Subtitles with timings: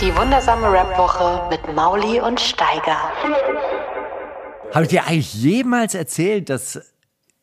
[0.00, 2.96] Die wundersame Rap-Woche mit Mauli und Steiger.
[4.74, 6.80] Habe ich dir eigentlich jemals erzählt, dass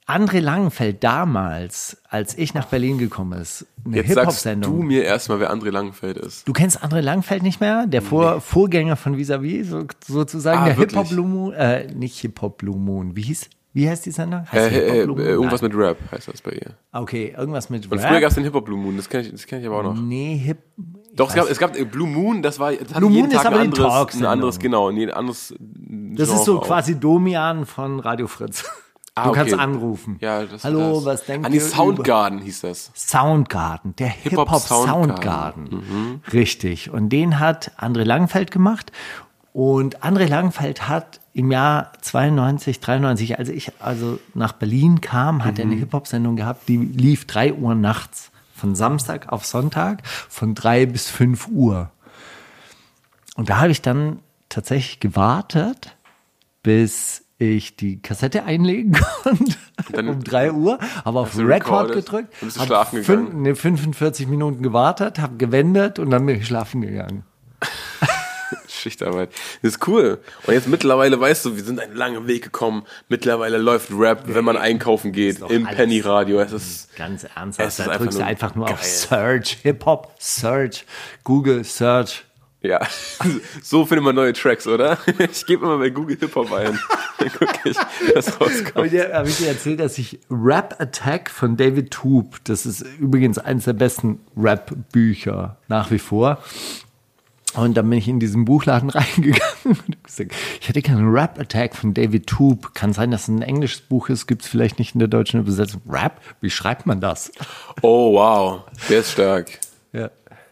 [0.08, 4.86] André Langenfeld damals, als ich nach Berlin gekommen ist, eine Jetzt sagst du Hip-Hop-Sendung.
[4.86, 6.48] mir erstmal, wer André Langenfeld ist.
[6.48, 7.86] Du kennst André Langenfeld nicht mehr?
[7.88, 10.60] Der Vor Vorgänger von Vis-a-vis, so, sozusagen.
[10.62, 11.00] Ah, der wirklich?
[11.00, 13.16] Hip-Hop Blue Moon, äh, nicht Hip-Hop Blue Moon.
[13.16, 14.42] Wie hieß, wie heißt die Sendung?
[14.52, 15.26] Äh, Heißt die äh, Hip-Hop äh, Blue Moon?
[15.26, 15.72] irgendwas Nein.
[15.72, 16.72] mit Rap heißt das bei ihr.
[16.92, 18.10] Okay, irgendwas mit Und Rap.
[18.10, 19.84] früher gab es den Hip-Hop Blue Moon, das kenne ich, das kenn ich aber auch
[19.84, 19.96] noch.
[19.96, 20.60] Nee, Hip.
[21.16, 23.72] Doch, es gab, es gab Blue Moon, das war das Blue Moon ist aber ein
[23.72, 24.32] die anderes, ein Talksendung.
[24.32, 26.68] anderes, genau, ein anderes Das ist so Genre auch.
[26.68, 28.66] quasi Domian von Radio Fritz.
[29.16, 29.40] Ah, du okay.
[29.42, 30.18] kannst anrufen.
[30.22, 31.06] Ja, das Hallo, das.
[31.06, 32.90] was denkt Ah, nee, ihr über- Soundgarden hieß das.
[32.96, 35.68] Soundgarden, der Hip-Hop Hip-Hop Soundgarden.
[35.68, 36.22] Soundgarden.
[36.34, 36.90] Richtig.
[36.90, 38.92] Und den hat André Langenfeld gemacht.
[39.54, 45.60] Und André Langenfeld hat im Jahr 92, 93, als ich also nach Berlin kam, hat
[45.60, 48.32] er eine Hip-Hop-Sendung gehabt, die lief 3 Uhr nachts.
[48.64, 51.92] Von Samstag auf Sonntag, von 3 bis 5 Uhr.
[53.36, 55.98] Und da habe ich dann tatsächlich gewartet,
[56.62, 62.48] bis ich die Kassette einlegen konnte um 3 Uhr, habe auf Record recorded, gedrückt, dann
[62.48, 63.42] bist du hab schlafen fün- gegangen.
[63.42, 67.26] ne, 45 Minuten gewartet, habe gewendet und dann bin ich schlafen gegangen.
[68.84, 69.30] Schichtarbeit.
[69.62, 70.20] Das ist cool.
[70.46, 72.84] Und jetzt mittlerweile weißt du, wir sind einen langen Weg gekommen.
[73.10, 76.40] Mittlerweile läuft Rap, wenn man einkaufen geht, im Penny Radio.
[76.42, 78.90] Es ist Ganz Es ernsthaft, ist da drückst du einfach nur auf geil.
[78.90, 80.86] Search, Hip-Hop, Search,
[81.24, 82.24] Google, Search.
[82.62, 82.80] ja,
[83.64, 84.98] so findet man neue Tracks, oder?
[85.32, 86.78] Ich gebe immer bei Google Hip Hop ein.
[87.20, 87.78] Dann gucke ich,
[88.16, 88.86] was Habe rauskommt.
[88.86, 92.82] ich, dir- hab ich dir erzählt, dass ich Rap Attack von David Toop, das ist
[93.00, 96.40] übrigens eines der besten Rap-Bücher nach wie vor.
[97.56, 101.76] Und dann bin ich in diesen Buchladen reingegangen und gesagt, ich hätte gerne Rap Attack
[101.76, 102.74] von David Toop.
[102.74, 105.40] Kann sein, dass es ein englisches Buch ist, gibt es vielleicht nicht in der deutschen
[105.40, 105.82] Übersetzung.
[105.88, 106.20] Rap?
[106.42, 107.32] Wie schreibt man das?
[107.82, 108.62] Oh, wow.
[108.90, 109.60] Der ist stark.
[109.92, 110.10] Ja.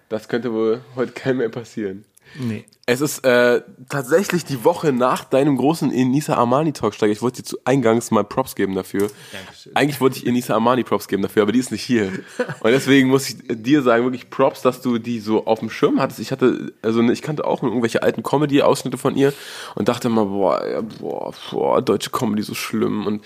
[0.09, 2.05] Das könnte wohl heute keinem mehr passieren.
[2.39, 2.65] Nee.
[2.85, 7.11] Es ist äh, tatsächlich die Woche nach deinem großen Enisa Armani Talk Steiger.
[7.11, 9.09] Ich wollte dir zu eingangs mal Props geben dafür.
[9.31, 9.75] Dankeschön.
[9.75, 12.07] Eigentlich wollte ich Enisa Armani Props geben dafür, aber die ist nicht hier.
[12.59, 16.01] Und deswegen muss ich dir sagen, wirklich Props, dass du die so auf dem Schirm
[16.01, 16.19] hattest.
[16.19, 19.31] Ich hatte, also ich kannte auch irgendwelche alten Comedy-Ausschnitte von ihr
[19.75, 23.05] und dachte immer, boah, ja, boah, boah, deutsche Comedy so schlimm.
[23.05, 23.21] Und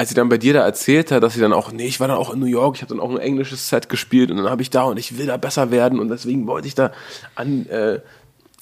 [0.00, 2.08] als sie dann bei dir da erzählt hat, dass sie dann auch, nee, ich war
[2.08, 4.48] dann auch in New York, ich habe dann auch ein englisches Set gespielt und dann
[4.48, 6.92] habe ich da und ich will da besser werden und deswegen wollte ich da
[7.34, 8.00] an, äh,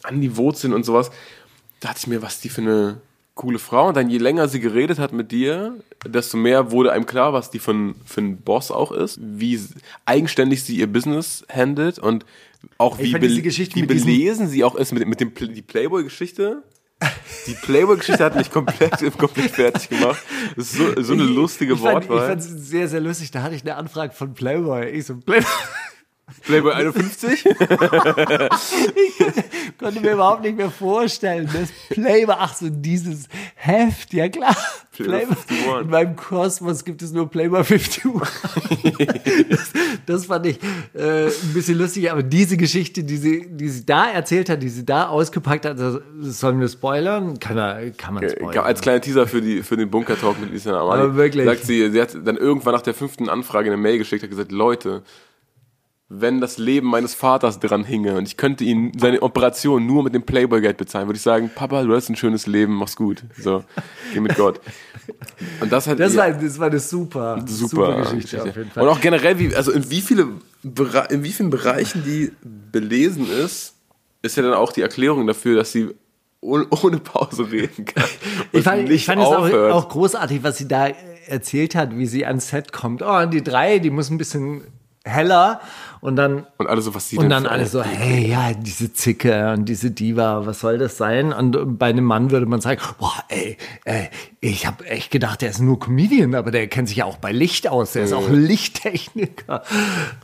[0.03, 1.11] an die Wurzeln und sowas.
[1.81, 3.01] Da dachte ich mir, was die für eine
[3.35, 3.89] coole Frau.
[3.89, 7.51] Und dann je länger sie geredet hat mit dir, desto mehr wurde einem klar, was
[7.51, 9.61] die für ein, für ein Boss auch ist, wie
[10.07, 12.27] eigenständig sie ihr Business handelt und
[12.79, 15.63] auch Ich wie, fand Geschichte wie belesen sie auch ist mit, mit dem Pl- die
[15.63, 16.63] Playboy-Geschichte.
[17.47, 20.21] Die Playboy-Geschichte hat mich komplett, komplett fertig gemacht.
[20.57, 22.29] Das ist so, so eine lustige ich fand, Ich Wortwahl.
[22.31, 23.31] fand es sehr, sehr lustig.
[23.31, 24.89] Da hatte ich eine Anfrage von Playboy.
[24.91, 25.47] Ich so, Playboy.
[26.45, 27.45] Playboy 51?
[29.79, 34.57] konnte mir überhaupt nicht mehr vorstellen, dass Playboy, ach so, dieses Heft, ja klar.
[34.93, 35.81] Playboy 51.
[35.83, 38.03] In meinem Kosmos gibt es nur Playboy 51.
[39.49, 39.73] das,
[40.07, 40.59] das fand ich
[40.95, 44.69] äh, ein bisschen lustig, aber diese Geschichte, die sie, die sie da erzählt hat, die
[44.69, 47.39] sie da ausgepackt hat, das sollen wir spoilern?
[47.39, 48.65] Kann, er, kann man spoilern.
[48.65, 51.03] Als kleiner Teaser für, die, für den Bunker-Talk mit Lisa Amani.
[51.03, 51.45] Aber wirklich.
[51.47, 54.51] Sagt sie, sie hat dann irgendwann nach der fünften Anfrage eine Mail geschickt, hat gesagt,
[54.51, 55.03] Leute,
[56.11, 60.15] wenn das Leben meines Vaters dran hinge und ich könnte ihn seine Operation nur mit
[60.15, 63.25] dem Playboy-Geld bezahlen, würde ich sagen, Papa, du hast ein schönes Leben, mach's gut.
[63.39, 63.63] So,
[64.15, 64.61] geh mit Gott.
[65.61, 68.83] Und das hat das, war, das war eine super, super, Geschichte, auf jeden Fall.
[68.83, 70.29] Und auch generell, wie, also in wie viele
[71.11, 73.75] in wie vielen Bereichen die belesen ist,
[74.23, 75.95] ist ja dann auch die Erklärung dafür, dass sie
[76.41, 76.67] ohne,
[76.99, 78.05] Pause reden kann.
[78.53, 80.89] Ich fand, ich fand es auch, auch großartig, was sie da
[81.27, 83.03] erzählt hat, wie sie ans Set kommt.
[83.03, 84.63] Oh, und die drei, die muss ein bisschen
[85.09, 85.61] heller
[86.01, 89.53] und dann Und alle so, was sie und dann alle so, hey, ja, diese Zicke
[89.53, 91.33] und diese Diva, was soll das sein?
[91.33, 94.09] Und bei einem Mann würde man sagen, boah, ey, ey
[94.41, 97.33] ich habe echt gedacht, der ist nur Comedian, aber der kennt sich ja auch bei
[97.33, 99.65] Licht aus, der ist auch Lichttechniker.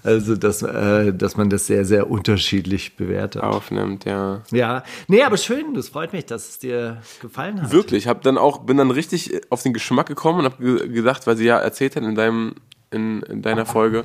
[0.04, 3.42] Also, dass, äh, dass man das sehr, sehr unterschiedlich bewertet.
[3.42, 4.42] aufnimmt, ja.
[4.52, 7.72] Ja, nee, aber schön, das freut mich, dass es dir gefallen hat.
[7.72, 11.26] Wirklich, hab dann auch, bin dann richtig auf den Geschmack gekommen und habe ge gedacht,
[11.26, 12.54] weil sie ja erzählt hat in deinem,
[12.90, 14.04] in, in deiner Folge,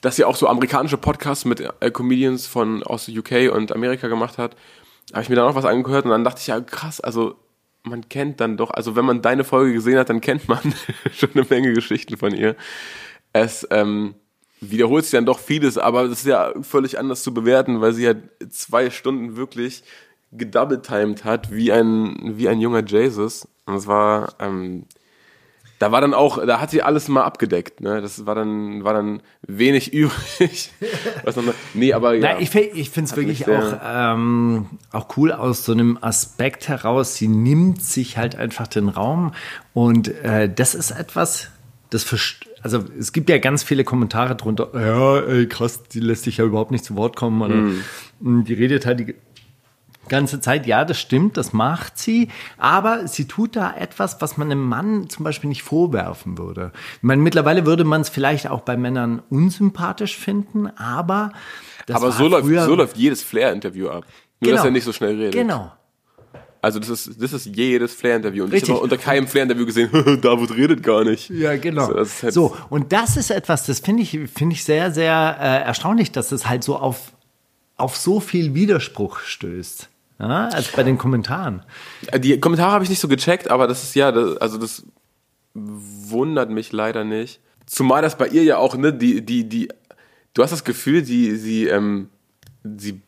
[0.00, 4.38] dass sie auch so amerikanische Podcasts mit äh, Comedians von aus UK und Amerika gemacht
[4.38, 4.56] hat,
[5.12, 7.36] habe ich mir dann auch was angehört und dann dachte ich, ja krass, also
[7.82, 10.60] man kennt dann doch, also wenn man deine Folge gesehen hat, dann kennt man
[11.12, 12.56] schon eine Menge Geschichten von ihr.
[13.32, 14.14] Es ähm,
[14.60, 18.04] wiederholt sich dann doch vieles, aber es ist ja völlig anders zu bewerten, weil sie
[18.04, 18.14] ja
[18.50, 19.82] zwei Stunden wirklich
[20.32, 23.48] gedoubletimed hat, wie ein, wie ein junger Jesus.
[23.66, 24.84] Und es war, ähm,
[25.80, 28.02] da war dann auch, da hat sie alles mal abgedeckt, ne?
[28.02, 30.70] Das war dann, war dann wenig übrig.
[31.24, 32.34] Was noch, nee, aber ja.
[32.34, 37.14] Na, ich ich finde es wirklich auch, ähm, auch cool aus so einem Aspekt heraus.
[37.16, 39.32] Sie nimmt sich halt einfach den Raum
[39.72, 41.48] und äh, das ist etwas,
[41.88, 42.04] das
[42.62, 44.68] also es gibt ja ganz viele Kommentare drunter.
[44.74, 48.44] Ja, ey, krass, die lässt sich ja überhaupt nicht zu Wort kommen oder Mhm.
[48.44, 49.14] die redet halt die
[50.10, 50.66] ganze Zeit.
[50.66, 52.28] Ja, das stimmt, das macht sie,
[52.58, 56.72] aber sie tut da etwas, was man einem Mann zum Beispiel nicht vorwerfen würde.
[56.96, 61.32] Ich meine, mittlerweile würde man es vielleicht auch bei Männern unsympathisch finden, aber
[61.86, 64.04] das aber so läuft, so läuft jedes Flair-Interview ab.
[64.40, 65.32] Nur, dass er nicht so schnell redet.
[65.32, 65.72] Genau.
[66.62, 68.44] Also das ist, das ist jedes Flair-Interview.
[68.44, 68.68] Und Richtig.
[68.68, 69.90] ich habe unter keinem Flair-Interview gesehen,
[70.20, 71.30] David redet gar nicht.
[71.30, 71.86] Ja, genau.
[71.86, 75.36] So, das halt- so, und das ist etwas, das finde ich, finde ich sehr, sehr
[75.40, 77.12] äh, erstaunlich, dass es halt so auf,
[77.76, 79.88] auf so viel Widerspruch stößt.
[80.20, 81.62] Ja, als bei den Kommentaren.
[82.18, 84.84] Die Kommentare habe ich nicht so gecheckt, aber das ist ja, das, also das
[85.54, 87.40] wundert mich leider nicht.
[87.64, 89.68] Zumal das bei ihr ja auch, ne, die, die, die,
[90.34, 92.10] du hast das Gefühl, sie, sie, ähm,
[92.62, 93.00] sie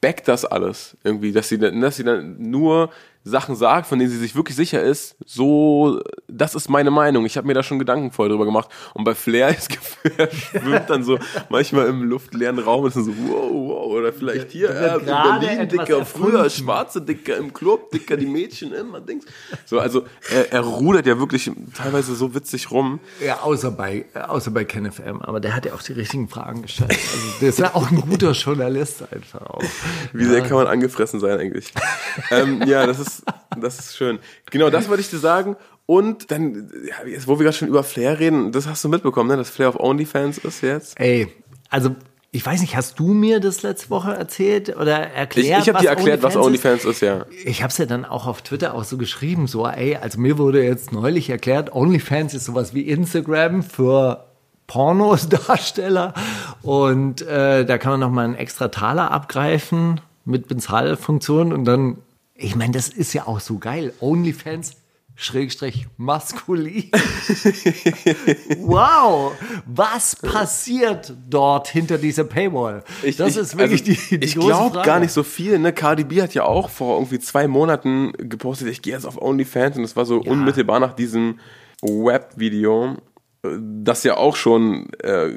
[0.00, 2.90] backt das alles irgendwie, dass sie, dass sie dann nur
[3.24, 7.26] Sachen sagt, von denen sie sich wirklich sicher ist, so, das ist meine Meinung.
[7.26, 8.68] Ich habe mir da schon Gedanken voll drüber gemacht.
[8.94, 9.70] Und bei Flair ist
[10.16, 11.18] er schwimmt dann so
[11.48, 15.68] manchmal im luftleeren Raum und ist dann so, wow, wow, oder vielleicht hier, ja, Berlin,
[15.68, 16.50] Dicker, früher erfunden.
[16.50, 19.24] schwarze Dicker im Club, Dicker, die Mädchen immer, Dings.
[19.66, 23.00] So, also er, er rudert ja wirklich teilweise so witzig rum.
[23.24, 26.90] Ja, außer bei, außer bei KenFM, aber der hat ja auch die richtigen Fragen gestellt.
[26.90, 29.62] Also, der ist ja auch ein guter Journalist einfach auch.
[30.12, 31.72] Wie sehr kann man angefressen sein eigentlich?
[32.30, 33.09] ähm, ja, das ist,
[33.60, 34.18] das ist schön.
[34.50, 35.56] Genau, das wollte ich dir sagen.
[35.86, 39.28] Und dann, ja, jetzt, wo wir gerade schon über Flair reden, das hast du mitbekommen,
[39.28, 40.98] ne, dass Flair auf OnlyFans ist jetzt?
[41.00, 41.28] Ey,
[41.68, 41.96] also,
[42.30, 45.62] ich weiß nicht, hast du mir das letzte Woche erzählt oder erklärt?
[45.62, 46.86] Ich, ich habe dir erklärt, was OnlyFans ist?
[46.86, 47.26] OnlyFans ist, ja.
[47.44, 50.38] Ich habe es ja dann auch auf Twitter auch so geschrieben, so, ey, also mir
[50.38, 54.26] wurde jetzt neulich erklärt, OnlyFans ist sowas wie Instagram für
[54.68, 56.14] Pornos-Darsteller
[56.62, 61.98] und äh, da kann man noch mal einen extra Taler abgreifen mit Bezahlfunktion und dann,
[62.40, 64.76] ich meine, das ist ja auch so geil, OnlyFans
[65.16, 66.90] Schrägstrich maskulin.
[68.60, 69.32] wow,
[69.66, 72.84] was passiert dort hinter dieser Paywall?
[73.18, 75.58] das ist wirklich also, die, die Ich glaube gar nicht so viel.
[75.58, 75.74] Ne?
[75.74, 79.76] Cardi B hat ja auch vor irgendwie zwei Monaten gepostet, ich gehe jetzt auf OnlyFans
[79.76, 81.38] und das war so unmittelbar nach diesem
[81.82, 82.96] Web-Video,
[83.42, 85.30] das ja auch schon äh,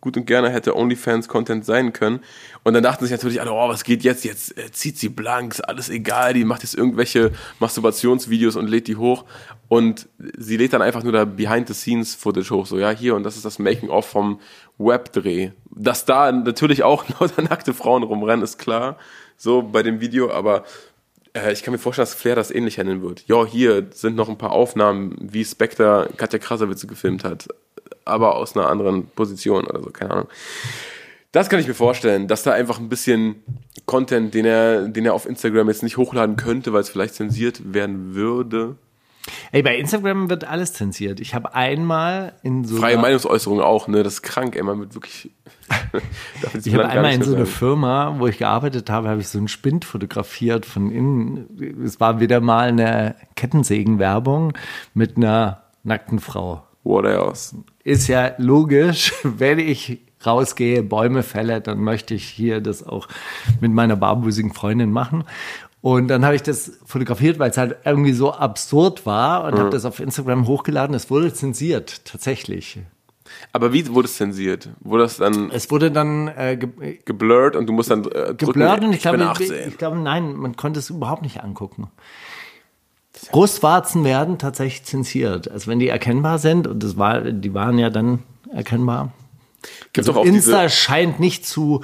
[0.00, 2.20] gut und gerne hätte OnlyFans-Content sein können.
[2.64, 4.24] Und dann dachten sich natürlich alle, oh, was geht jetzt?
[4.24, 7.30] Jetzt äh, zieht sie blank, ist alles egal, die macht jetzt irgendwelche
[7.60, 9.24] Masturbationsvideos und lädt die hoch.
[9.68, 13.44] Und sie lädt dann einfach nur da Behind-the-Scenes-Footage hoch, so, ja, hier, und das ist
[13.44, 14.40] das Making-of vom
[14.78, 15.50] Webdreh.
[15.70, 18.96] Dass da natürlich auch lauter nackte Frauen rumrennen, ist klar,
[19.36, 20.64] so bei dem Video, aber
[21.34, 23.24] äh, ich kann mir vorstellen, dass Flair das ähnlich handeln wird.
[23.26, 27.48] Ja, hier sind noch ein paar Aufnahmen, wie Spectre Katja Krasavitze gefilmt hat,
[28.04, 30.28] aber aus einer anderen Position oder so, keine Ahnung.
[31.32, 33.42] Das kann ich mir vorstellen, dass da einfach ein bisschen
[33.84, 37.74] Content, den er, den er auf Instagram jetzt nicht hochladen könnte, weil es vielleicht zensiert
[37.74, 38.76] werden würde.
[39.52, 41.20] Ey, bei Instagram wird alles zensiert.
[41.20, 44.02] Ich habe einmal in so Freie einer, Meinungsäußerung auch, ne?
[44.02, 45.30] Das ist krank, ey, man wird wirklich.
[46.64, 47.58] Ich habe einmal in so einer sagen.
[47.58, 51.82] Firma, wo ich gearbeitet habe, habe ich so einen Spind fotografiert von innen.
[51.84, 54.54] Es war wieder mal eine Kettensägenwerbung
[54.94, 56.64] mit einer nackten Frau.
[56.84, 57.56] What else?
[57.84, 63.08] Ist ja logisch, wenn ich rausgehe, Bäume fälle, dann möchte ich hier das auch
[63.60, 65.24] mit meiner barbusigen Freundin machen.
[65.80, 69.70] Und dann habe ich das fotografiert, weil es halt irgendwie so absurd war und habe
[69.70, 70.94] das auf Instagram hochgeladen.
[70.94, 72.80] Es wurde zensiert, tatsächlich.
[73.52, 74.70] Aber wie wurde es zensiert?
[74.80, 78.36] Wurde das dann Es wurde dann äh, ge geblurrt und du musst dann äh, drücken,
[78.38, 79.68] geblurrt und ich glaube, 18.
[79.68, 81.90] ich glaube, nein, man konnte es überhaupt nicht angucken.
[83.30, 85.50] Brustwarzen werden tatsächlich zensiert.
[85.50, 88.20] Also wenn die erkennbar sind, und das war, die waren ja dann
[88.52, 89.12] erkennbar.
[89.92, 91.82] Gibt Also Insta diese, scheint nicht zu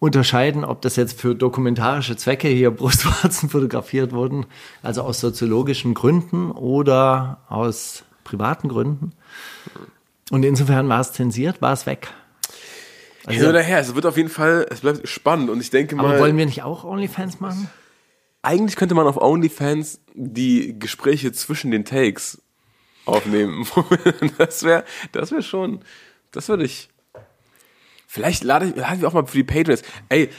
[0.00, 4.46] unterscheiden, ob das jetzt für dokumentarische Zwecke hier Brustwarzen fotografiert wurden,
[4.82, 9.12] also aus soziologischen Gründen oder aus privaten Gründen.
[10.32, 12.08] Und insofern war es zensiert, war es weg.
[13.28, 13.78] hin oder her.
[13.78, 16.46] Es wird auf jeden Fall, es bleibt spannend und ich denke Aber mal, wollen wir
[16.46, 17.70] nicht auch OnlyFans machen?
[18.42, 22.40] eigentlich könnte man auf OnlyFans die Gespräche zwischen den Takes
[23.04, 23.66] aufnehmen.
[24.38, 25.80] das wäre, das wäre schon,
[26.32, 26.88] das würde ich,
[28.12, 29.84] Vielleicht lade ich, lade ich auch mal für die Patreons.
[30.08, 30.30] Ey,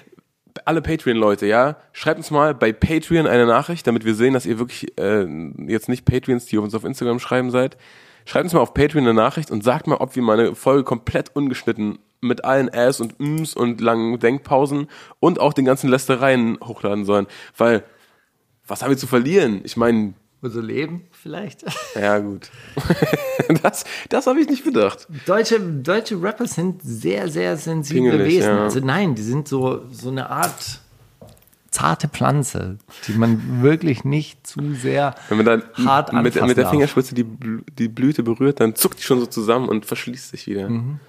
[0.65, 4.59] alle Patreon-Leute, ja, schreibt uns mal bei Patreon eine Nachricht, damit wir sehen, dass ihr
[4.59, 5.25] wirklich äh,
[5.67, 7.77] jetzt nicht Patreons, die uns auf Instagram schreiben seid.
[8.25, 10.83] Schreibt uns mal auf Patreon eine Nachricht und sagt mal, ob wir mal eine Folge
[10.83, 14.89] komplett ungeschnitten mit allen Äs und Ms und langen Denkpausen
[15.21, 17.25] und auch den ganzen Lästereien hochladen sollen.
[17.55, 17.85] Weil,
[18.67, 19.61] was haben wir zu verlieren?
[19.63, 21.63] Ich meine, Unser Leben vielleicht.
[21.95, 22.49] ja gut.
[23.61, 25.07] das das habe ich nicht bedacht.
[25.27, 28.49] Deutsche, deutsche Rapper sind sehr, sehr sensible Pingelig, Wesen.
[28.49, 28.63] ja.
[28.63, 30.81] Also nein, die sind so, so eine Art
[31.69, 36.69] zarte Pflanze, die man wirklich nicht zu sehr Wenn man dann hart mit, mit der.
[36.69, 37.25] Fingerspitze die,
[37.77, 40.69] die Blüte berührt, dann zuckt die schon so zusammen und verschließt sich wieder.
[40.69, 40.99] Mhm.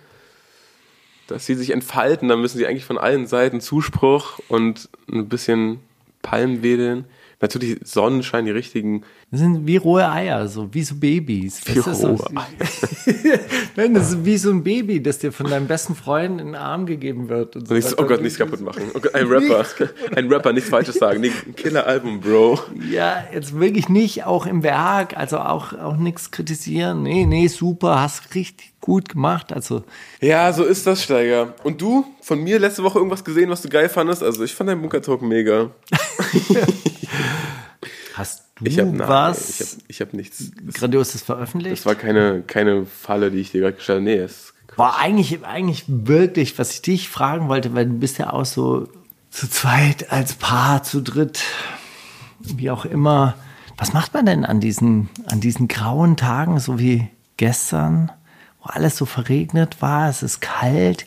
[1.27, 5.81] Dass sie sich entfalten, dann müssen sie eigentlich von allen Seiten Zuspruch und ein bisschen
[6.23, 7.07] Palmen wedeln.
[7.43, 9.03] Natürlich Sonnenschein, die richtigen.
[9.31, 11.61] Das sind wie rohe Eier, so wie so Babys.
[11.67, 12.19] Wie Das ist so- rohe
[13.77, 16.55] Nein, das ist wie so ein Baby, das dir von deinem besten Freund in den
[16.55, 17.57] Arm gegeben wird.
[17.57, 18.09] Und so Und ich so, oh weiter.
[18.15, 18.83] Gott, nichts kaputt machen.
[18.95, 19.67] Oh Gott, ein Rapper.
[20.17, 21.21] Ein Rapper, nichts Falsches sagen.
[21.21, 22.61] Nee, ein Killer-Album, Bro.
[22.91, 27.03] Ja, jetzt wirklich nicht, auch im Werk, also auch, auch nichts kritisieren.
[27.03, 29.53] Nee, nee, super, hast richtig gut gemacht.
[29.53, 29.83] Also,
[30.21, 31.55] Ja, so ist das, Steiger.
[31.65, 32.05] Und du?
[32.21, 34.23] Von mir letzte Woche irgendwas gesehen, was du geil fandest?
[34.23, 35.71] Also ich fand dein Bunker-Talk mega.
[38.15, 40.51] hast du Ich habe was Ich habe ich hab nichts.
[40.63, 41.79] Das, Grandioses veröffentlicht?
[41.79, 44.05] das war keine, keine Falle, die ich dir gerade gestellt habe.
[44.05, 48.33] Nee, es War eigentlich, eigentlich wirklich, was ich dich fragen wollte, weil du bist ja
[48.33, 48.89] auch so
[49.31, 51.43] zu zweit, als Paar, zu dritt,
[52.41, 53.35] wie auch immer.
[53.79, 58.13] Was macht man denn an diesen, an diesen grauen Tagen, so wie gestern,
[58.61, 61.07] wo alles so verregnet war, es ist kalt,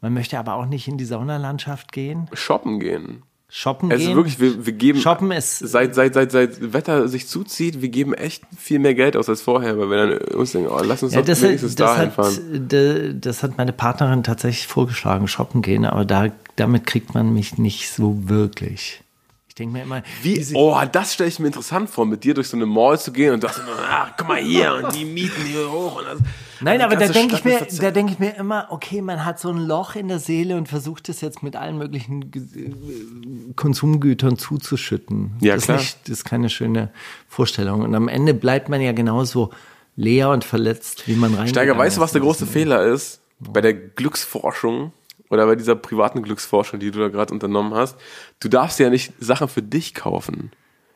[0.00, 3.22] man möchte aber auch nicht in die Saunalandschaft gehen, shoppen gehen.
[3.56, 4.10] Shoppen Es gehen?
[4.10, 4.98] ist wirklich, wir, wir geben.
[4.98, 9.16] Shoppen ist- Seit, seit, seit, seit Wetter sich zuzieht, wir geben echt viel mehr Geld
[9.16, 11.48] aus als vorher, weil wir dann uns denken, oh, lass uns Ja, doch das, hat,
[11.50, 12.68] wenigstens das, dahin hat, fahren.
[12.68, 17.56] de- das hat meine Partnerin tatsächlich vorgeschlagen, shoppen gehen, aber da, damit kriegt man mich
[17.56, 19.00] nicht so wirklich.
[19.48, 22.48] Ich denke mir immer, Wie, oh, das stelle ich mir interessant vor, mit dir durch
[22.48, 25.70] so eine Mall zu gehen und dachte, ach, guck mal hier und die mieten hier
[25.70, 26.18] hoch und das.
[26.64, 29.38] Nein, aber da denke ich mir, ist da denke ich mir immer, okay, man hat
[29.38, 34.38] so ein Loch in der Seele und versucht es jetzt mit allen möglichen äh, Konsumgütern
[34.38, 35.32] zuzuschütten.
[35.40, 35.78] Ja, das klar.
[35.78, 36.90] Ist nicht, das ist keine schöne
[37.28, 37.82] Vorstellung.
[37.82, 39.50] Und am Ende bleibt man ja genauso
[39.96, 41.48] leer und verletzt, wie man rein.
[41.48, 43.20] Steiger, weißt du, was der große Fehler ist?
[43.38, 44.92] Bei der Glücksforschung
[45.28, 47.96] oder bei dieser privaten Glücksforschung, die du da gerade unternommen hast.
[48.40, 50.50] Du darfst ja nicht Sachen für dich kaufen.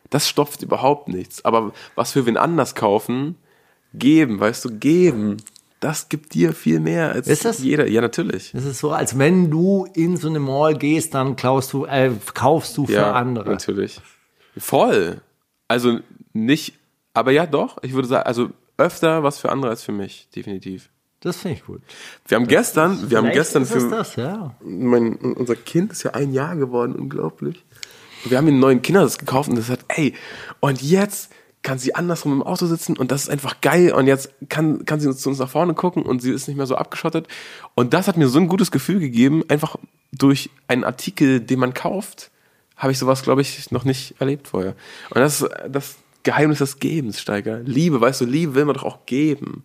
[0.09, 1.45] Das stopft überhaupt nichts.
[1.45, 3.35] Aber was für wen anders kaufen,
[3.93, 5.37] geben, weißt du, geben.
[5.79, 7.59] Das gibt dir viel mehr als Ist das?
[7.59, 7.87] jeder.
[7.87, 8.51] Ja, natürlich.
[8.51, 12.11] Das ist so, als wenn du in so eine Mall gehst, dann klaust du, äh,
[12.33, 13.49] kaufst du für ja, andere.
[13.49, 14.01] natürlich.
[14.57, 15.21] Voll.
[15.69, 15.99] Also
[16.33, 16.75] nicht,
[17.13, 20.89] aber ja doch, ich würde sagen, also öfter was für andere als für mich, definitiv.
[21.21, 21.81] Das finde ich gut.
[22.27, 24.55] Wir haben gestern, wir haben gestern ist es für das, ja.
[24.61, 27.63] mein, unser Kind ist ja ein Jahr geworden, unglaublich.
[28.25, 30.13] Wir haben ihm einen neuen Kindersitz gekauft und das hat, ey,
[30.59, 31.31] und jetzt
[31.69, 34.99] kann sie andersrum im Auto sitzen und das ist einfach geil und jetzt kann, kann
[34.99, 37.27] sie uns zu uns nach vorne gucken und sie ist nicht mehr so abgeschottet.
[37.75, 39.75] Und das hat mir so ein gutes Gefühl gegeben, einfach
[40.11, 42.31] durch einen Artikel, den man kauft,
[42.75, 44.75] habe ich sowas, glaube ich, noch nicht erlebt vorher.
[45.11, 47.59] Und das ist das Geheimnis des Gebens, Steiger.
[47.59, 49.61] Liebe, weißt du, Liebe will man doch auch geben.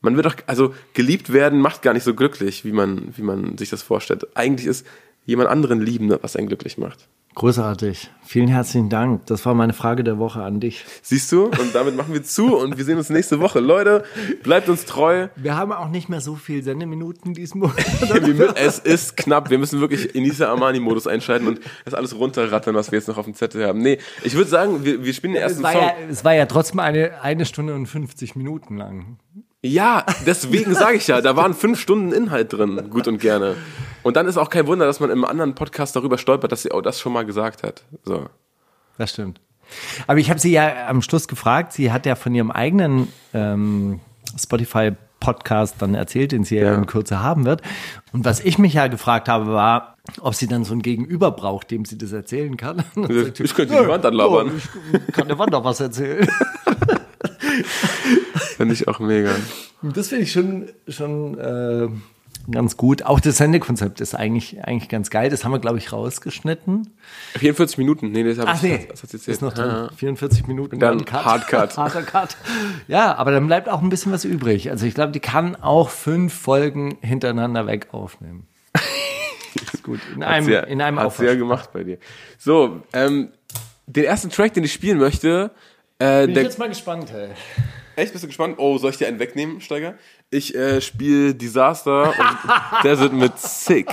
[0.00, 3.56] Man wird doch, also geliebt werden macht gar nicht so glücklich, wie man, wie man
[3.56, 4.26] sich das vorstellt.
[4.34, 4.84] Eigentlich ist
[5.26, 7.06] jemand anderen lieben, was einen glücklich macht.
[7.36, 8.10] Großartig.
[8.24, 9.26] Vielen herzlichen Dank.
[9.26, 10.86] Das war meine Frage der Woche an dich.
[11.02, 11.44] Siehst du?
[11.44, 13.60] Und damit machen wir zu und wir sehen uns nächste Woche.
[13.60, 14.04] Leute,
[14.42, 15.28] bleibt uns treu.
[15.36, 19.50] Wir haben auch nicht mehr so viel Sendeminuten mü- Es ist knapp.
[19.50, 23.18] Wir müssen wirklich in dieser Armani-Modus einschalten und das alles runterrattern, was wir jetzt noch
[23.18, 23.80] auf dem Zettel haben.
[23.80, 25.82] Nee, ich würde sagen, wir, wir spielen den Es ersten war, Song.
[25.82, 29.18] ja, es war ja trotzdem eine, eine Stunde und 50 Minuten lang.
[29.62, 33.56] Ja, deswegen sage ich ja, da waren fünf Stunden Inhalt drin, gut und gerne.
[34.02, 36.70] Und dann ist auch kein Wunder, dass man im anderen Podcast darüber stolpert, dass sie
[36.72, 37.82] auch das schon mal gesagt hat.
[38.04, 38.26] So.
[38.98, 39.40] Das stimmt.
[40.06, 41.72] Aber ich habe sie ja am Schluss gefragt.
[41.72, 43.98] Sie hat ja von ihrem eigenen ähm,
[44.38, 46.74] Spotify-Podcast dann erzählt, den sie ja, Ja.
[46.76, 47.62] in Kürze haben wird.
[48.12, 51.72] Und was ich mich ja gefragt habe, war, ob sie dann so ein Gegenüber braucht,
[51.72, 52.84] dem sie das erzählen kann.
[53.08, 54.52] Sie, Ich könnte die Wand anlabern.
[54.92, 56.28] "Ja, ich kann der Wand doch was erzählen.
[58.56, 59.30] Finde ich auch mega.
[59.82, 61.88] Das finde ich schon, schon äh,
[62.50, 63.04] ganz gut.
[63.04, 65.30] Auch das Sendekonzept ist eigentlich, eigentlich ganz geil.
[65.30, 66.90] Das haben wir, glaube ich, rausgeschnitten.
[67.38, 68.10] 44 Minuten.
[68.12, 68.62] Nee, das habe ich.
[68.62, 69.66] nee, Das hat jetzt ist noch drin.
[69.66, 69.90] Ja.
[69.94, 70.78] 44 Minuten.
[70.78, 71.76] Dann Hard Cut.
[71.76, 72.36] Harter Cut.
[72.88, 74.70] Ja, aber dann bleibt auch ein bisschen was übrig.
[74.70, 78.46] Also ich glaube, die kann auch fünf Folgen hintereinander weg aufnehmen.
[79.72, 80.00] ist gut.
[80.14, 81.38] In einem, Hat's ja, in einem ja Aufwasch.
[81.38, 81.98] gemacht bei dir.
[82.38, 83.30] So, ähm,
[83.86, 85.52] den ersten Track, den ich spielen möchte,
[85.98, 87.30] äh, Bin ich jetzt mal gespannt, hey.
[87.96, 88.56] Echt, bist du gespannt?
[88.58, 89.94] Oh, soll ich dir einen wegnehmen, Steiger?
[90.30, 93.88] Ich äh, spiele Disaster und Desert mit Sick.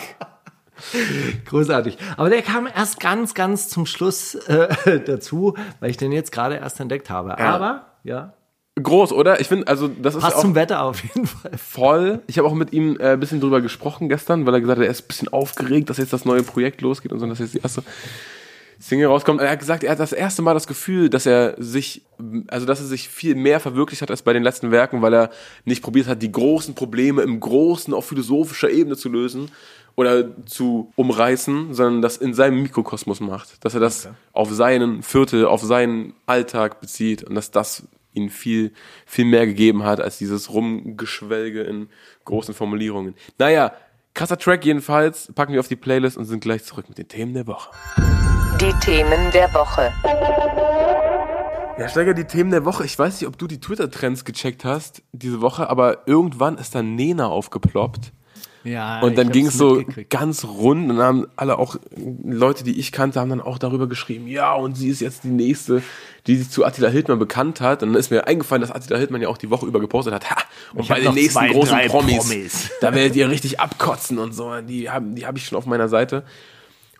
[1.46, 1.98] Großartig.
[2.18, 6.56] Aber der kam erst ganz, ganz zum Schluss äh, dazu, weil ich den jetzt gerade
[6.56, 7.30] erst entdeckt habe.
[7.30, 7.38] Ja.
[7.38, 8.34] Aber, ja,
[8.82, 9.40] Groß, oder?
[9.40, 11.52] Ich finde, also das ist passt ja auch zum Wetter auf jeden Fall.
[11.58, 12.22] voll.
[12.26, 14.86] Ich habe auch mit ihm äh, ein bisschen drüber gesprochen gestern, weil er gesagt hat,
[14.86, 17.54] er ist ein bisschen aufgeregt, dass jetzt das neue Projekt losgeht und so, dass jetzt
[17.54, 17.84] die erste
[18.84, 19.40] Single rauskommt.
[19.40, 22.02] Er hat gesagt, er hat das erste Mal das Gefühl, dass er sich,
[22.48, 25.30] also dass er sich viel mehr verwirklicht hat als bei den letzten Werken, weil er
[25.64, 29.52] nicht probiert hat, die großen Probleme im großen, auf philosophischer Ebene zu lösen
[29.96, 33.64] oder zu umreißen, sondern das in seinem Mikrokosmos macht.
[33.64, 38.74] Dass er das auf seinen Viertel, auf seinen Alltag bezieht und dass das ihn viel,
[39.06, 41.88] viel mehr gegeben hat als dieses Rumgeschwelge in
[42.26, 43.16] großen Formulierungen.
[43.38, 43.72] Naja,
[44.14, 47.34] krasser Track jedenfalls, packen wir auf die Playlist und sind gleich zurück mit den Themen
[47.34, 47.70] der Woche.
[48.62, 49.92] Die Themen der Woche.
[51.80, 52.86] Ja, Steiger, die Themen der Woche.
[52.86, 56.96] Ich weiß nicht, ob du die Twitter-Trends gecheckt hast diese Woche, aber irgendwann ist dann
[56.96, 58.14] Nena aufgeploppt.
[58.64, 61.76] Ja, Und dann ging es so ganz rund und haben alle auch,
[62.24, 65.30] Leute, die ich kannte, haben dann auch darüber geschrieben, ja, und sie ist jetzt die
[65.30, 65.84] nächste,
[66.28, 67.84] die sich zu Attila Hildmann bekannt hat.
[67.84, 70.30] Und dann ist mir eingefallen, dass Attila Hildmann ja auch die Woche über gepostet hat,
[70.30, 70.38] ha,
[70.74, 72.72] und Ich bei den nächsten zwei, großen Promis, Promis.
[72.82, 74.62] da werdet ihr richtig abkotzen und so.
[74.62, 76.24] Die haben die hab ich schon auf meiner Seite.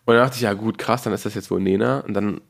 [0.06, 2.02] Und dann dachte ich, ja gut, krass, dann ist das jetzt wohl Nena.
[2.02, 2.42] Und dann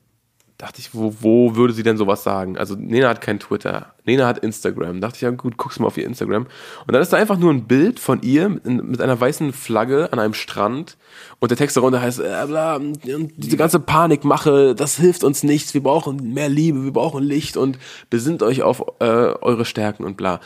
[0.64, 2.58] dachte ich, wo, wo würde sie denn sowas sagen?
[2.58, 5.02] Also Nena hat kein Twitter, Nena hat Instagram.
[5.02, 6.44] Dachte ich, ja gut, guckst mal auf ihr Instagram.
[6.44, 10.20] Und dann ist da einfach nur ein Bild von ihr mit, einer weißen Flagge an
[10.20, 10.96] einem Strand
[11.42, 15.84] und der Text darunter heißt, äh, bla, diese ganze Panikmache, das hilft uns nichts, wir
[15.84, 17.78] brauchen mehr Liebe, wir brauchen Licht und
[18.10, 20.40] besinnt euch auf äh, eure Stärken und bla.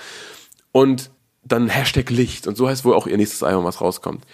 [0.72, 1.12] Und
[1.44, 4.26] dann Hashtag Licht und so heißt wohl auch ihr nächstes Album, was rauskommt.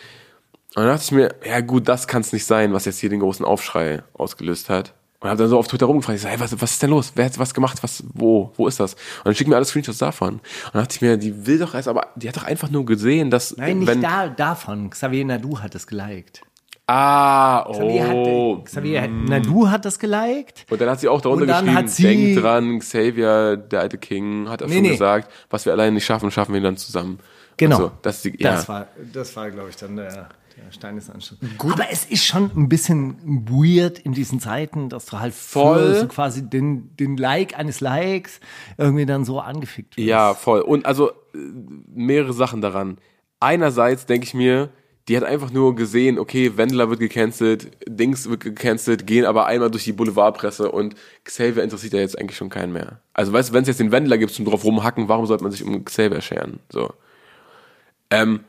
[0.75, 3.09] Und dann dachte ich mir, ja gut, das kann es nicht sein, was jetzt hier
[3.09, 4.93] den großen Aufschrei ausgelöst hat.
[5.23, 7.13] Und habe dann so auf Twitter rumgefragt, ich so, hey, was, was ist denn los?
[7.15, 7.81] Wer hat was gemacht?
[7.81, 8.93] Was, wo, wo ist das?
[8.93, 10.33] Und dann schicken mir alle Screenshots davon.
[10.35, 10.41] Und
[10.73, 13.31] dann dachte ich mir, die will doch erst, aber die hat doch einfach nur gesehen,
[13.31, 14.89] dass Nein, nicht wenn, da, davon.
[14.89, 16.41] Xavier Nadu hat es geliked.
[16.87, 18.57] Ah, Xavier, oh.
[18.57, 20.65] hat, Xavier Nadu hat das geliked.
[20.69, 24.49] Und dann hat sie auch darunter geschrieben, hat sie- denk dran, Xavier, der alte King,
[24.49, 24.89] hat auch Nee, schon nee.
[24.89, 27.19] gesagt, was wir alleine nicht schaffen, schaffen wir dann zusammen.
[27.55, 27.77] Genau.
[27.77, 28.51] So, das ist die, ja.
[28.51, 31.47] Das war, das war, glaube ich, dann der, der Stein des Anstoßes.
[31.59, 35.95] Aber es ist schon ein bisschen weird in diesen Zeiten, dass du halt Voll.
[35.95, 38.39] so quasi den, den Like eines Likes
[38.77, 40.07] irgendwie dann so angefickt wirst.
[40.07, 40.61] Ja, voll.
[40.61, 41.37] Und also äh,
[41.93, 42.97] mehrere Sachen daran.
[43.39, 44.69] Einerseits denke ich mir,
[45.07, 49.69] die hat einfach nur gesehen, okay, Wendler wird gecancelt, Dings wird gecancelt, gehen aber einmal
[49.69, 53.01] durch die Boulevardpresse und Xavier interessiert ja jetzt eigentlich schon keinen mehr.
[53.13, 55.51] Also weißt du, wenn es jetzt den Wendler gibt zum drauf rumhacken, warum sollte man
[55.51, 56.59] sich um Xavier scheren?
[56.69, 56.93] So.
[58.09, 58.41] Ähm,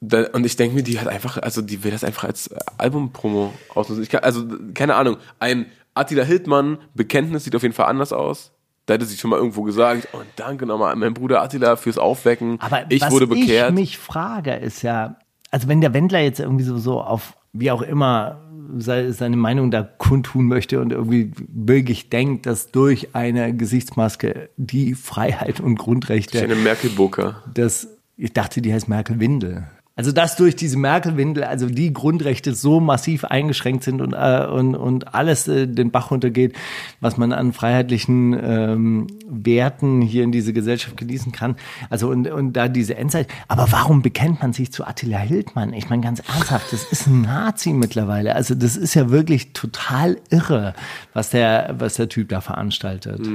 [0.00, 3.52] und ich denke mir, die hat einfach, also die will das einfach als äh, Albumpromo
[3.74, 4.02] ausnutzen.
[4.02, 8.52] Ich kann, also, keine Ahnung, ein Attila Hildmann Bekenntnis sieht auf jeden Fall anders aus.
[8.84, 11.98] Da hätte sie schon mal irgendwo gesagt, und danke nochmal an meinen Bruder Attila fürs
[11.98, 12.58] Aufwecken.
[12.60, 13.70] Aber ich was wurde bekehrt.
[13.70, 15.16] ich mich frage, ist ja,
[15.50, 18.42] also wenn der Wendler jetzt irgendwie so, so auf, wie auch immer,
[18.76, 24.94] sei- seine Meinung da kundtun möchte und irgendwie wirklich denkt, dass durch eine Gesichtsmaske die
[24.94, 27.42] Freiheit und Grundrechte eine Merkel-Burka.
[27.54, 29.66] das, ich dachte, die heißt Merkel-Windel.
[29.98, 34.74] Also, dass durch diese Merkel-Windel, also die Grundrechte so massiv eingeschränkt sind und, äh, und,
[34.74, 36.54] und alles äh, den Bach runtergeht,
[37.00, 41.56] was man an freiheitlichen ähm, Werten hier in diese Gesellschaft genießen kann.
[41.88, 43.28] Also, und, und da diese Endzeit.
[43.48, 45.72] Aber warum bekennt man sich zu Attila Hildmann?
[45.72, 48.34] Ich meine, ganz ernsthaft, das ist ein Nazi mittlerweile.
[48.34, 50.74] Also, das ist ja wirklich total irre,
[51.14, 53.26] was der, was der Typ da veranstaltet.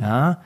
[0.00, 0.42] Ja.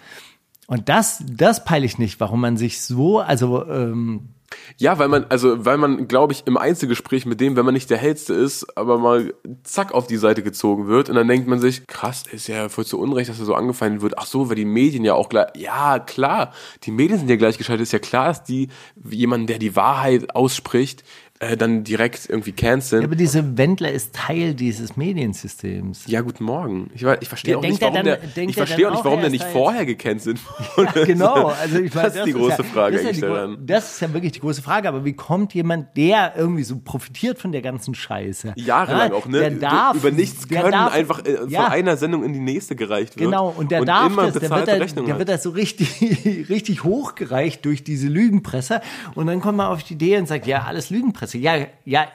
[0.66, 4.29] Und das, das peile ich nicht, warum man sich so, also ähm,
[4.78, 7.90] Ja, weil man, also, weil man, glaube ich, im Einzelgespräch mit dem, wenn man nicht
[7.90, 11.60] der Hellste ist, aber mal zack auf die Seite gezogen wird und dann denkt man
[11.60, 14.18] sich, krass, ist ja voll zu Unrecht, dass er so angefeindet wird.
[14.18, 17.82] Ach so, weil die Medien ja auch gleich, ja, klar, die Medien sind ja gleichgeschaltet,
[17.82, 18.68] ist ja klar, dass die,
[19.08, 21.04] jemanden, der die Wahrheit ausspricht,
[21.42, 23.00] äh, dann direkt irgendwie canceln.
[23.00, 26.05] Ja, aber diese Wendler ist Teil dieses Mediensystems.
[26.07, 26.90] Ja, guten Morgen.
[26.94, 29.20] Ich, ich verstehe Ja, auch nicht, warum dann- der, ich er verstehe auch nicht, warum
[29.20, 30.38] er der nicht vorher gecancelt
[30.76, 31.07] wurde.
[31.07, 33.66] Genau, also ich meine, das ist die große ja, Frage das ist ja die.
[33.66, 34.88] Das ist ja wirklich die große Frage.
[34.88, 38.53] Aber wie kommt jemand, der irgendwie so profitiert von der ganzen Scheiße?
[38.57, 39.38] Jahrelang ja, auch, ne?
[39.38, 42.76] Der darf, Über nichts können, darf, einfach äh, ja, von einer Sendung in die nächste
[42.76, 43.31] gereicht wird.
[43.31, 46.85] Genau, und der darf immer das, der wird, da, der wird da so richtig, richtig
[46.85, 48.83] hochgereicht durch diese Lügenpresse.
[49.14, 51.29] Und dann kommt man auf die Idee und sagt, ja, alles Lügenpresse.
[51.38, 52.06] Ja, ja,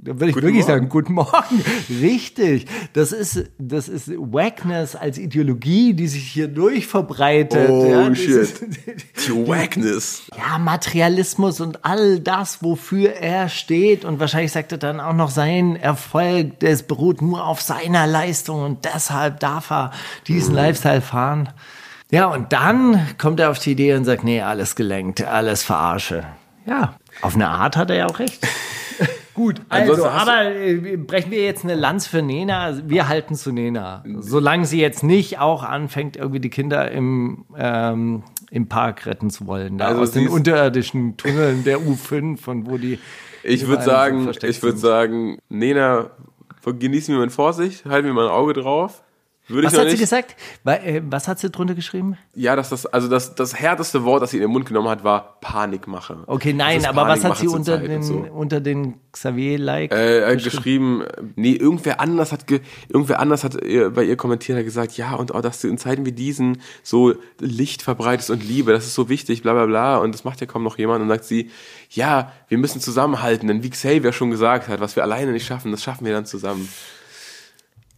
[0.00, 0.78] da würde ich Guten wirklich Morgen.
[0.78, 1.64] sagen, guten Morgen.
[2.00, 2.66] Richtig.
[2.92, 7.68] Das ist, das ist Wackness als Ideologie, die sich hier durchverbreitet.
[7.70, 8.54] Oh, ja, shit.
[9.26, 10.22] Die Wackness.
[10.36, 14.04] ja, Materialismus und all das, wofür er steht.
[14.04, 18.62] Und wahrscheinlich sagt er dann auch noch, sein Erfolg, das beruht nur auf seiner Leistung
[18.62, 19.90] und deshalb darf er
[20.26, 21.50] diesen Lifestyle fahren.
[22.10, 26.24] Ja, und dann kommt er auf die Idee und sagt, nee, alles gelenkt, alles verarsche.
[26.66, 28.46] Ja, auf eine Art hat er ja auch recht.
[29.34, 32.76] Gut, also, aber äh, brechen wir jetzt eine Lanz für Nena.
[32.86, 34.02] Wir halten zu Nena.
[34.18, 39.46] Solange sie jetzt nicht auch anfängt, irgendwie die Kinder im, ähm, im Park retten zu
[39.46, 39.78] wollen.
[39.78, 42.98] Da Also aus den ist- unterirdischen Tunneln der U5, von wo die.
[43.44, 46.10] Ich würde sagen, ich würde sagen, Nena,
[46.64, 49.02] genießen wir mit Vorsicht, halten wir mal ein Auge drauf.
[49.48, 50.36] Würde Was hat sie gesagt?
[50.66, 52.18] Äh, Was hat sie drunter geschrieben?
[52.34, 55.04] Ja, dass das, also das, das härteste Wort, das sie in den Mund genommen hat,
[55.04, 56.18] war Panikmache.
[56.26, 58.26] Okay, nein, aber was hat sie unter Zeit den, so.
[58.30, 59.90] unter den Xavier-like?
[59.92, 61.02] Äh, äh, geschrieben,
[61.34, 65.14] nee, irgendwer anders hat, ge, irgendwer anders hat ihr, bei ihr kommentiert, hat gesagt, ja,
[65.14, 68.94] und auch, dass du in Zeiten wie diesen so Licht verbreitest und Liebe, das ist
[68.94, 71.50] so wichtig, bla, bla, bla, und das macht ja kaum noch jemand, und sagt sie,
[71.88, 75.70] ja, wir müssen zusammenhalten, denn wie Xavier schon gesagt hat, was wir alleine nicht schaffen,
[75.70, 76.68] das schaffen wir dann zusammen.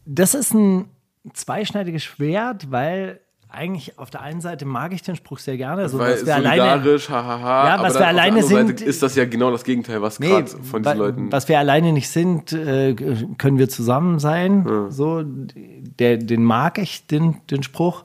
[0.07, 0.89] Das ist ein
[1.33, 3.21] zweischneidiges Schwert, weil
[3.53, 5.89] eigentlich auf der einen Seite mag ich den Spruch sehr gerne.
[5.89, 9.17] So, Weil wir solidarisch, hahaha, Ja, aber was dann wir alleine sind- Seite ist das
[9.17, 11.33] ja genau das Gegenteil, was nee, gerade von diesen Leuten...
[11.33, 12.95] was wir alleine nicht sind, äh,
[13.39, 14.67] können wir zusammen sein.
[14.91, 18.05] So, der, den mag ich, den, den Spruch.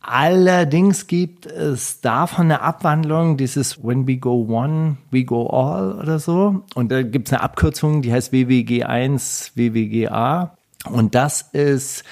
[0.00, 6.18] Allerdings gibt es davon eine Abwandlung, dieses When we go one, we go all oder
[6.18, 6.64] so.
[6.74, 10.56] Und da gibt es eine Abkürzung, die heißt WWG1, WWGA.
[10.90, 12.04] Und das ist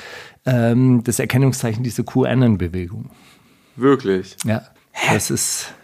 [0.46, 3.10] ähm, das Erkennungszeichen dieser QAnon-Bewegung.
[3.76, 4.36] Wirklich.
[4.44, 4.62] Ja,
[5.08, 5.74] das ist,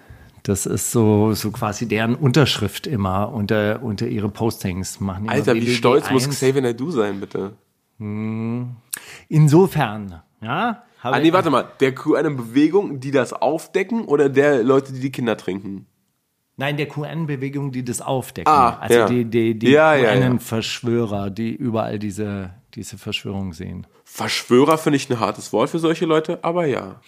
[0.42, 5.01] das ist so, so quasi deren Unterschrift immer unter, unter ihre Postings.
[5.01, 6.37] Machen Alter, wie stolz muss 1.
[6.37, 7.53] Xavier Naidoo sein, bitte?
[9.29, 10.83] Insofern, ja.
[11.03, 11.68] Ah, nee, warte mal.
[11.81, 15.87] Der QAnon-Bewegung, die das aufdecken oder der Leute, die die Kinder trinken?
[16.57, 18.51] Nein, der QN-Bewegung, die das aufdecken.
[18.51, 19.07] Ah, also ja.
[19.07, 19.94] die, die, die Ja.
[19.94, 23.87] QN-Verschwörer, die überall diese, diese Verschwörung sehen.
[24.05, 27.01] Verschwörer finde ich ein hartes Wort für solche Leute, aber ja.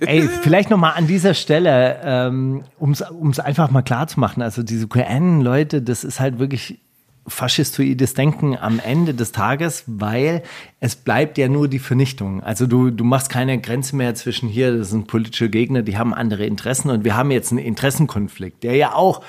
[0.00, 4.40] Ey, vielleicht noch mal an dieser Stelle, ähm, um es einfach mal klar zu machen,
[4.40, 6.80] also diese QN-Leute, das ist halt wirklich
[7.26, 10.42] faschistoides Denken am Ende des Tages, weil
[10.80, 12.42] es bleibt ja nur die Vernichtung.
[12.42, 16.14] Also du, du machst keine Grenze mehr zwischen hier, das sind politische Gegner, die haben
[16.14, 19.22] andere Interessen und wir haben jetzt einen Interessenkonflikt, der ja auch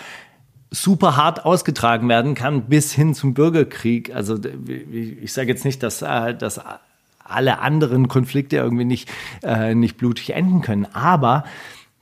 [0.72, 4.14] super hart ausgetragen werden kann bis hin zum Bürgerkrieg.
[4.14, 4.38] Also
[4.92, 6.62] ich sage jetzt nicht, dass, äh, dass
[7.24, 9.10] alle anderen Konflikte irgendwie nicht,
[9.44, 11.44] äh, nicht blutig enden können, aber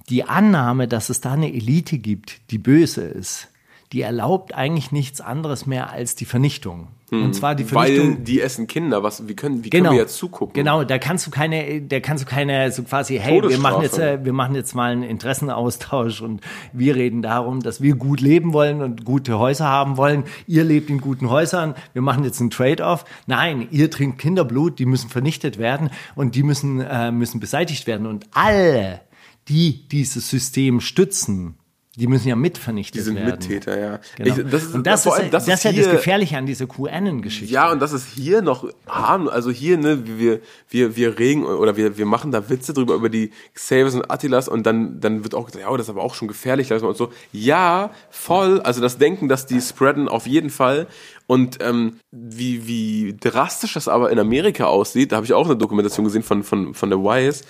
[0.09, 3.49] die Annahme, dass es da eine Elite gibt, die böse ist,
[3.91, 6.87] die erlaubt eigentlich nichts anderes mehr als die Vernichtung.
[7.09, 8.17] Und zwar die Vernichtung.
[8.17, 9.01] Weil die essen Kinder.
[9.01, 9.85] Was, wie können, wie Genau.
[9.85, 10.53] können wir jetzt zugucken?
[10.53, 13.97] Genau, da kannst du keine, da kannst du keine so quasi, hey, wir machen jetzt,
[13.97, 16.41] äh, wir machen jetzt mal einen Interessenaustausch und
[16.73, 20.25] wir reden darum, dass wir gut leben wollen und gute Häuser haben wollen.
[20.47, 21.75] Ihr lebt in guten Häusern.
[21.93, 23.05] Wir machen jetzt einen Trade-off.
[23.25, 28.05] Nein, ihr trinkt Kinderblut, die müssen vernichtet werden und die müssen, äh, müssen beseitigt werden.
[28.05, 28.99] Und alle,
[29.47, 31.55] die dieses System stützen,
[31.97, 33.31] die müssen ja mit vernichtet Die sind werden.
[33.31, 33.99] Mittäter, ja.
[34.17, 34.37] Genau.
[34.37, 37.51] Ich, das ist, und das, ist, allem, das, ist ja das Gefährliche an dieser QAnon-Geschichte.
[37.51, 41.75] Ja, und das ist hier noch harm, also hier, ne, wir, wir, wir regen oder
[41.75, 45.33] wir, wir machen da Witze drüber über die Xaviers und Attilas und dann, dann wird
[45.33, 47.11] auch gesagt, ja, das ist aber auch schon gefährlich, lass mal und so.
[47.31, 50.85] Ja, voll, also das Denken, dass die spreaden, auf jeden Fall.
[51.25, 55.57] Und ähm, wie, wie drastisch das aber in Amerika aussieht, da habe ich auch eine
[55.57, 57.43] Dokumentation gesehen von, von, von der Wise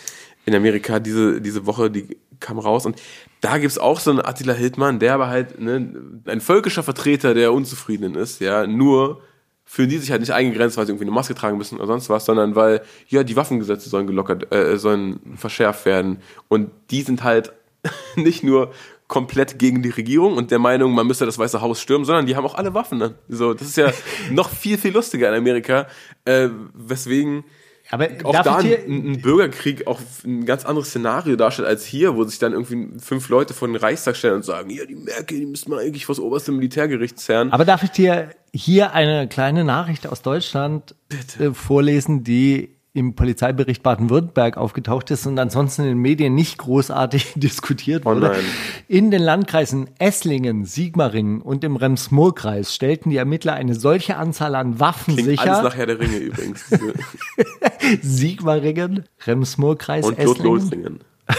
[0.45, 2.95] in Amerika diese, diese Woche, die kam raus und
[3.41, 5.93] da gibt's auch so einen Attila Hildmann, der aber halt ne,
[6.26, 9.21] ein völkischer Vertreter der Unzufriedenen ist, ja, nur
[9.69, 12.10] fühlen die sich halt nicht eingegrenzt, weil sie irgendwie eine Maske tragen müssen oder sonst
[12.10, 16.21] was, sondern weil, ja, die Waffengesetze sollen gelockert, äh, sollen verschärft werden.
[16.47, 17.52] Und die sind halt
[18.15, 18.71] nicht nur
[19.08, 22.36] komplett gegen die Regierung und der Meinung, man müsste das Weiße Haus stürmen, sondern die
[22.36, 22.97] haben auch alle Waffen.
[22.97, 23.15] Ne?
[23.28, 23.91] So, das ist ja
[24.32, 25.88] noch viel, viel lustiger in Amerika,
[26.23, 27.43] äh, weswegen
[27.89, 32.15] Aber auch darf da ein, ein Bürgerkrieg auch ein ganz anderes Szenario darstellt als hier,
[32.15, 35.39] wo sich dann irgendwie fünf Leute vor den Reichstag stellen und sagen, ja, die Merkel,
[35.39, 37.52] die müsste man eigentlich vors oberste Militärgericht zerren.
[37.52, 40.95] Aber darf ich dir hier eine kleine Nachricht aus Deutschland
[41.39, 47.34] äh, vorlesen, die im Polizeibericht Baden-Württemberg aufgetaucht ist und ansonsten in den Medien nicht großartig
[47.36, 48.21] diskutiert wurde.
[48.21, 48.39] nein.
[48.88, 54.80] in den Landkreisen Esslingen, Sigmaringen und im Rems-Murr-Kreis stellten die Ermittler eine solche Anzahl an
[54.80, 55.62] Waffen Klingt alles sicher.
[55.63, 56.65] nach Herr der Ringe übrigens.
[58.02, 60.43] Sigmaringen, Rems-Murr-Kreis, Und Esslingen.
[60.62, 61.00] Lothringen.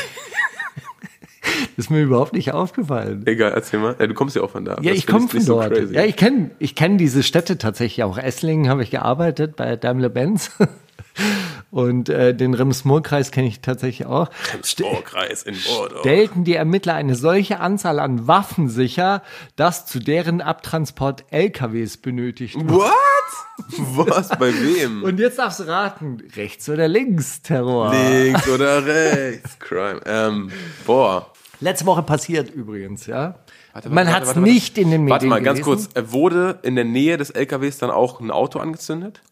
[1.79, 3.23] Ist mir überhaupt nicht aufgefallen.
[3.27, 3.95] Egal, erzähl mal.
[3.95, 4.79] Du kommst ja auch von da.
[4.83, 5.73] Ja, Das ich komme von so dort.
[5.73, 5.95] crazy.
[5.95, 8.19] ja, ich kenne ich kenn diese Städte tatsächlich auch.
[8.19, 10.51] Esslingen habe ich gearbeitet bei Daimler-Benz.
[11.71, 14.29] Und äh, den Rems-Murr-Kreis kenne ich tatsächlich auch.
[14.65, 16.01] Sporkreis in Bordeaux.
[16.01, 19.23] Stellten die Ermittler eine solche Anzahl an Waffen sicher,
[19.55, 22.71] dass zu deren Abtransport LKWs benötigt wurden.
[22.71, 24.07] What?
[24.07, 24.31] Was?
[24.31, 25.03] Bei wem?
[25.05, 27.93] Und jetzt darfst du raten, rechts oder links Terror.
[27.95, 29.59] Links oder rechts?
[29.61, 30.01] Crime.
[30.07, 30.51] Ähm,
[30.87, 31.31] boah.
[31.61, 33.37] Letzte Woche passiert übrigens, ja.
[33.73, 35.89] Warte, Man warte, hat es nicht in den Medien Warte mal, ganz gelesen.
[35.93, 35.97] kurz.
[35.97, 39.23] Äh, Wurde in der Nähe des LKWs dann auch ein Auto angezündet?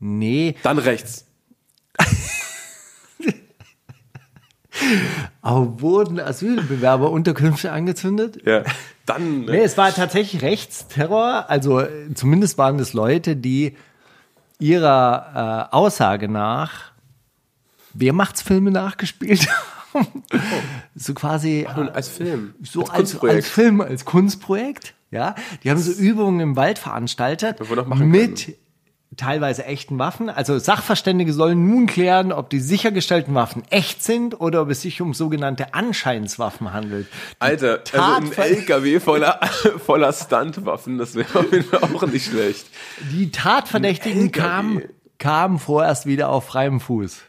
[0.00, 1.26] Nee, Dann rechts.
[5.42, 8.38] aber wurden Asylbewerberunterkünfte angezündet?
[8.44, 8.62] Ja.
[9.06, 9.42] Dann.
[9.46, 11.46] Nee, es war tatsächlich Rechtsterror.
[11.48, 13.76] Also äh, zumindest waren es Leute, die
[14.58, 16.92] ihrer äh, Aussage nach
[17.94, 19.77] Wehrmachtsfilme nachgespielt haben.
[20.94, 22.54] So quasi Und als Film.
[22.62, 23.36] so als als, Kunstprojekt.
[23.36, 24.94] als Film, als Kunstprojekt.
[25.10, 25.34] Ja,
[25.64, 27.58] die haben so Übungen im Wald veranstaltet
[27.98, 28.56] mit
[29.16, 30.28] teilweise echten Waffen.
[30.28, 35.00] Also Sachverständige sollen nun klären, ob die sichergestellten Waffen echt sind oder ob es sich
[35.00, 37.06] um sogenannte Anscheinswaffen handelt.
[37.38, 39.40] Alter, also ein Tatver- LKW voller,
[39.84, 42.66] voller Stuntwaffen, das wäre auf jeden Fall auch nicht schlecht.
[43.12, 44.82] Die Tatverdächtigen kamen,
[45.18, 47.22] kamen vorerst wieder auf freiem Fuß.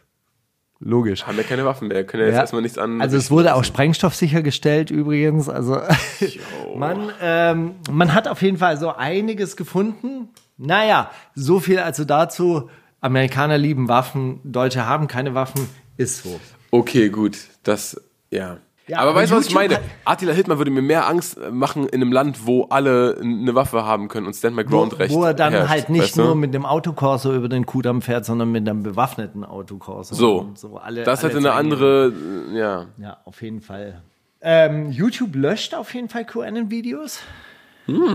[0.82, 1.28] Logisch.
[1.28, 2.42] Haben ja keine Waffen mehr, können ja jetzt Ja.
[2.42, 3.02] erstmal nichts an.
[3.02, 5.50] Also es wurde auch Sprengstoff sichergestellt übrigens.
[5.50, 5.82] Also
[6.76, 10.30] man, ähm, man hat auf jeden Fall so einiges gefunden.
[10.58, 12.70] Naja, so viel also dazu.
[13.02, 16.40] Amerikaner lieben Waffen, Deutsche haben keine Waffen, ist so.
[16.72, 17.38] Okay, gut.
[17.64, 18.58] Das, ja.
[18.90, 19.80] Ja, aber aber weißt du, was ich meine?
[20.04, 24.08] Attila Hildmann würde mir mehr Angst machen in einem Land, wo alle eine Waffe haben
[24.08, 26.24] können und Stand My Wo, Ground recht wo er dann herrscht, halt nicht weißt du?
[26.24, 30.16] nur mit dem Autokorso über den Kudamm fährt, sondern mit einem bewaffneten Autokorso.
[30.16, 30.40] so.
[30.40, 32.12] Und so alle, das hätte eine andere,
[32.54, 32.88] ja.
[32.98, 34.02] Ja, auf jeden Fall.
[34.42, 37.20] Ähm, YouTube löscht auf jeden Fall QAnon-Videos.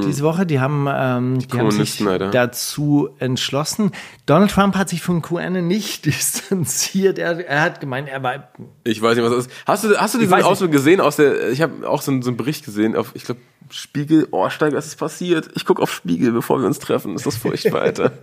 [0.06, 2.08] Diese Woche, die haben, ähm, die haben sich Hm.
[2.08, 2.30] Alter.
[2.30, 3.90] dazu entschlossen.
[4.26, 7.18] Donald Trump hat sich von QAnon nicht distanziert.
[7.18, 8.48] Er, er hat gemeint, er war
[8.84, 9.52] Ich weiß nicht, was das ist.
[9.66, 10.34] Hast du, hast du diesen.
[10.42, 13.24] Ausdruck gesehen aus der, ich habe auch so, einen- so einen Bericht gesehen auf, ich
[13.24, 15.48] glaube, Spiegel, oh, Steiger, was ist passiert?
[15.54, 17.14] Ich gucke auf Spiegel, bevor wir uns treffen.
[17.14, 18.12] Ist das furchtbar, Alter.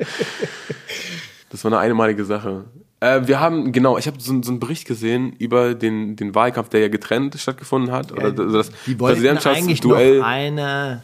[1.50, 2.64] Das war eine einmalige Sache.
[3.02, 6.70] Äh, wir haben, genau, ich habe so, so einen Bericht gesehen über den, den Wahlkampf,
[6.70, 8.12] der ja getrennt stattgefunden hat.
[8.14, 11.04] Oder also das die wollten eigentlich noch Präsidentschaftsduell eine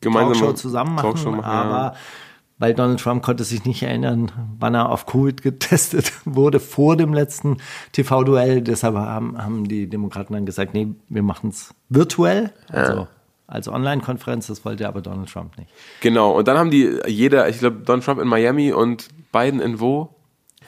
[0.00, 1.94] Talkshow zusammen machen, Talkshow machen, aber ja.
[2.58, 7.14] weil Donald Trump konnte sich nicht erinnern, wann er auf Covid getestet wurde vor dem
[7.14, 7.58] letzten
[7.92, 8.62] TV-Duell.
[8.62, 13.08] Deshalb haben, haben die Demokraten dann gesagt, nee, wir machen es virtuell, also
[13.46, 14.48] als Online-Konferenz.
[14.48, 15.70] Das wollte aber Donald Trump nicht.
[16.00, 19.80] Genau, und dann haben die jeder, ich glaube, Donald Trump in Miami und Biden in
[19.80, 20.14] wo?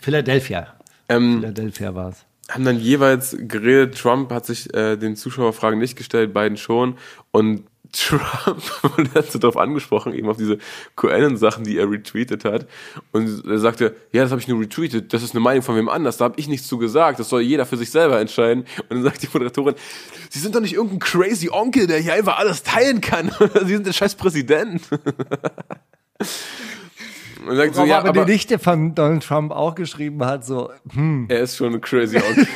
[0.00, 0.68] Philadelphia.
[1.08, 2.24] Ähm, Philadelphia war es.
[2.50, 3.98] haben dann jeweils geredet.
[3.98, 6.96] Trump hat sich äh, den Zuschauerfragen nicht gestellt, Biden schon.
[7.30, 10.58] Und Trump wurde dazu darauf angesprochen, eben auf diese
[10.96, 12.66] QAnon-Sachen, die er retweetet hat.
[13.12, 15.88] Und er sagte, ja, das habe ich nur retweetet, das ist eine Meinung von wem
[15.88, 18.64] anders, da habe ich nichts zu gesagt, das soll jeder für sich selber entscheiden.
[18.88, 19.74] Und dann sagt die Moderatorin,
[20.30, 23.30] Sie sind doch nicht irgendein crazy Onkel, der hier einfach alles teilen kann.
[23.64, 24.82] Sie sind der scheiß Präsident.
[27.46, 30.70] Und sagt so, ja, aber, aber die Nichte von Donald Trump auch geschrieben hat, so,
[31.28, 32.46] er ist schon ein crazy Onkel.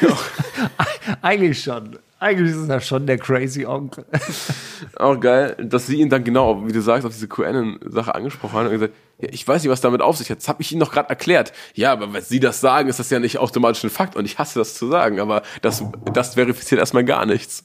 [1.22, 1.98] eigentlich schon.
[2.22, 4.04] Eigentlich ist er schon der crazy Onkel.
[4.96, 8.66] Auch geil, dass sie ihn dann genau, wie du sagst, auf diese QAnon-Sache angesprochen hat
[8.66, 10.38] und gesagt, ja, ich weiß nicht, was damit auf sich hat.
[10.38, 11.52] Das habe ich Ihnen noch gerade erklärt.
[11.74, 14.38] Ja, aber wenn Sie das sagen, ist das ja nicht automatisch ein Fakt und ich
[14.38, 15.82] hasse das zu sagen, aber das,
[16.12, 17.64] das verifiziert erstmal gar nichts.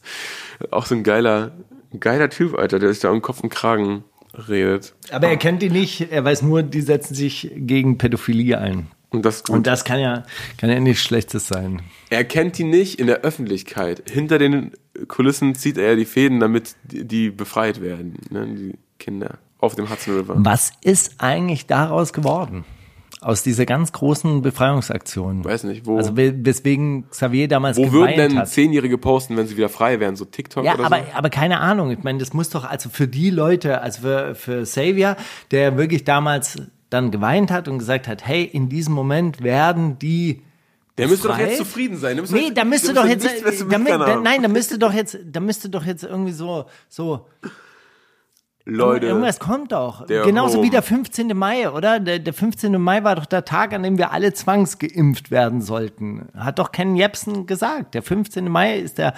[0.71, 1.51] Auch so ein geiler,
[1.93, 4.05] ein geiler Typ, Alter, der sich da um Kopf und Kragen
[4.47, 4.95] redet.
[5.11, 8.87] Aber er kennt die nicht, er weiß nur, die setzen sich gegen Pädophilie ein.
[9.09, 9.55] Und das gut.
[9.55, 10.23] Und das kann ja,
[10.57, 11.81] kann ja nichts Schlechtes sein.
[12.09, 14.03] er kennt die nicht in der Öffentlichkeit.
[14.09, 14.71] Hinter den
[15.07, 20.15] Kulissen zieht er die Fäden, damit die, befreit werden, ne, die Kinder auf dem Hudson
[20.17, 20.33] River.
[20.37, 22.65] Was ist eigentlich daraus geworden?
[23.21, 25.43] Aus dieser ganz großen Befreiungsaktion.
[25.43, 28.49] Weiß nicht, wo- Also we- weswegen Xavier damals Wo würden denn hat.
[28.49, 30.15] Zehnjährige posten, wenn sie wieder frei wären?
[30.15, 31.03] So TikTok Ja, oder aber, so?
[31.15, 31.89] aber keine Ahnung.
[31.91, 35.15] Ich meine, das muss doch, also für die Leute, also für, für Xavier,
[35.49, 36.57] der wirklich damals
[36.89, 40.41] dann geweint hat und gesagt hat, hey, in diesem Moment werden die
[40.97, 42.15] Der müsste doch jetzt zufrieden sein.
[42.15, 43.25] Der müsste Nee, da müsste doch jetzt,
[43.69, 43.77] da,
[44.17, 47.27] nein, da müsste doch jetzt, da müsste doch jetzt irgendwie so, so,
[48.69, 50.05] Leute, irgendwas kommt doch.
[50.07, 50.71] Genauso wie Home.
[50.71, 51.37] der 15.
[51.37, 52.01] Mai, oder?
[52.01, 52.81] Der, der 15.
[52.81, 56.27] Mai war doch der Tag, an dem wir alle zwangsgeimpft werden sollten.
[56.35, 57.93] Hat doch Ken Jebsen gesagt.
[57.93, 58.49] Der 15.
[58.49, 59.13] Mai ist der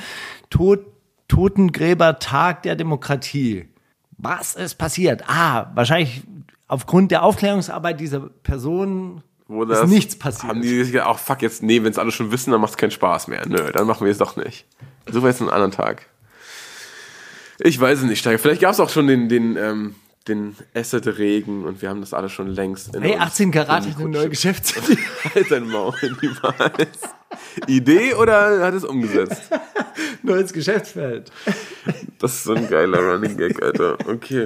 [0.51, 0.85] Tod,
[1.27, 3.69] Totengräbertag der Demokratie.
[4.17, 5.23] Was ist passiert?
[5.27, 6.23] Ah, wahrscheinlich
[6.69, 10.47] aufgrund der Aufklärungsarbeit dieser Person wo ist das, nichts passiert.
[10.47, 12.71] Haben die sich gedacht, ach fuck, jetzt, nee, wenn es alle schon wissen, dann macht
[12.71, 13.45] es keinen Spaß mehr.
[13.47, 14.65] Nö, dann machen wir es doch nicht.
[15.11, 16.05] So war jetzt einen anderen Tag.
[17.57, 18.37] Ich weiß es nicht, Steiger.
[18.37, 19.95] Vielleicht gab es auch schon den, den, ähm,
[20.27, 23.97] den Asset-Regen und wir haben das alles schon längst in Hey, uns 18 Karat ist
[23.97, 24.29] eine neue.
[24.29, 24.99] Geschäftsidee.
[25.33, 26.99] Halt dein Maul niemals.
[27.67, 29.49] Idee oder hat es umgesetzt?
[30.23, 31.31] Neues Geschäftsfeld.
[32.19, 33.97] Das ist so ein geiler Running Gag, Alter.
[34.07, 34.43] Okay.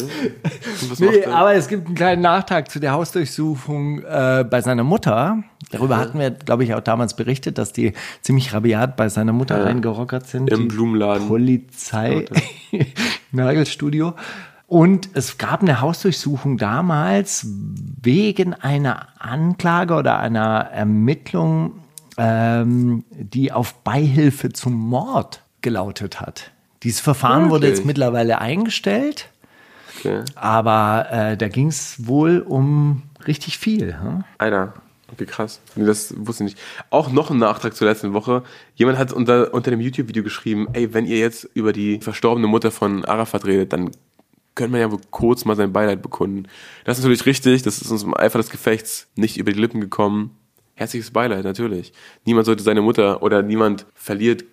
[0.99, 1.35] Nee, er?
[1.35, 5.43] aber es gibt einen kleinen Nachtrag zu der Hausdurchsuchung äh, bei seiner Mutter.
[5.71, 9.65] Darüber hatten wir, glaube ich, auch damals berichtet, dass die ziemlich rabiat bei seiner Mutter
[9.65, 10.51] reingerockert sind.
[10.51, 11.27] Im Blumenladen.
[11.27, 12.25] Polizei
[13.31, 14.13] Nagelstudio.
[14.67, 17.45] Und es gab eine Hausdurchsuchung damals
[18.01, 21.73] wegen einer Anklage oder einer Ermittlung,
[22.17, 26.51] ähm, die auf Beihilfe zum Mord gelautet hat.
[26.83, 27.79] Dieses Verfahren wurde Wirklich?
[27.79, 29.29] jetzt mittlerweile eingestellt,
[29.99, 30.23] Okay.
[30.35, 33.99] aber äh, da ging es wohl um richtig viel.
[34.01, 34.23] Hm?
[34.37, 34.73] Alter.
[35.11, 35.61] Okay, krass.
[35.75, 36.59] Das wusste ich nicht.
[36.89, 38.41] Auch noch ein Nachtrag zur letzten Woche.
[38.73, 42.71] Jemand hat unter, unter dem YouTube-Video geschrieben, ey, wenn ihr jetzt über die verstorbene Mutter
[42.71, 43.91] von Arafat redet, dann
[44.55, 46.47] könnte man ja wohl kurz mal sein Beileid bekunden.
[46.83, 49.81] Das ist natürlich richtig, das ist uns im Eifer des Gefechts nicht über die Lippen
[49.81, 50.31] gekommen.
[50.75, 51.93] Herzliches Beileid, natürlich.
[52.25, 54.43] Niemand sollte seine Mutter oder niemand verliert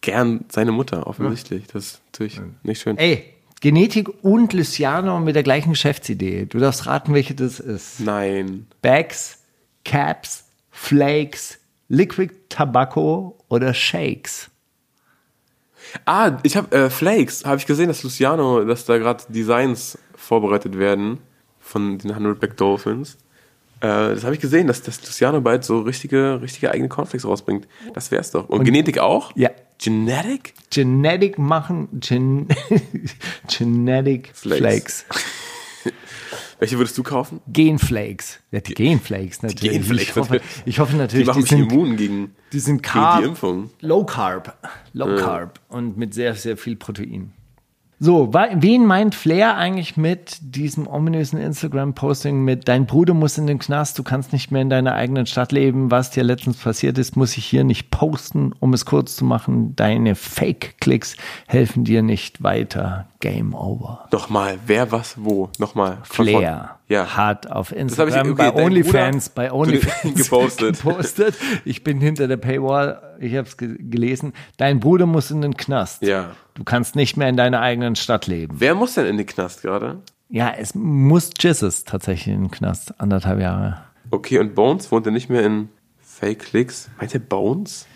[0.00, 1.66] gern seine Mutter, offensichtlich.
[1.66, 2.96] Das ist natürlich nicht schön.
[2.96, 6.46] Ey, Genetik und Luciano mit der gleichen Geschäftsidee.
[6.46, 8.00] Du darfst raten, welche das ist.
[8.00, 8.66] Nein.
[8.82, 9.42] Bags,
[9.84, 14.50] Caps, Flakes, Liquid Tobacco oder Shakes.
[16.04, 20.78] Ah, ich habe äh, Flakes, habe ich gesehen, dass Luciano, dass da gerade Designs vorbereitet
[20.78, 21.18] werden
[21.60, 23.18] von den 100 Back Dolphins.
[23.80, 27.68] Äh, das habe ich gesehen, dass, dass Luciano bald so richtige, richtige eigene Cornflakes rausbringt.
[27.94, 28.48] Das wär's doch.
[28.48, 29.32] Und, Genetik auch?
[29.36, 29.50] Ja.
[29.78, 30.54] Genetic?
[30.70, 32.48] Genetic machen, gen
[33.58, 35.04] Genetic Flakes.
[35.04, 35.04] Flakes.
[36.58, 37.40] Welche würdest du kaufen?
[37.48, 38.40] Genflakes.
[38.50, 39.72] Ja, die Genflakes natürlich.
[39.72, 40.62] Genflakes, Ich hoffe, natürlich.
[40.64, 43.28] ich hoffe Die natürlich, machen die mich sind, immun gegen, die sind gegen Carb, die
[43.28, 43.70] Impfung.
[43.80, 44.56] Low Carb.
[44.94, 47.32] Low Carb und mit sehr, sehr viel Protein.
[47.98, 53.58] So, wen meint Flair eigentlich mit diesem ominösen Instagram-Posting mit Dein Bruder muss in den
[53.58, 57.16] Knast, du kannst nicht mehr in deiner eigenen Stadt leben, was dir letztens passiert ist,
[57.16, 59.74] muss ich hier nicht posten, um es kurz zu machen.
[59.76, 63.06] Deine Fake-Klicks helfen dir nicht weiter.
[63.20, 64.06] Game over.
[64.12, 65.48] Nochmal, wer, was, wo?
[65.58, 65.96] Nochmal.
[66.02, 67.16] Flair Ja.
[67.16, 70.76] hat auf hab ich- Instagram okay, bei OnlyFans, bei OnlyFans gepostet.
[70.82, 71.34] gepostet.
[71.64, 74.32] Ich bin hinter der Paywall, ich habe es ge gelesen.
[74.56, 76.02] Dein Bruder muss in den Knast.
[76.02, 76.30] Ja.
[76.54, 78.54] Du kannst nicht mehr in deiner eigenen Stadt leben.
[78.60, 79.98] Wer muss denn in den Knast gerade?
[80.28, 83.82] Ja, es muss Jesus tatsächlich in den Knast, anderthalb Jahre.
[84.10, 85.68] Okay, und Bones wohnt er nicht mehr in
[86.00, 86.88] Fake Clicks?
[86.98, 87.86] Meint er Bones?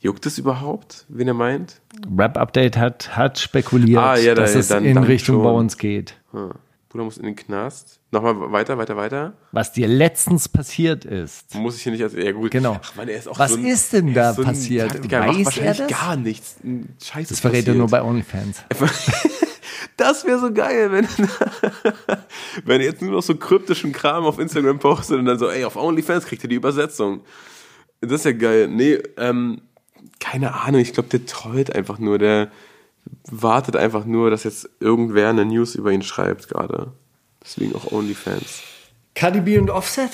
[0.00, 1.80] Juckt es überhaupt, wen er meint?
[2.16, 5.42] Rap Update hat, hat spekuliert, Ah, ja, dass da- es dann- in dann Richtung schon.
[5.44, 6.14] Bones geht.
[6.32, 6.50] Hm.
[6.94, 7.98] Bruder muss in den Knast.
[8.12, 9.32] Nochmal weiter, weiter, weiter.
[9.50, 11.52] Was dir letztens passiert ist.
[11.56, 12.12] Muss ich hier nicht als.
[12.14, 12.52] Ja, gut.
[12.52, 12.78] Genau.
[12.80, 14.92] Ach Mann, er ist auch Was so ein, ist denn da ist so passiert?
[14.92, 16.00] Taktiker, er macht Weiß wahrscheinlich er das?
[16.00, 16.56] gar nichts.
[16.62, 18.62] Ein Scheiß Das verrät er nur bei OnlyFans.
[19.96, 21.06] Das wäre so geil, wenn,
[22.64, 25.64] wenn er jetzt nur noch so kryptischen Kram auf Instagram postet und dann so, ey,
[25.64, 27.20] auf OnlyFans kriegt er die Übersetzung.
[28.00, 28.66] Das ist ja geil.
[28.68, 29.60] Nee, ähm,
[30.18, 32.50] keine Ahnung, ich glaube, der trollt einfach nur, der
[33.30, 36.92] wartet einfach nur, dass jetzt irgendwer eine News über ihn schreibt gerade.
[37.42, 38.62] Deswegen auch OnlyFans.
[39.14, 40.10] Cardi B und Offset?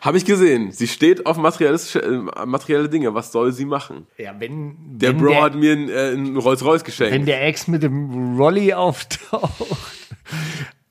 [0.00, 0.70] Habe ich gesehen.
[0.70, 3.14] Sie steht auf materialistische, äh, materielle Dinge.
[3.14, 4.06] Was soll sie machen?
[4.16, 7.12] Ja, wenn, Der wenn Bro der, hat mir einen, äh, einen Rolls-Royce geschenkt.
[7.14, 9.52] wenn der Ex mit dem Rolli auftaucht.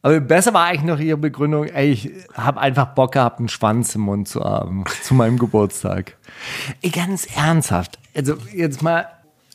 [0.01, 3.95] Aber besser war eigentlich noch ihre Begründung, ey, ich habe einfach Bock gehabt, einen Schwanz
[3.95, 6.15] im Mund zu haben zu meinem Geburtstag.
[6.81, 7.99] Ey, ganz ernsthaft.
[8.15, 9.07] Also jetzt mal,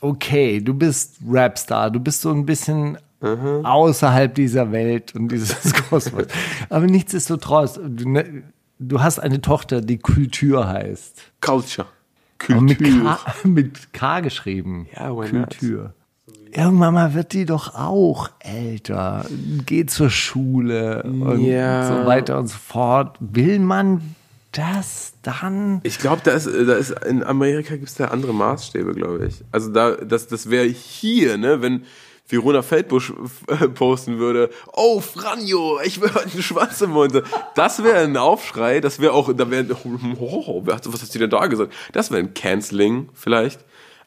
[0.03, 2.99] okay, du bist Rapstar, du bist so ein bisschen
[3.63, 6.25] außerhalb dieser Welt und dieses Kosmos.
[6.69, 8.43] Aber nichtsdestotrotz, du, ne,
[8.81, 11.23] du hast eine Tochter, die Kultur heißt.
[11.41, 11.87] Culture.
[12.49, 13.17] Und mit Kultur.
[13.25, 14.89] K, mit K geschrieben.
[14.97, 15.11] Ja?
[15.11, 15.95] Kultur.
[16.51, 19.25] Irgendwann mal wird die doch auch älter,
[19.67, 21.87] geht zur Schule und Ja.
[21.87, 23.17] so weiter und so fort.
[23.21, 24.17] Will man
[24.53, 25.81] das dann?
[25.83, 29.43] Ich glaube, da ist, da ist in Amerika gibt es da andere Maßstäbe, glaube ich.
[29.51, 31.85] Also da, das, das wäre hier, ne, wenn
[32.29, 33.13] Verona Feldbusch
[33.75, 36.95] posten würde, oh Franjo, ich will heute einen Schwanz im.
[37.55, 39.67] Das wäre ein Aufschrei, das wäre auch, da wäre,
[40.19, 41.73] oh, hat- was hast du denn da gesagt?
[41.93, 43.61] Das wäre ein Canceling vielleicht.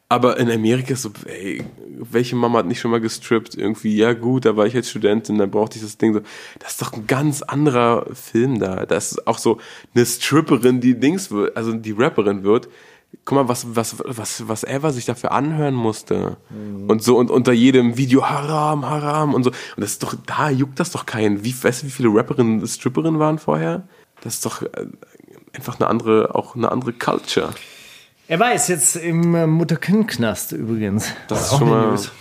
[0.08, 1.64] Aber in Amerika ist so, ey,
[1.98, 3.56] welche Mama hat nicht schon mal gestrippt?
[3.56, 6.22] Irgendwie, ja gut, da war ich jetzt Studentin, dann brauchte ich das Ding so.
[6.60, 8.86] Das ist doch ein ganz anderer Film da.
[8.86, 9.60] Das ist auch so
[9.94, 12.70] eine Stripperin, die Dings wird, also die Rapperin wird.
[13.24, 16.38] Guck mal, was, was, was, was Eva sich dafür anhören musste.
[16.88, 19.52] Und so, und unter jedem Video Haram, Haram und so.
[19.52, 21.44] Und das ist doch, da juckt das doch keinen.
[21.44, 23.88] Wie, weißt du, wie viele Rapperinnen Stripperinnen waren vorher?
[24.22, 24.88] Das ist doch äh,
[25.54, 27.54] einfach eine andere, auch eine andere Culture.
[28.28, 31.14] Er weiß jetzt im äh, Mutter-Kind-Knast übrigens.
[31.28, 32.12] Das ist Auch schon mal, News.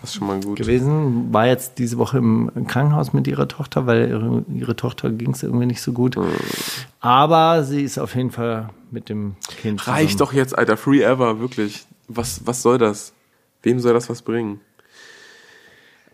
[0.00, 0.56] Das ist schon mal gut.
[0.56, 1.32] gewesen.
[1.32, 5.42] War jetzt diese Woche im Krankenhaus mit ihrer Tochter, weil ihre, ihre Tochter ging es
[5.42, 6.16] irgendwie nicht so gut.
[6.16, 6.24] Hm.
[7.00, 9.86] Aber sie ist auf jeden Fall mit dem Kind.
[9.86, 10.18] Reicht zusammen.
[10.18, 10.76] doch jetzt, Alter.
[10.76, 11.86] Free ever, wirklich.
[12.08, 13.12] Was, was soll das?
[13.62, 14.60] Wem soll das was bringen?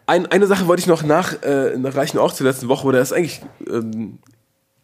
[0.07, 3.13] Ein, eine Sache wollte ich noch nach, äh, nachreichen, auch zur letzten Woche, oder ist
[3.13, 4.19] eigentlich ähm,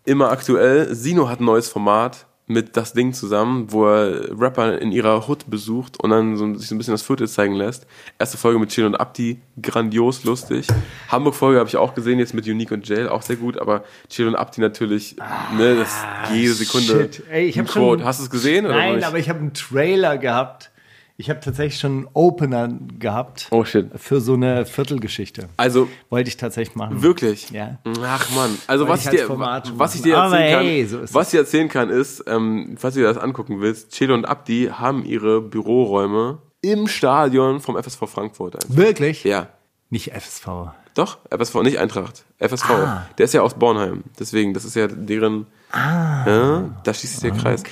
[0.05, 0.95] immer aktuell.
[0.95, 5.49] Sino hat ein neues Format mit das Ding zusammen, wo er Rapper in ihrer Hood
[5.49, 7.87] besucht und dann so, sich so ein bisschen das Viertel zeigen lässt.
[8.19, 10.67] Erste Folge mit Chill und Abdi, grandios lustig.
[11.09, 14.29] Hamburg-Folge habe ich auch gesehen, jetzt mit Unique und Jail, auch sehr gut, aber Chill
[14.29, 15.17] und Abdi natürlich,
[15.57, 15.95] ne, das
[16.35, 16.93] jede Sekunde.
[16.93, 17.23] Ah, Shit.
[17.31, 18.05] Ey, ich hab schon- Quote.
[18.05, 18.65] Hast du es gesehen?
[18.65, 20.71] Nein, aber ich habe einen Trailer gehabt.
[21.17, 23.47] Ich habe tatsächlich schon einen Opener gehabt.
[23.53, 23.89] Oh shit.
[23.95, 25.49] Für so eine Viertelgeschichte.
[25.57, 27.03] Also Wollte ich tatsächlich machen.
[27.03, 27.51] Wirklich?
[27.51, 27.79] Ja.
[28.05, 31.33] Ach man, also was ich dir, was ich dir erzählen kann, hey, so ist was
[31.33, 35.05] ich erzählen kann, ist, ähm, falls du dir das angucken willst, Chelo und Abdi haben
[35.05, 38.57] ihre Büroräume im Stadion vom FSV Frankfurt.
[38.65, 38.77] einfach.
[38.77, 39.23] Wirklich?
[39.23, 39.49] Ja,
[39.91, 40.73] Nicht FSV.
[40.95, 42.71] doch, FSV, nicht Eintracht, FSV.
[42.71, 43.07] Ah.
[43.19, 46.25] Der ist ja aus Bornheim, deswegen, das ist ja deren, Ah.
[46.27, 47.63] ja, da schließt sich der Kreis.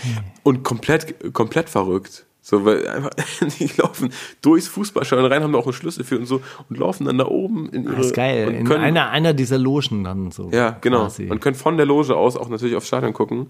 [0.45, 2.25] Und komplett, komplett verrückt.
[2.45, 3.11] So, weil einfach,
[3.59, 4.13] die laufen
[4.43, 7.27] durchs Fußballstadion rein, haben da auch einen Schlüssel für und so und laufen dann da
[7.27, 7.95] oben in ihre.
[7.97, 8.49] Das ist geil.
[8.49, 10.51] und In können- einer, einer dieser Logen dann so.
[10.53, 11.03] Ja, genau.
[11.05, 11.29] quasi.
[11.31, 13.47] Und können von der Loge aus auch natürlich aufs Stadion gucken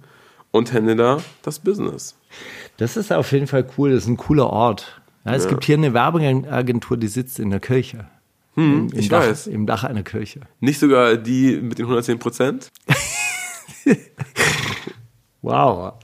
[0.50, 2.16] und hände da das Business.
[2.76, 3.92] Das ist auf jeden Fall cool.
[3.92, 5.00] Das ist ein cooler Ort.
[5.24, 8.08] Ja, es gibt hier eine Werbeagentur, die sitzt in der Kirche.
[8.56, 9.46] Im, im ich Dach, weiß.
[9.46, 10.40] Im Dach einer Kirche.
[10.60, 12.68] Nicht sogar die mit den 110 Prozent.
[15.44, 15.94] Wow.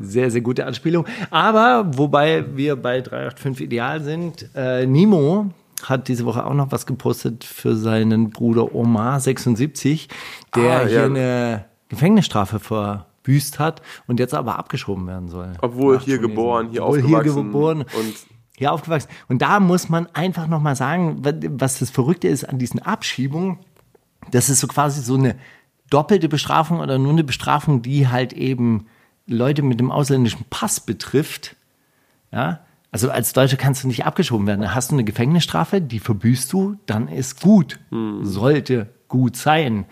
[0.00, 1.04] Sehr, sehr gute Anspielung.
[1.30, 5.50] Aber wobei wir bei 385 Ideal sind, äh, Nimo
[5.82, 10.08] hat diese Woche auch noch was gepostet für seinen Bruder Omar 76,
[10.54, 11.04] der Ah, hier ja.
[11.06, 15.52] eine Gefängnisstrafe verbüßt hat und jetzt aber abgeschoben werden soll.
[15.60, 17.32] Obwohl hier geboren, hier Obwohl aufgewachsen.
[17.34, 18.14] Hier geboren Und
[18.56, 19.08] hier aufgewachsen.
[19.28, 23.58] Und da muss man einfach nochmal sagen, wa- was das Verrückte ist an diesen Abschiebungen,
[24.30, 25.34] das ist so quasi so eine
[25.90, 28.86] doppelte Bestrafung oder nur eine Bestrafung, die halt eben
[29.26, 31.56] Leute mit dem ausländischen Pass betrifft.
[32.32, 32.60] Ja,
[32.90, 34.74] also als Deutscher kannst du nicht abgeschoben werden.
[34.74, 37.80] Hast du eine Gefängnisstrafe, die verbüßt du, dann ist gut.
[38.22, 39.86] Sollte gut sein.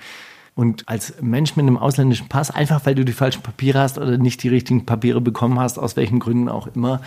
[0.54, 4.18] Und als Mensch mit einem ausländischen Pass, einfach weil du die falschen Papiere hast oder
[4.18, 7.00] nicht die richtigen Papiere bekommen hast, aus welchen Gründen auch immer,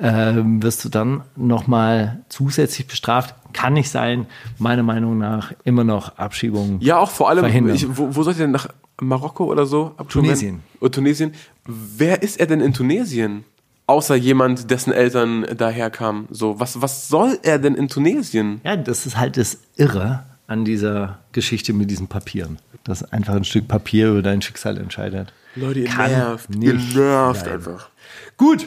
[0.00, 3.36] ähm, wirst du dann nochmal zusätzlich bestraft.
[3.52, 4.26] Kann nicht sein.
[4.58, 6.80] Meiner Meinung nach immer noch Abschiebung.
[6.80, 8.68] ja, auch vor allem, ich, wo, wo sollt ihr denn nach
[9.00, 9.94] Marokko oder so?
[10.08, 10.62] Tunesien.
[10.80, 11.32] Oder Tunesien.
[11.66, 13.44] Wer ist er denn in Tunesien?
[13.86, 16.28] Außer jemand, dessen Eltern daher kamen.
[16.30, 18.60] So, was, was soll er denn in Tunesien?
[18.64, 22.58] Ja, das ist halt das Irre an dieser Geschichte mit diesen Papieren.
[22.84, 25.32] Dass einfach ein Stück Papier über dein Schicksal entscheidet.
[25.54, 26.48] Leute, ihr Kann nervt.
[26.54, 27.88] Ihr nervt einfach.
[28.36, 28.66] Gut.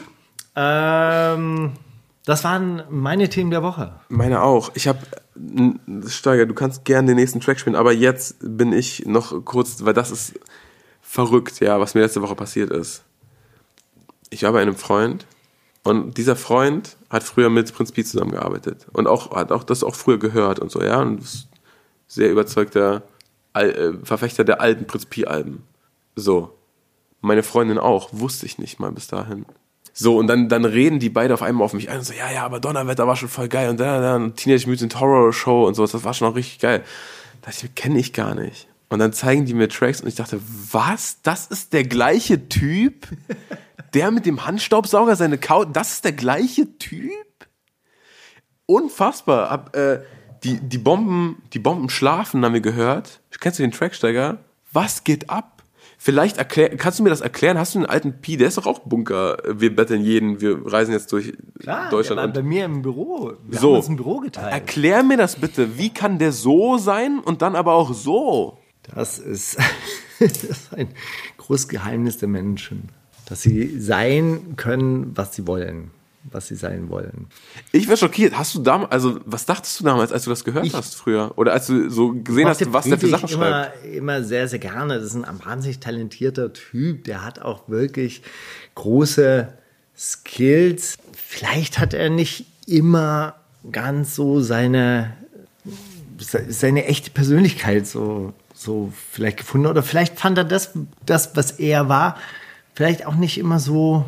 [0.56, 1.72] Ähm,
[2.24, 4.00] das waren meine Themen der Woche.
[4.08, 4.70] Meine auch.
[4.74, 5.00] Ich habe
[6.06, 9.94] Steiger, du kannst gerne den nächsten Track spielen, aber jetzt bin ich noch kurz, weil
[9.94, 10.34] das ist
[11.00, 13.02] verrückt, ja, was mir letzte Woche passiert ist.
[14.30, 15.26] Ich war bei einem Freund
[15.82, 19.94] und dieser Freund hat früher mit Prinz Pi zusammengearbeitet und auch hat auch das auch
[19.94, 21.48] früher gehört und so, ja, und ist
[22.06, 23.02] sehr überzeugter
[23.54, 25.64] äh, Verfechter der alten Prinz Pi Alben.
[26.14, 26.56] So.
[27.20, 29.46] Meine Freundin auch, wusste ich nicht mal bis dahin.
[29.92, 32.30] So, und dann, dann reden die beide auf einmal auf mich ein und so, ja,
[32.32, 35.66] ja, aber Donnerwetter war schon voll geil und da, da, und Teenage Mutant Horror Show
[35.66, 36.82] und sowas, das war schon auch richtig geil.
[37.42, 38.68] Das kenne ich gar nicht.
[38.88, 40.40] Und dann zeigen die mir Tracks und ich dachte,
[40.70, 41.22] was?
[41.22, 43.08] Das ist der gleiche Typ?
[43.94, 47.10] Der mit dem Handstaubsauger seine Couch, das ist der gleiche Typ?
[48.66, 49.50] Unfassbar.
[49.50, 50.02] Hab, äh,
[50.44, 53.20] die, die Bomben, die Bomben schlafen, haben wir gehört.
[53.40, 54.38] Kennst du den Tracksteiger?
[54.72, 55.61] Was geht ab?
[56.04, 57.56] Vielleicht erklär, kannst du mir das erklären?
[57.58, 58.36] Hast du einen alten Pi?
[58.36, 59.36] Der ist doch auch Bunker.
[59.48, 60.40] Wir betteln jeden.
[60.40, 61.32] Wir reisen jetzt durch
[61.92, 62.10] Deutschland.
[62.10, 63.34] der war und bei mir im Büro.
[63.46, 63.68] Wir So.
[63.68, 64.52] haben uns ein Büro geteilt.
[64.52, 65.78] Erklär mir das bitte.
[65.78, 68.58] Wie kann der so sein und dann aber auch so?
[68.96, 69.56] Das ist,
[70.18, 70.88] das ist ein
[71.36, 72.88] großes Geheimnis der Menschen.
[73.28, 75.92] Dass sie sein können, was sie wollen.
[76.30, 77.26] Was sie sein wollen.
[77.72, 78.38] Ich war schockiert.
[78.38, 81.32] Hast du damals, also was dachtest du damals, als du das gehört Ich- hast früher?
[81.36, 83.84] Oder als du so gesehen hast, was der für Sachen immer, schreibt?
[83.86, 84.94] immer sehr, sehr gerne.
[85.00, 87.04] Das ist ein wahnsinnig talentierter Typ.
[87.04, 88.22] Der hat auch wirklich
[88.76, 89.48] große
[89.98, 90.96] Skills.
[91.16, 93.34] Vielleicht hat er nicht immer
[93.72, 95.14] ganz so seine,
[96.18, 99.66] seine echte Persönlichkeit so, so vielleicht gefunden.
[99.66, 100.70] Oder vielleicht fand er das,
[101.04, 102.16] das, was er war,
[102.74, 104.04] vielleicht auch nicht immer so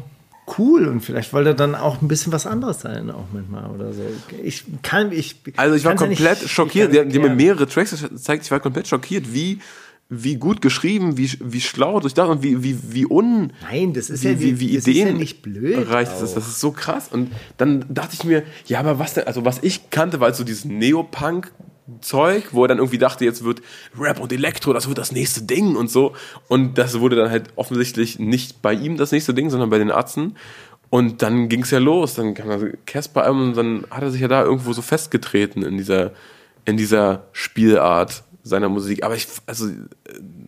[0.59, 3.93] cool und vielleicht wollte er dann auch ein bisschen was anderes sein, auch manchmal oder
[3.93, 4.03] so.
[4.43, 5.37] Ich kann, ich.
[5.57, 6.93] Also ich war kann's ja komplett nicht- schockiert.
[6.93, 8.45] Die, die haben mir mehrere Tracks gezeigt.
[8.45, 9.59] Ich war komplett schockiert, wie,
[10.11, 13.53] wie gut geschrieben, wie, wie schlau durchdacht und wie, wie, wie un.
[13.63, 16.23] Nein, das ist wie, ja wie, wie das ist ja Ideen nicht blöd reicht das
[16.23, 16.37] ist.
[16.37, 17.09] Das ist so krass.
[17.11, 20.37] Und dann dachte ich mir, ja, aber was denn, also was ich kannte, war halt
[20.37, 21.53] so dieses Neopunk.
[22.01, 23.61] Zeug, wo er dann irgendwie dachte, jetzt wird
[23.99, 26.15] Rap und Elektro, das wird das nächste Ding und so.
[26.49, 29.91] Und das wurde dann halt offensichtlich nicht bei ihm das nächste Ding, sondern bei den
[29.91, 30.37] Ärzten.
[30.91, 32.15] Und dann ging's ja los.
[32.15, 35.77] Dann kam also Casper und dann hat er sich ja da irgendwo so festgetreten in
[35.77, 36.13] dieser,
[36.65, 39.05] in dieser Spielart seiner Musik.
[39.05, 39.69] Aber ich, also,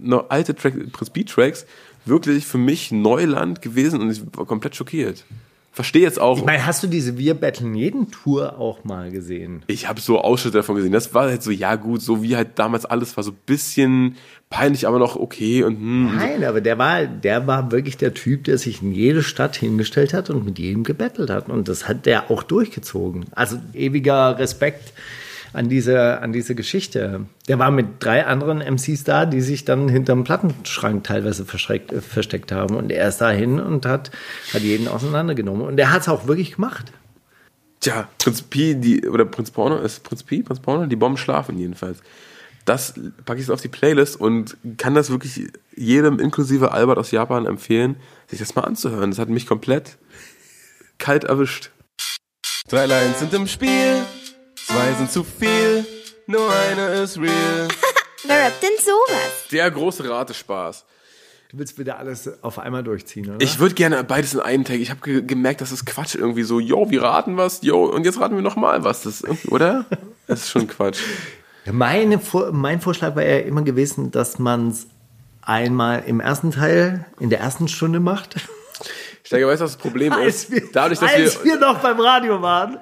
[0.01, 1.67] noch alte Track, Prince Beat Tracks,
[2.05, 5.25] wirklich für mich Neuland gewesen und ich war komplett schockiert.
[5.77, 6.39] Verstehe jetzt auch.
[6.39, 9.63] Ich meine, hast du diese Wir battlen jeden Tour auch mal gesehen?
[9.67, 10.91] Ich habe so Ausschnitte davon gesehen.
[10.91, 14.17] Das war halt so, ja gut, so wie halt damals alles war, so ein bisschen
[14.49, 16.17] peinlich, aber noch okay und hm.
[16.17, 20.15] Nein, aber der war, der war wirklich der Typ, der sich in jede Stadt hingestellt
[20.15, 21.51] hat und mit jedem gebettelt hat.
[21.51, 23.27] Und das hat der auch durchgezogen.
[23.33, 24.95] Also ewiger Respekt
[25.57, 27.25] an diese, an diese Geschichte.
[27.49, 32.03] Der war mit drei anderen MCs da, die sich dann hinterm Plattenschrank teilweise verschreckt, äh,
[32.03, 32.77] versteckt haben.
[32.77, 34.11] Und er ist dahin und hat,
[34.53, 35.67] hat jeden auseinandergenommen.
[35.67, 36.93] Und er hat es auch wirklich gemacht.
[37.81, 41.59] Tja, Prinz Pi, die, oder Prinz Porno, ist Prinz Pi, Prinz Porno, die Bomben schlafen
[41.59, 42.03] jedenfalls.
[42.67, 42.93] Das
[43.25, 47.47] packe ich so auf die Playlist und kann das wirklich jedem, inklusive Albert aus Japan,
[47.47, 47.97] empfehlen,
[48.27, 49.11] sich das mal anzuhören.
[49.11, 49.97] Das hat mich komplett
[50.99, 51.71] kalt erwischt.
[52.69, 54.03] Drei Lines sind im Spiel,
[54.67, 55.85] zwei sind zu viel,
[56.27, 57.69] nur eine ist real.
[58.27, 59.49] Wer rappt denn sowas?
[59.53, 60.85] Der große Ratespaß.
[61.51, 63.41] Du willst bitte alles auf einmal durchziehen, oder?
[63.41, 64.77] Ich würde gerne beides in einem Tag.
[64.77, 66.59] Ich habe ge gemerkt, das ist Quatsch irgendwie so.
[66.59, 69.03] Yo, wir raten was, yo, und jetzt raten wir nochmal was.
[69.03, 69.85] Das oder?
[70.29, 70.99] Das ist schon Quatsch.
[71.71, 74.89] Meine, Vor- mein Vorschlag war ja immer gewesen, dass man es
[75.41, 78.35] einmal im ersten Teil, in der ersten Stunde macht.
[79.23, 80.51] Steiger, weißt du, was das Problem Als ist?
[80.51, 82.79] wir, Dadurch, dass als wir, wir noch beim Radio waren.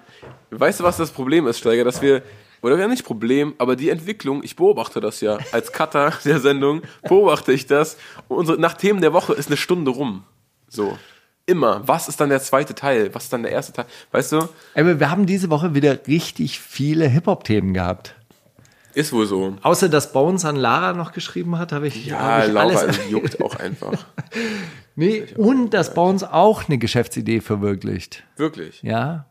[0.61, 2.23] Weißt du, was das Problem ist, Steiger, dass wir,
[2.63, 6.83] oder ja nicht Problem, aber die Entwicklung, ich beobachte das ja, als Cutter der Sendung,
[7.03, 7.97] beobachte ich das.
[8.29, 10.25] Und unsere, nach Themen der Woche ist eine Stunde rum.
[10.69, 10.99] So.
[11.47, 11.87] Immer.
[11.87, 13.15] Was ist dann der zweite Teil?
[13.15, 13.85] Was ist dann der erste Teil?
[14.13, 14.49] Weißt du?
[14.75, 18.15] Aber wir haben diese Woche wieder richtig viele Hip-Hop-Themen gehabt.
[18.95, 19.57] Ist wohl so.
[19.63, 22.99] Außer dass Bones an Lara noch geschrieben hat, habe ich, Ja, hab ich Laura alles.
[23.11, 24.07] juckt auch einfach.
[24.97, 28.23] Nee, und dass Bones auch eine Geschäftsidee verwirklicht.
[28.37, 28.81] Wirklich.
[28.85, 29.27] Ja.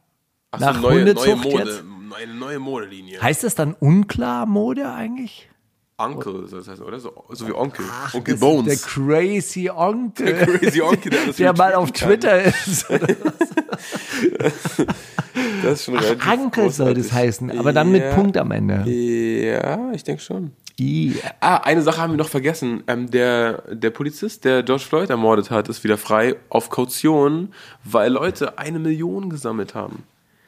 [0.54, 1.64] Ach Nach so, neue, neue Hundezucht Mode.
[1.64, 1.84] jetzt?
[2.22, 3.20] Eine neue Modelinie.
[3.20, 5.50] Heißt das dann unklar Mode eigentlich?
[5.98, 7.00] Onkel, soll das heißen, oder?
[7.00, 7.86] So, so wie Onkel.
[7.90, 8.66] Ach, Onkel Bones.
[8.82, 10.26] Der crazy Onkel.
[10.28, 12.10] Der crazy Onkel, der der mal auf kann.
[12.10, 12.86] Twitter ist.
[15.64, 18.14] Das ist schon relativ Ankel soll das heißen, aber dann mit Ja.
[18.14, 18.84] Punkt am Ende.
[18.90, 20.52] Ja, ich denke schon.
[20.80, 21.16] I.
[21.40, 22.84] Ah, eine Sache haben wir noch vergessen.
[22.88, 28.12] Ähm, der, der Polizist, der George Floyd ermordet hat, ist wieder frei auf Kaution, weil
[28.12, 30.04] Leute eine Million gesammelt haben.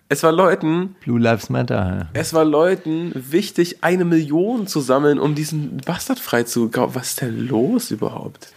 [0.07, 2.09] Es war Leuten, Blue Lives Matter.
[2.13, 7.21] es war Leuten wichtig, eine Million zu sammeln, um diesen Bastard frei zu Was ist
[7.21, 8.49] denn los überhaupt?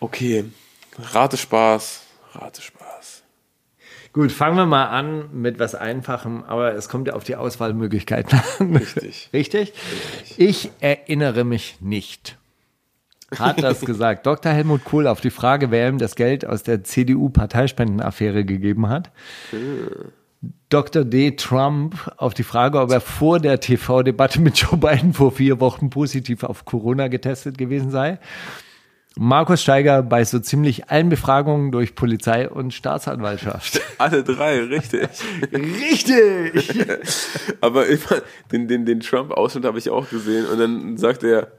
[0.00, 0.46] Okay,
[0.98, 2.02] Ratespaß,
[2.32, 3.22] Ratespaß.
[4.14, 8.40] Gut, fangen wir mal an mit was Einfachem, aber es kommt ja auf die Auswahlmöglichkeiten
[8.58, 8.76] an.
[8.76, 9.28] Richtig.
[9.32, 9.72] Richtig?
[10.36, 12.38] Ich erinnere mich nicht.
[13.36, 14.24] Hat das gesagt.
[14.24, 14.52] Dr.
[14.52, 19.10] Helmut Kohl auf die Frage, wer ihm das Geld aus der CDU-Parteispendenaffäre gegeben hat.
[20.74, 21.04] Dr.
[21.04, 21.36] D.
[21.36, 25.88] Trump auf die Frage, ob er vor der TV-Debatte mit Joe Biden vor vier Wochen
[25.88, 28.18] positiv auf Corona getestet gewesen sei.
[29.16, 33.80] Markus Steiger bei so ziemlich allen Befragungen durch Polizei und Staatsanwaltschaft.
[33.98, 35.08] Alle drei, richtig.
[35.52, 36.88] Richtig!
[37.60, 41.52] Aber immer, den, den, den Trump-Ausschnitt habe ich auch gesehen und dann sagt er,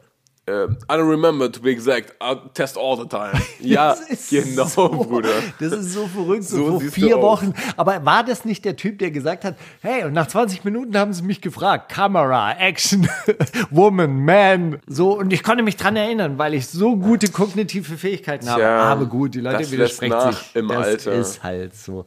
[0.47, 3.31] äh, I don't remember to be exact, I'll test all the time.
[3.59, 3.95] Ja,
[4.29, 5.29] genau, so, Bruder.
[5.59, 7.21] Das ist so verrückt, so, So vier.
[7.21, 7.53] Wochen.
[7.77, 11.13] Aber war das nicht der Typ, der gesagt hat, hey, und nach 20 Minuten haben
[11.13, 13.07] sie mich gefragt, Kamera, Action,
[13.71, 18.47] Woman, Man, so, und ich konnte mich dran erinnern, weil ich so gute kognitive Fähigkeiten
[18.49, 18.61] habe.
[18.61, 20.55] Tja, Aber gut, die Leute widersprechen sich.
[20.55, 21.11] im das Alter.
[21.13, 22.05] ist halt so.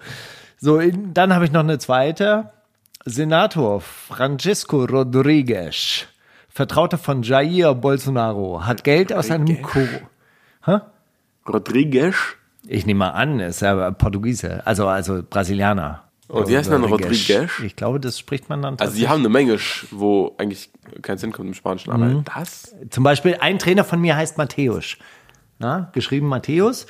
[0.60, 0.80] So,
[1.12, 2.50] dann habe ich noch eine zweite.
[3.04, 6.06] Senator Francisco Rodriguez,
[6.58, 9.78] Vertrauter von Jair Bolsonaro, hat Geld aus einem Ko
[11.46, 12.16] Rodriguez.
[12.66, 16.02] ich nehme mal an, ist ja Portugiese, also, also Brasilianer.
[16.26, 17.60] Und wie heißt man Rodriguez?
[17.62, 19.56] Ich glaube, das spricht man dann Also die haben eine Menge,
[19.92, 20.68] wo eigentlich
[21.00, 22.24] kein Sinn kommt im Spanischen, aber Mhm.
[22.24, 22.74] das?
[22.90, 24.96] Zum Beispiel, ein Trainer von mir heißt Matthäus.
[25.60, 26.88] Na, geschrieben Matthäus.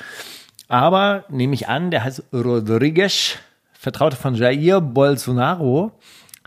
[0.68, 3.36] Aber nehme ich an, der heißt Rodriguez,
[3.74, 5.92] Vertrauter von Jair Bolsonaro,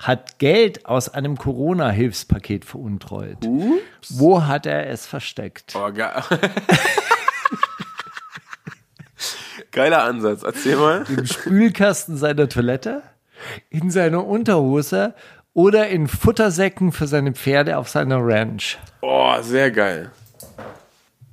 [0.02, 3.38] hat Geld aus einem Corona-Hilfspaket veruntreut.
[4.10, 5.76] Wo hat er es versteckt?
[5.76, 6.06] Oh, ge
[9.72, 11.06] Geiler Ansatz, erzähl mal.
[11.08, 13.04] Im Spülkasten seiner Toilette,
[13.70, 15.14] in seiner Unterhose
[15.54, 18.78] oder in Futtersäcken für seine Pferde auf seiner Ranch.
[19.02, 20.12] Oh, sehr geil.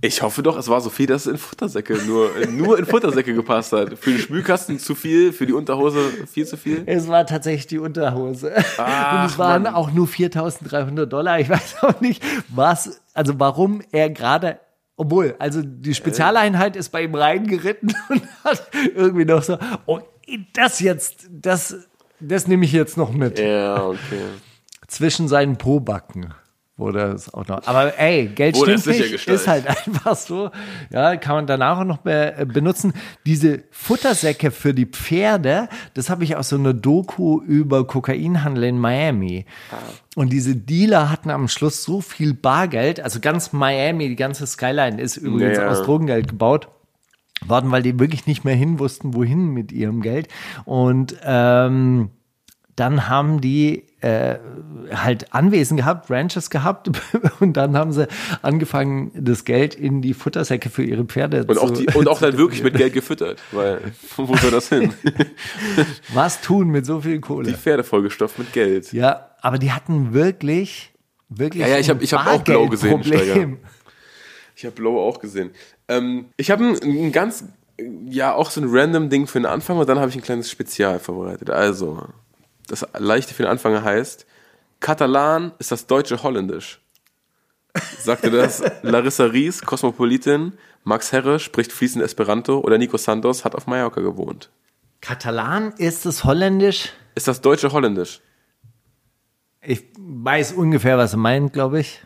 [0.00, 3.34] Ich hoffe doch, es war so viel, dass es in Futtersäcke nur, nur in Futtersäcke
[3.34, 3.98] gepasst hat.
[3.98, 5.98] Für den Spülkasten zu viel, für die Unterhose
[6.30, 6.84] viel zu viel.
[6.86, 8.52] Es war tatsächlich die Unterhose.
[8.76, 9.74] Ach, und es waren Mann.
[9.74, 11.40] auch nur 4.300 Dollar.
[11.40, 14.60] Ich weiß auch nicht, was, also warum er gerade,
[14.96, 19.98] obwohl, also die Spezialeinheit ist bei ihm reingeritten und hat irgendwie noch so, oh,
[20.52, 21.74] das jetzt, das,
[22.20, 23.40] das nehme ich jetzt noch mit.
[23.40, 24.26] Ja, okay.
[24.86, 26.34] Zwischen seinen Pobacken
[26.78, 27.66] wurde es auch noch.
[27.66, 30.50] Aber ey, Geld stimmt nicht, ist halt einfach so.
[30.90, 32.92] Ja, kann man danach auch noch äh, benutzen.
[33.26, 38.78] Diese Futtersäcke für die Pferde, das habe ich aus so einer Doku über Kokainhandel in
[38.78, 39.44] Miami.
[39.70, 39.76] Ah.
[40.14, 45.00] Und diese Dealer hatten am Schluss so viel Bargeld, also ganz Miami, die ganze Skyline
[45.00, 45.70] ist übrigens Ja, ja.
[45.70, 46.68] aus Drogengeld gebaut
[47.46, 50.28] worden, weil die wirklich nicht mehr hin wussten, wohin mit ihrem Geld.
[50.64, 52.10] Und ähm,
[52.74, 54.36] dann haben die äh,
[54.92, 56.90] halt Anwesen gehabt, Ranches gehabt
[57.40, 58.06] und dann haben sie
[58.42, 62.20] angefangen, das Geld in die Futtersäcke für ihre Pferde Und zu auch, die, und auch
[62.20, 63.80] dann wirklich mit Geld gefüttert, weil
[64.16, 64.92] wo soll das hin?
[66.14, 67.52] Was tun mit so viel Die Kohle?
[67.54, 68.92] Pferde vollgestopft mit Geld.
[68.92, 70.92] Ja, aber die hatten wirklich,
[71.28, 73.58] wirklich Ja, ja, ich hab- ein ich hab auch blau gesehen, Bargeldproblem.
[74.54, 75.50] Ich habe Blow auch gesehen.
[75.88, 77.44] Ähm, ich habe ein, ein ganz,
[78.08, 80.50] ja, auch so ein random Ding für den Anfang und dann habe ich ein kleines
[80.50, 81.48] Spezial vorbereitet.
[81.50, 82.02] Also,
[82.68, 84.26] das leichte für den Anfang heißt,
[84.80, 86.80] Katalan ist das deutsche Holländisch.
[87.98, 90.52] Sagte das Larissa Ries, Kosmopolitin,
[90.84, 94.50] Max Herre spricht fließend Esperanto oder Nico Santos hat auf Mallorca gewohnt.
[95.00, 96.92] Katalan ist es holländisch.
[97.14, 98.20] Ist das deutsche Holländisch?
[99.60, 102.02] Ich weiß ungefähr, was er meint, glaube ich.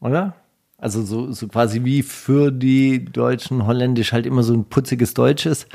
[0.00, 0.34] Oder?
[0.78, 5.46] Also so, so quasi wie für die Deutschen Holländisch halt immer so ein putziges Deutsch
[5.46, 5.66] ist.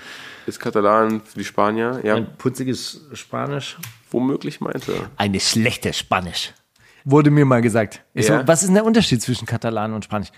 [0.49, 1.99] Ist Katalan für die Spanier?
[2.03, 3.77] Ja, Ein putziges Spanisch.
[4.09, 5.07] womöglich meinte.
[5.15, 6.53] Eine schlechte Spanisch.
[7.05, 8.03] Wurde mir mal gesagt.
[8.15, 8.39] Ich Ja?
[8.41, 10.29] so, was ist denn der Unterschied zwischen Katalan und Spanisch?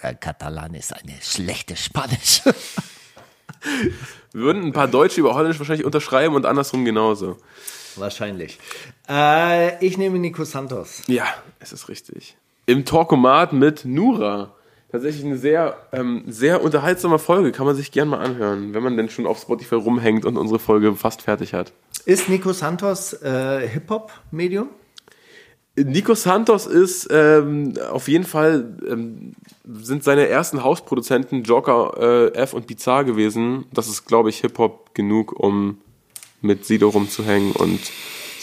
[0.00, 2.42] Äh, Katalan ist eine schlechte Spanisch.
[4.32, 7.38] Würden ein paar Deutsche über Holländisch wahrscheinlich unterschreiben und andersrum genauso.
[7.94, 8.58] Wahrscheinlich.
[9.08, 11.02] Äh, ich nehme Nico Santos.
[11.06, 11.26] Ja,
[11.60, 12.36] es ist richtig.
[12.66, 14.54] Im Talkomat mit Nura.
[14.90, 17.52] Tatsächlich eine sehr, ähm, sehr unterhaltsame Folge.
[17.52, 20.58] Kann man sich gern mal anhören, wenn man denn schon auf Spotify rumhängt und unsere
[20.58, 21.72] Folge fast fertig hat.
[22.06, 24.68] Ist Nico Santos äh, Hip-Hop-Medium?
[25.76, 29.34] Nico Santos ist ähm, auf jeden Fall, ähm,
[29.64, 33.66] sind seine ersten Hausproduzenten Joker äh, F und Bizarre gewesen.
[33.72, 35.78] Das ist, glaube ich, Hip-Hop genug, um
[36.40, 37.80] mit Sido rumzuhängen und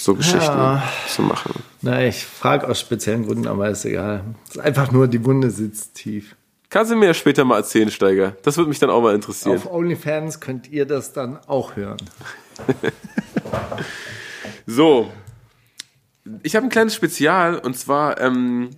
[0.06, 0.84] so Geschichten Ja.
[1.08, 1.52] zu machen.
[1.82, 4.24] Na, ich frage aus speziellen Gründen, aber ist egal.
[4.48, 6.36] Ist einfach nur, die Wunde sitzt tief.
[6.70, 8.36] Kannst du mir später mal erzählen, Steiger?
[8.44, 9.56] Das würde mich dann auch mal interessieren.
[9.56, 11.98] Auf OnlyFans könnt ihr das dann auch hören.
[14.68, 15.12] So,
[16.42, 18.72] ich habe ein kleines Spezial und zwar ähm,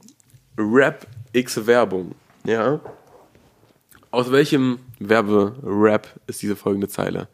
[0.57, 2.13] Rap X Werbung.
[2.45, 2.81] Ja.
[4.11, 7.29] Aus welchem Werbe-Rap ist diese folgende Zeile?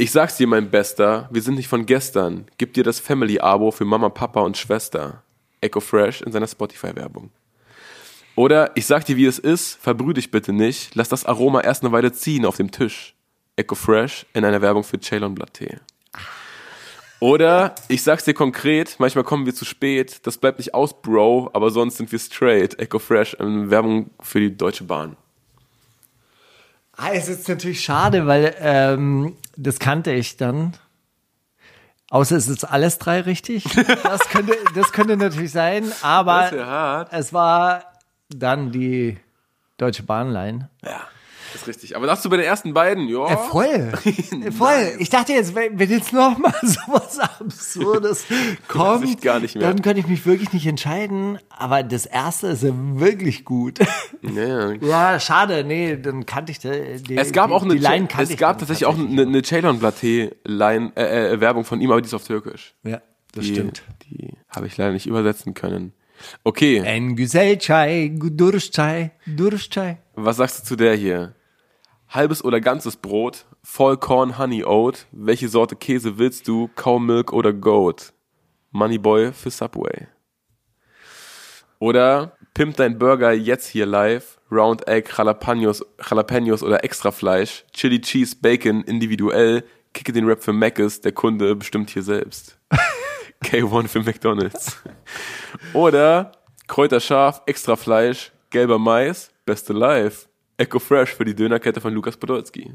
[0.00, 2.46] Ich sag's dir, mein Bester, wir sind nicht von gestern.
[2.56, 5.24] Gib dir das Family-Abo für Mama, Papa und Schwester.
[5.60, 7.30] Echo Fresh in seiner Spotify-Werbung.
[8.36, 11.82] Oder ich sag dir, wie es ist, verbrüh dich bitte nicht, lass das Aroma erst
[11.82, 13.16] eine Weile ziehen auf dem Tisch.
[13.56, 15.78] Echo Fresh in einer Werbung für Ceylon Blatt-Tee.
[17.18, 21.50] Oder ich sag's dir konkret, manchmal kommen wir zu spät, das bleibt nicht aus, Bro,
[21.54, 22.78] aber sonst sind wir straight.
[22.78, 25.16] Echo Fresh in Werbung für die Deutsche Bahn.
[27.00, 30.74] Ah, es ist natürlich schade, weil ähm, das kannte ich dann.
[32.10, 33.64] Außer es ist alles drei richtig.
[34.02, 37.12] Das könnte, das könnte natürlich sein, aber hart.
[37.12, 37.84] es war
[38.30, 39.16] dann die
[39.76, 40.68] Deutsche Bahnline.
[40.82, 41.02] Ja,
[41.54, 41.96] ist richtig.
[41.96, 43.26] Aber dachtest du bei den ersten beiden, ja.
[43.26, 43.92] Äh, voll.
[44.56, 44.92] voll.
[44.98, 48.26] Ich dachte jetzt, wenn, jetzt noch mal sowas Absurdes
[48.68, 51.38] kommt, dann könnte ich mich wirklich nicht entscheiden.
[51.50, 53.78] Aber das erste ist ja wirklich gut.
[54.22, 54.72] Ja.
[54.72, 55.64] ja, schade.
[55.64, 58.86] Nee, dann kannte ich die, die Es gab die, auch eine, Line es gab tatsächlich
[58.86, 62.26] auch eine, eine Ceylon Blatt-Tee Line, äh, äh, Werbung von ihm, aber die ist auf
[62.26, 62.74] Türkisch.
[62.84, 63.00] Ja,
[63.32, 63.82] das die, stimmt.
[64.04, 65.92] Die habe ich leider nicht übersetzen können.
[66.44, 68.10] Okay, En güzel çay,
[69.26, 69.98] Durstçay.
[70.16, 71.34] was sagst du zu der hier?
[72.08, 77.52] Halbes oder ganzes Brot, Vollkorn Honey Oat, welche Sorte Käse willst du, Cow Milk oder
[77.52, 78.14] Goat?
[78.70, 80.06] Moneyboy für Subway.
[81.78, 88.00] Oder Pimp dein Burger jetzt hier live, Round Egg, Jalapenos, Jalapenos oder extra Fleisch, Chili
[88.00, 92.58] Cheese, Bacon individuell, kicke den Rap für Mc's, der Kunde bestimmt hier selbst.
[93.44, 94.78] K1 für McDonalds.
[95.74, 96.32] Oder
[96.68, 100.27] Kräuter scharf, extra Fleisch, gelber Mais, beste Life.
[100.58, 102.72] Echo Fresh für die Dönerkette von Lukas Podolski.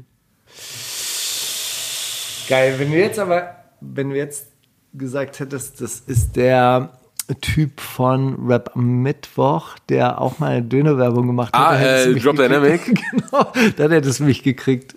[2.48, 4.46] Geil, wenn du jetzt aber, wenn du jetzt
[4.94, 6.98] gesagt hättest, das ist der
[7.42, 11.60] Typ von Rap am Mittwoch, der auch mal Dönerwerbung gemacht hat.
[11.60, 12.36] Ah, äh, Drop.
[12.36, 12.86] Dynamic?
[13.10, 14.96] genau, dann hättest du mich gekriegt.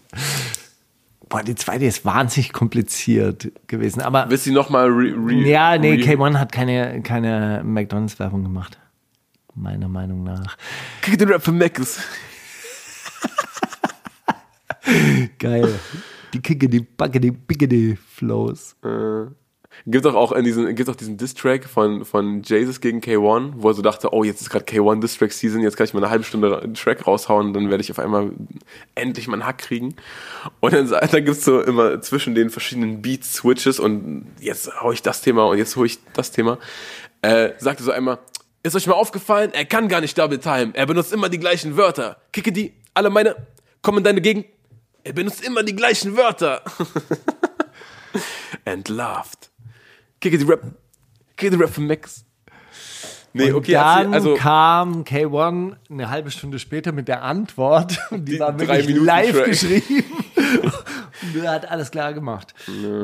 [1.28, 4.02] Boah, die zweite ist wahnsinnig kompliziert gewesen.
[4.02, 8.78] Aber Willst du nochmal re, re, ja, nee, re K1 hat keine, keine McDonalds-Werbung gemacht.
[9.56, 10.58] Meiner Meinung nach.
[11.02, 12.00] Kick den Rap für Macs.
[15.40, 15.80] Geil.
[16.34, 18.76] Die Kicke, die Backe, die Biggedy Flows.
[19.86, 23.74] Gibt doch auch diesen, gibt auch diesen Diss-Track von, von Jesus gegen K1, wo er
[23.74, 26.24] so dachte, oh, jetzt ist gerade K1 Diss-Track Season, jetzt kann ich mal eine halbe
[26.24, 28.32] Stunde einen Track raushauen, dann werde ich auf einmal
[28.96, 29.96] endlich meinen Hack kriegen.
[30.60, 35.02] Und dann, dann gibt's so immer zwischen den verschiedenen Beats Switches und jetzt hau ich
[35.02, 36.58] das Thema und jetzt hole ich das Thema.
[37.22, 38.20] Äh, sagte so einmal,
[38.64, 41.78] ist euch mal aufgefallen, er kann gar nicht Double Time, er benutzt immer die gleichen
[41.78, 42.18] Wörter.
[42.34, 43.36] Kicke die, alle meine,
[43.82, 44.46] kommen in deine Gegend,
[45.04, 46.62] er benutzt immer die gleichen Wörter.
[48.66, 49.50] And laughed.
[50.20, 50.62] Kicke die Rap.
[51.38, 52.26] Kicke die Rap für Max.
[53.34, 58.00] Nee, okay, dann also, also kam K1 eine halbe Stunde später mit der Antwort.
[58.10, 59.46] Und die, Die war wirklich live Track.
[59.46, 60.04] geschrieben.
[61.36, 62.54] Und er hat alles klar gemacht.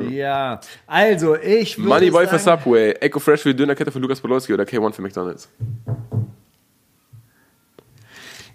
[0.10, 4.20] Ja, also ich würde Moneyboy für sagen, Subway, Echo Fresh für die Dönerkette für Lukas
[4.20, 5.50] Podolski oder K1 für McDonalds.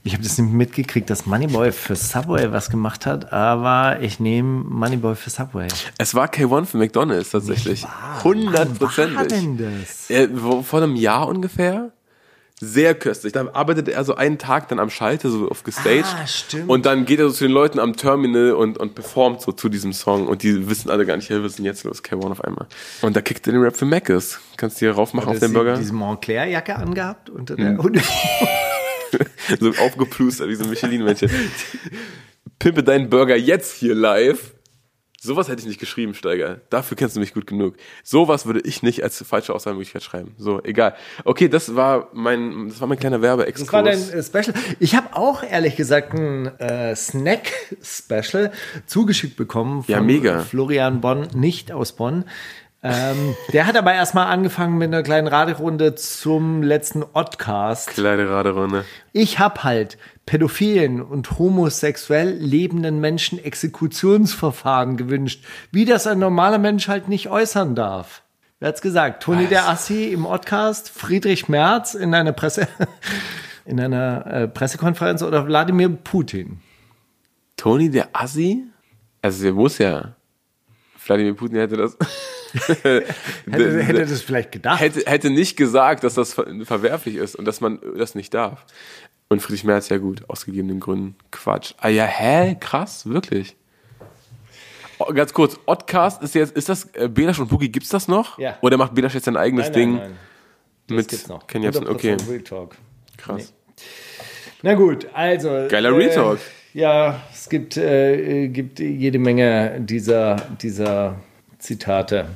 [0.05, 4.65] Ich habe das nicht mitgekriegt, dass Moneyboy für Subway was gemacht hat, aber ich nehme
[4.65, 5.69] Moneyboy für Subway.
[5.99, 7.85] Es war K1 für McDonalds tatsächlich.
[8.25, 9.29] Hundertprozentig.
[9.29, 10.09] denn das?
[10.67, 11.91] Vor einem Jahr ungefähr.
[12.61, 13.33] Sehr köstlich.
[13.33, 16.07] Da arbeitet er so einen Tag dann am Schalter, so auf gestaged.
[16.07, 16.69] Ah, stimmt.
[16.69, 19.69] Und dann geht er so zu den Leuten am Terminal und, und performt so zu
[19.69, 20.27] diesem Song.
[20.27, 22.03] Und die wissen alle gar nicht, hey, was ist denn jetzt los?
[22.03, 22.67] K1 auf einmal.
[23.03, 24.41] Und da kickt er den Rap für Mc's.
[24.57, 25.77] Kannst du hier raufmachen auf den Burger?
[25.77, 27.79] Diese Montclair-Jacke angehabt unter der Mhm.
[27.81, 28.01] und
[29.61, 31.31] so aufgeplustert, wie so ein Michelin-Männchen.
[32.59, 34.55] Pimpe deinen Burger jetzt hier live.
[35.21, 36.61] Sowas hätte ich nicht geschrieben, Steiger.
[36.71, 37.75] Dafür kennst du mich gut genug.
[38.05, 40.37] Sowas würde ich nicht als falsche Auswahlmöglichkeit schreiben.
[40.39, 40.95] So, egal.
[41.25, 43.67] Okay, das war mein, das war mein kleiner Werbeexkurs.
[43.67, 44.55] Das war dein äh, Special.
[44.79, 48.53] Ich habe auch ehrlich gesagt ein äh, Snack-Special
[48.87, 50.45] zugeschickt bekommen von Ja, mega.
[50.45, 52.25] Florian Bonn, nicht aus Bonn.
[52.81, 57.89] Ähm, der hat aber erstmal angefangen mit einer kleinen Raderunde zum letzten Oddcast.
[57.89, 58.85] Kleine Raderunde.
[59.13, 66.87] Ich habe halt pädophilen und homosexuell lebenden Menschen Exekutionsverfahren gewünscht, wie das ein normaler Mensch
[66.87, 68.23] halt nicht äußern darf.
[68.61, 69.23] Wer hat's gesagt?
[69.23, 72.69] Toni der Assi im Podcast, Friedrich Merz in einer Presse,
[73.65, 76.61] in einer äh, Pressekonferenz oder Wladimir Putin?
[77.57, 78.65] Toni der Assi?
[79.23, 80.17] Also, der muss ja.
[81.09, 81.97] Wladimir Putin hätte das.
[82.83, 84.81] Hätte, hätte das vielleicht gedacht?
[84.81, 88.65] hätte, hätte nicht gesagt, dass das ver verwerflich ist und dass man das nicht darf.
[89.29, 91.15] Und Friedrich Merz, ja gut, aus gegebenen Gründen.
[91.31, 91.75] Quatsch.
[91.77, 92.57] Ah ja, hä?
[92.59, 93.55] Krass, wirklich.
[94.99, 98.39] Oh, ganz kurz, Oddcast ist jetzt, ist das, äh, Belasch und Boogie, gibt's das noch?
[98.39, 98.57] Ja.
[98.63, 101.47] Oder macht Belasch jetzt sein eigenes Ding Das mit gibt's noch.
[101.47, 101.85] Ken Jebsen?
[101.87, 102.77] 100% Okay, Real Talk.
[103.19, 103.53] krass.
[104.63, 105.67] Na gut, also.
[105.69, 106.39] Geiler Real Talk.
[106.79, 111.17] Ja, es gibt, äh, äh, gibt jede Menge dieser, dieser
[111.59, 112.29] Zitate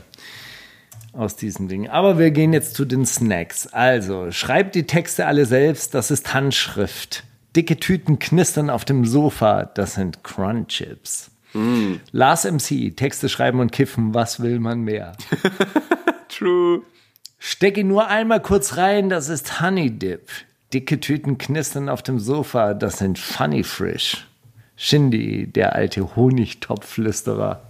[1.13, 1.89] aus diesen Dingen.
[1.89, 3.69] Aber wir gehen jetzt zu den Snacks.
[3.69, 7.23] Also, schreibt die Texte alle selbst, das ist Handschrift.
[7.55, 11.31] Dicke Tüten knistern auf dem Sofa, das sind Crunchips.
[12.11, 15.13] Lars MC, Texte schreiben und kiffen, was will man mehr?
[16.29, 16.83] True.
[17.39, 20.33] Stecke nur einmal kurz rein, das ist Honey Dip.
[20.75, 24.27] Dicke Tüten knistern auf dem Sofa, das sind Funny Frisch.
[24.85, 27.69] Shindy, der alte Honigtopflüsterer.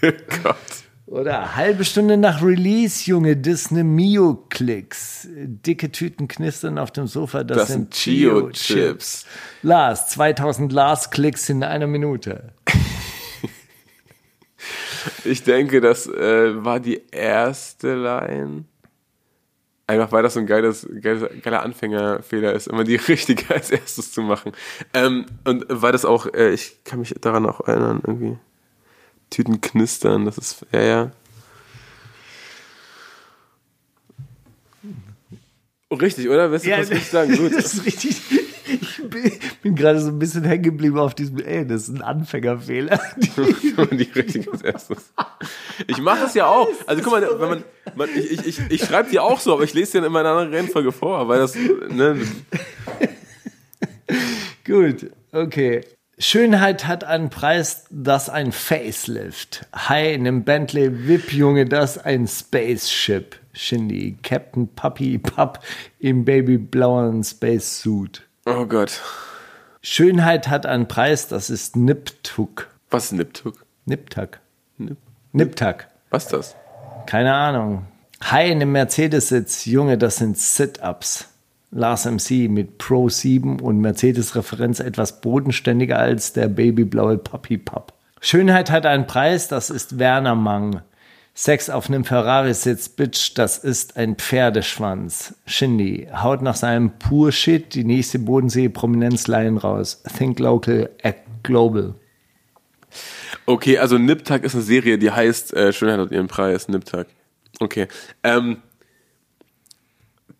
[0.00, 0.56] Gott.
[1.04, 5.28] Oder halbe Stunde nach Release, Junge, Disney Mio Klicks.
[5.30, 9.26] Dicke Tüten knistern auf dem Sofa, das, Das sind sind Chio-Chips.
[9.60, 12.54] Lars, 2000 Lars Klicks in einer Minute.
[15.24, 18.64] Ich denke, das äh, war die erste Line.
[19.90, 24.12] Einfach weil das so ein geiles, geiles, geiler Anfängerfehler ist, immer die richtige als erstes
[24.12, 24.52] zu machen.
[24.94, 28.38] Ähm, und weil das auch, äh, ich kann mich daran auch erinnern, irgendwie.
[29.30, 31.10] Tüten knistern, das ist, ja, ja.
[35.88, 36.52] Oh, richtig, oder?
[36.52, 37.36] Weißt du, was ich sagen?
[37.36, 37.52] Gut.
[37.52, 38.22] Das ist richtig.
[38.70, 42.02] Ich bin, bin gerade so ein bisschen hängen geblieben auf diesem, ey, das ist ein
[42.02, 43.00] Anfängerfehler.
[43.16, 45.12] die richtige als erstes.
[45.86, 46.68] Ich mache das ja auch.
[46.86, 47.64] Also guck mal, wenn man,
[47.94, 50.30] man ich, ich, ich, ich schreibe dir auch so, aber ich lese dir in meiner
[50.30, 52.20] anderen Reihenfolge vor, weil das, ne,
[54.64, 55.82] Gut, okay.
[56.18, 59.66] Schönheit hat einen Preis, das ein Facelift.
[59.72, 63.40] Hi in einem Bentley VIP, Junge, das ein Spaceship.
[63.52, 65.60] Shindy, Captain Puppy Pup
[65.98, 68.22] im babyblauen Spacesuit.
[68.46, 69.00] Oh Gott.
[69.82, 72.68] Schönheit hat einen Preis, das ist Niptuk.
[72.90, 73.64] Was ist Niptuk?
[73.86, 74.40] Niptak.
[74.78, 74.98] Nip?
[75.32, 75.88] Niptak.
[76.10, 76.56] Was ist das?
[77.06, 77.86] Keine Ahnung.
[78.22, 81.28] Hi in dem Mercedes-Sitz, Junge, das sind Sit-Ups.
[81.70, 87.92] Lars MC mit Pro 7 und Mercedes-Referenz etwas bodenständiger als der babyblaue Papi Papp.
[88.20, 90.82] Schönheit hat einen Preis, das ist Werner Mang.
[91.42, 95.36] Sex auf einem Ferrari-Sitz, Bitch, das ist ein Pferdeschwanz.
[95.46, 100.02] Shindy haut nach seinem Pur Shit die nächste Bodensee-Prominenzlein raus.
[100.18, 101.94] Think local, act global.
[103.46, 107.06] Okay, also Niptag ist eine Serie, die heißt äh, Schönheit hat ihren Preis, Niptag.
[107.58, 107.88] Okay.
[108.22, 108.58] Ähm,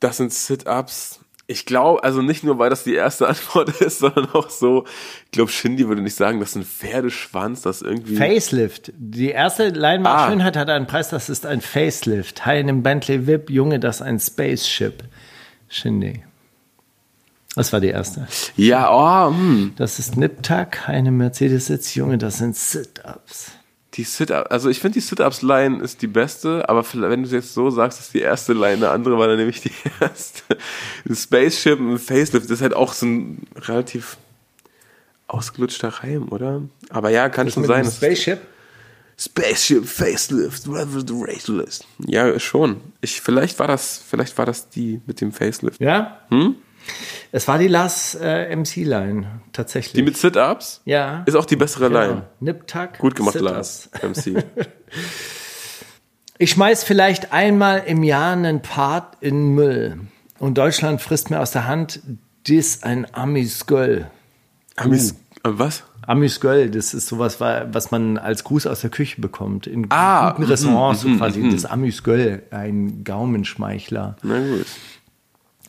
[0.00, 1.19] das sind Sit-Ups.
[1.50, 4.84] Ich glaube, also nicht nur, weil das die erste Antwort ist, sondern auch so,
[5.24, 8.14] ich glaube, Shindy würde nicht sagen, das ist ein Pferdeschwanz, das irgendwie.
[8.14, 8.92] Facelift.
[8.96, 10.30] Die erste Line war Ah.
[10.30, 12.46] Schönheit hat einen Preis, das ist ein Facelift.
[12.46, 15.02] Hi in einem Bentley VIP, Junge, das ist ein Spaceship.
[15.68, 16.22] Shindy.
[17.56, 18.28] Das war die erste.
[18.56, 19.72] Ja, oh, hm.
[19.76, 23.50] Das ist Niptak, eine Mercedes-Sitz, Junge, das sind Sit-Ups.
[23.94, 27.54] Die Sit-Up, also ich finde die Sit-Ups-Line ist die beste, aber wenn du es jetzt
[27.54, 30.56] so sagst, ist die erste Line, eine andere war dann nämlich die erste.
[31.08, 34.16] Ein Spaceship, ein Facelift, das ist halt auch so ein relativ
[35.26, 36.62] ausgelutschter Reim, oder?
[36.88, 37.84] Aber ja, kann schon sein.
[37.84, 38.40] Spaceship?
[39.16, 41.86] Spaceship, Facelift, whatever the race list.
[42.06, 42.80] Ja, schon.
[43.00, 45.80] Ich, vielleicht war das, vielleicht war das die mit dem Facelift.
[45.80, 46.20] Ja?
[47.32, 49.92] Es war die Last äh, MC-Line, tatsächlich.
[49.94, 50.80] Die mit Sit-Ups?
[50.84, 51.22] ja.
[51.26, 52.00] Ist auch die bessere Genau.
[52.00, 52.22] Line.
[52.40, 52.98] Niptak.
[52.98, 53.34] Gut gemacht.
[53.40, 53.88] Lars.
[54.02, 54.44] MC.
[56.38, 60.00] Ich schmeiß vielleicht einmal im Jahr einen Part in Müll.
[60.38, 62.00] Und Deutschland frisst mir aus der Hand
[62.48, 64.06] dis ein Amisgöl.
[64.76, 65.14] Amis, äh,
[65.44, 65.82] was?
[66.06, 69.66] Amüsgöl, das ist sowas, wa- was man als Gruß aus der Küche bekommt.
[69.66, 71.52] In Ah, guten Restaurants, so mhm, quasi mhm.
[71.52, 74.16] das Amüsgöl, ein Gaumenschmeichler.
[74.22, 74.66] Na gut.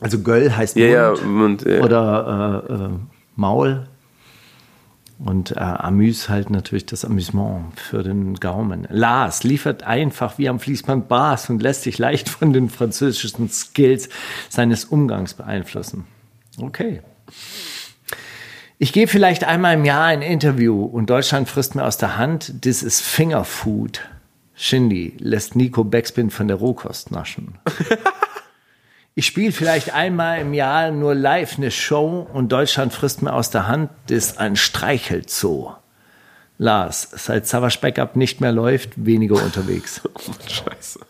[0.02, 2.88] Also Göll heißt Ja, ja, Mund und, äh, oder äh, äh,
[3.36, 3.86] Maul.
[5.24, 8.88] Und äh, Amüs halt natürlich das Amüsement für den Gaumen.
[8.90, 14.08] Lars liefert einfach wie am Fließband Bars und lässt sich leicht von den französischen Skills
[14.48, 16.06] seines Umgangs beeinflussen.
[16.60, 17.02] Okay.
[18.78, 22.66] Ich gehe vielleicht einmal im Jahr ein Interview und Deutschland frisst mir aus der Hand.
[22.66, 24.00] Das ist Fingerfood.
[24.54, 27.58] Shindy lässt Nico Backspin von der Rohkost naschen.
[29.14, 33.50] Ich spiele vielleicht einmal im Jahr nur live eine Show und Deutschland frisst mir aus
[33.50, 33.90] der Hand.
[34.06, 35.72] Das ist ein Streichelzoo.
[36.58, 40.00] Lars, seit Savage Backup nicht mehr läuft, weniger unterwegs.
[40.48, 41.00] Scheiße.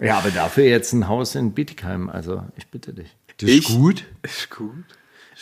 [0.00, 2.08] Ja, aber dafür jetzt ein Haus in Bietigheim.
[2.08, 3.14] Also, ich bitte dich.
[3.38, 3.68] Das Ich-
[4.22, 4.84] Ist gut.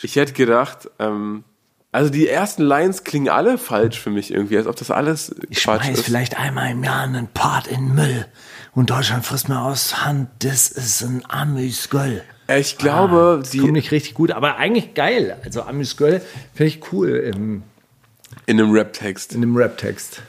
[0.03, 1.43] Ich hätte gedacht, ähm,
[1.91, 5.59] also die ersten Lines klingen alle falsch für mich irgendwie, als ob das alles Ich
[5.63, 6.05] Quatsch ist.
[6.05, 8.25] vielleicht einmal im Jahr einen Part in Müll
[8.73, 10.29] und Deutschland frisst mir aus Hand.
[10.39, 12.23] Das ist ein Amüsgöl.
[12.47, 15.37] Äh, Ich glaube, Das kommt die nicht richtig gut, aber eigentlich geil.
[15.43, 16.21] Also Amüsgöl
[16.53, 17.63] finde ich cool im,
[18.45, 19.33] in einem Rap-Text.
[19.33, 20.21] in dem Rap-Text.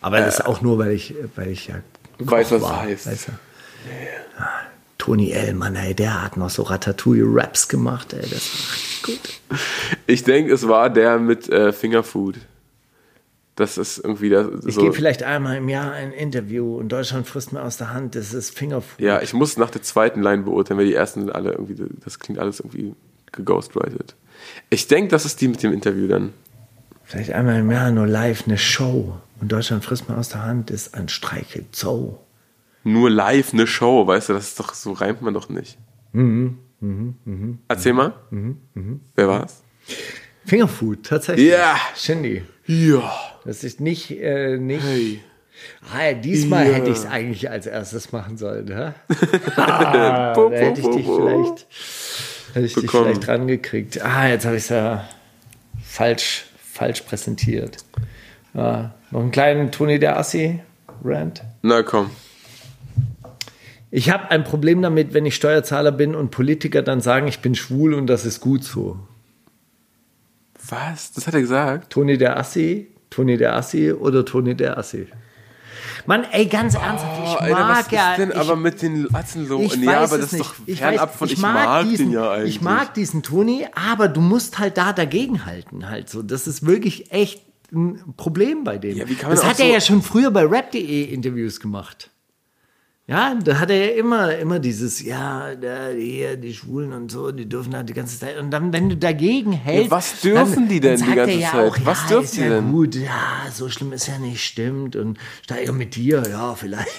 [0.00, 1.76] Aber das ist auch nur, weil ich, weil ich ja
[2.18, 3.06] Weiß, was war, heißt.
[3.06, 3.32] Weißt du?
[4.38, 4.48] Ah,
[4.98, 9.60] Tony Ellmann, ey, der hat noch so Ratatouille-Raps gemacht, ey, das war richtig gut.
[10.06, 12.36] Ich denke, es war der mit äh, Fingerfood.
[13.56, 14.82] Das ist irgendwie das, Ich so.
[14.82, 18.34] gebe vielleicht einmal im Jahr ein Interview und Deutschland frisst mir aus der Hand, das
[18.34, 19.00] ist Fingerfood.
[19.00, 22.18] Ja, ich muss nach der zweiten Line beurteilen, weil die ersten sind alle irgendwie, das
[22.18, 22.94] klingt alles irgendwie
[23.32, 24.14] geghostwritet.
[24.68, 26.34] Ich denke, das ist die mit dem Interview dann.
[27.04, 30.68] Vielleicht einmal im Jahr nur live eine Show und Deutschland frisst mir aus der Hand,
[30.70, 32.18] das ist ein Streichelzoo.
[32.84, 35.78] Nur live eine Show, weißt du, das ist doch, so reimt man doch nicht.
[36.12, 36.58] Mhm,
[37.68, 38.12] Erzähl mal.
[39.14, 39.62] Wer war's?
[40.44, 41.48] Fingerfood, tatsächlich.
[41.48, 41.76] Ja.
[41.96, 42.42] Shindy.
[42.66, 43.12] Ja.
[43.44, 44.84] Das ist nicht, äh, nicht.
[44.84, 45.20] Hey.
[45.92, 46.74] Ah, diesmal Ja.
[46.74, 48.92] hätte ich es eigentlich als erstes machen sollen, hä?
[49.56, 51.66] ah, da hätte ich dich vielleicht,
[52.54, 54.02] hätte ich dich vielleicht rangekriegt.
[54.04, 55.08] Ah, jetzt habe ich es ja
[55.82, 57.78] falsch, falsch präsentiert.
[58.52, 61.42] Ja, noch einen kleinen Toni der Assi-Rant.
[61.62, 62.10] Na komm.
[63.90, 67.54] Ich habe ein Problem damit, wenn ich Steuerzahler bin und Politiker dann sagen, ich bin
[67.54, 68.98] schwul und das ist gut so.
[70.68, 71.12] Was?
[71.12, 71.90] Das hat er gesagt?
[71.92, 75.06] Toni der Assi, Toni der Assi oder Toni der Assi?
[76.06, 78.12] Mann, ey, ganz ernsthaft, ich Oh, Alter, mag was ja.
[78.12, 79.60] ist denn ich, aber mit den Atzen so?
[79.60, 80.44] ich ja, weiß aber das ist nicht.
[80.44, 82.56] doch Ich fernab weiß, von, ich, mag, diesen, den ja eigentlich.
[82.56, 85.88] Ich mag diesen Toni, aber du musst halt da dagegen halten.
[85.88, 86.22] Halt so.
[86.22, 87.42] Das ist wirklich echt
[87.72, 88.96] ein Problem bei dem.
[88.96, 92.10] Ja, das hat er so- ja schon früher bei rap.de Interviews gemacht.
[93.08, 97.30] Ja, da hat er ja immer, immer dieses, ja, da, hier, die Schwulen und so,
[97.30, 98.36] die dürfen halt die ganze Zeit.
[98.36, 99.92] Und dann, wenn du dagegen hältst.
[99.92, 101.70] was dürfen die denn dann die sagt er ganze ja Zeit?
[101.70, 102.72] Auch, Was ja, dürfen die ja denn?
[102.72, 104.96] Gut, ja, so schlimm ist ja nicht, stimmt.
[104.96, 106.90] Und Steiger mit dir, ja, vielleicht.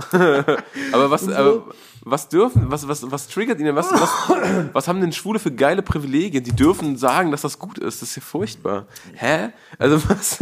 [0.10, 1.64] aber was, aber
[2.02, 4.10] was dürfen, was, was, was triggert ihnen, was, was,
[4.72, 6.42] was haben denn Schwule für geile Privilegien?
[6.42, 8.02] Die dürfen sagen, dass das gut ist.
[8.02, 8.86] Das ist ja furchtbar.
[9.14, 9.50] Hä?
[9.78, 10.38] Also was,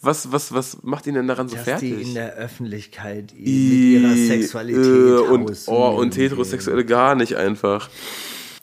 [0.00, 1.96] was, was, was macht ihnen denn daran so Dass fertig?
[1.96, 6.16] die in der Öffentlichkeit mit ihrer Sexualität äh, und, oh, und.
[6.16, 7.88] Heterosexuelle gar nicht einfach.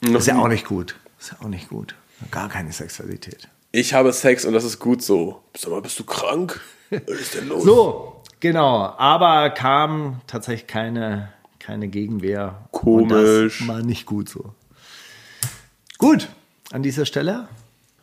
[0.02, 0.96] Ist ja auch nicht gut.
[1.20, 1.96] Ist ja auch nicht gut.
[2.32, 3.50] Gar keine Sexualität.
[3.72, 5.42] Ich habe Sex und das ist gut so.
[5.58, 6.62] Sag mal, bist du krank?
[6.90, 7.64] Was ist denn los?
[7.64, 8.94] So, genau.
[8.98, 12.68] Aber kam tatsächlich keine, keine Gegenwehr.
[12.72, 13.60] Und Komisch.
[13.60, 14.54] das war nicht gut so.
[15.98, 16.30] Gut,
[16.72, 17.48] an dieser Stelle.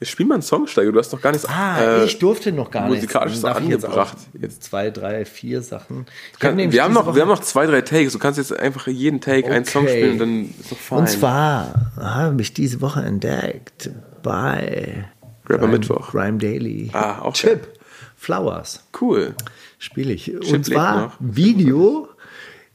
[0.02, 0.90] Wir spielen mal einen Song, Steiger.
[0.90, 1.46] Du hast noch gar nichts.
[1.48, 3.06] Ah, äh, ich durfte noch gar nichts.
[3.12, 3.26] darf
[3.60, 4.16] ich jetzt angebracht.
[4.34, 4.64] auch Jetzt.
[4.64, 6.06] Zwei, drei, vier Sachen.
[6.40, 8.12] Kann, hab wir, haben noch, wir haben noch zwei, drei Takes.
[8.12, 9.98] Du kannst jetzt einfach jeden Take einen Song Okay.
[10.00, 10.98] spielen und dann ist doch fein.
[10.98, 13.90] Und zwar habe ich diese Woche entdeckt
[14.24, 15.04] bei
[15.48, 16.10] Rapper Grime- Mittwoch.
[16.10, 16.90] Grime Daily.
[16.94, 17.68] Ah, auch Chip
[18.16, 19.36] Flowers Cool.
[19.78, 20.26] spiele ich.
[20.26, 21.12] lebt Und zwar.
[21.20, 22.08] Video.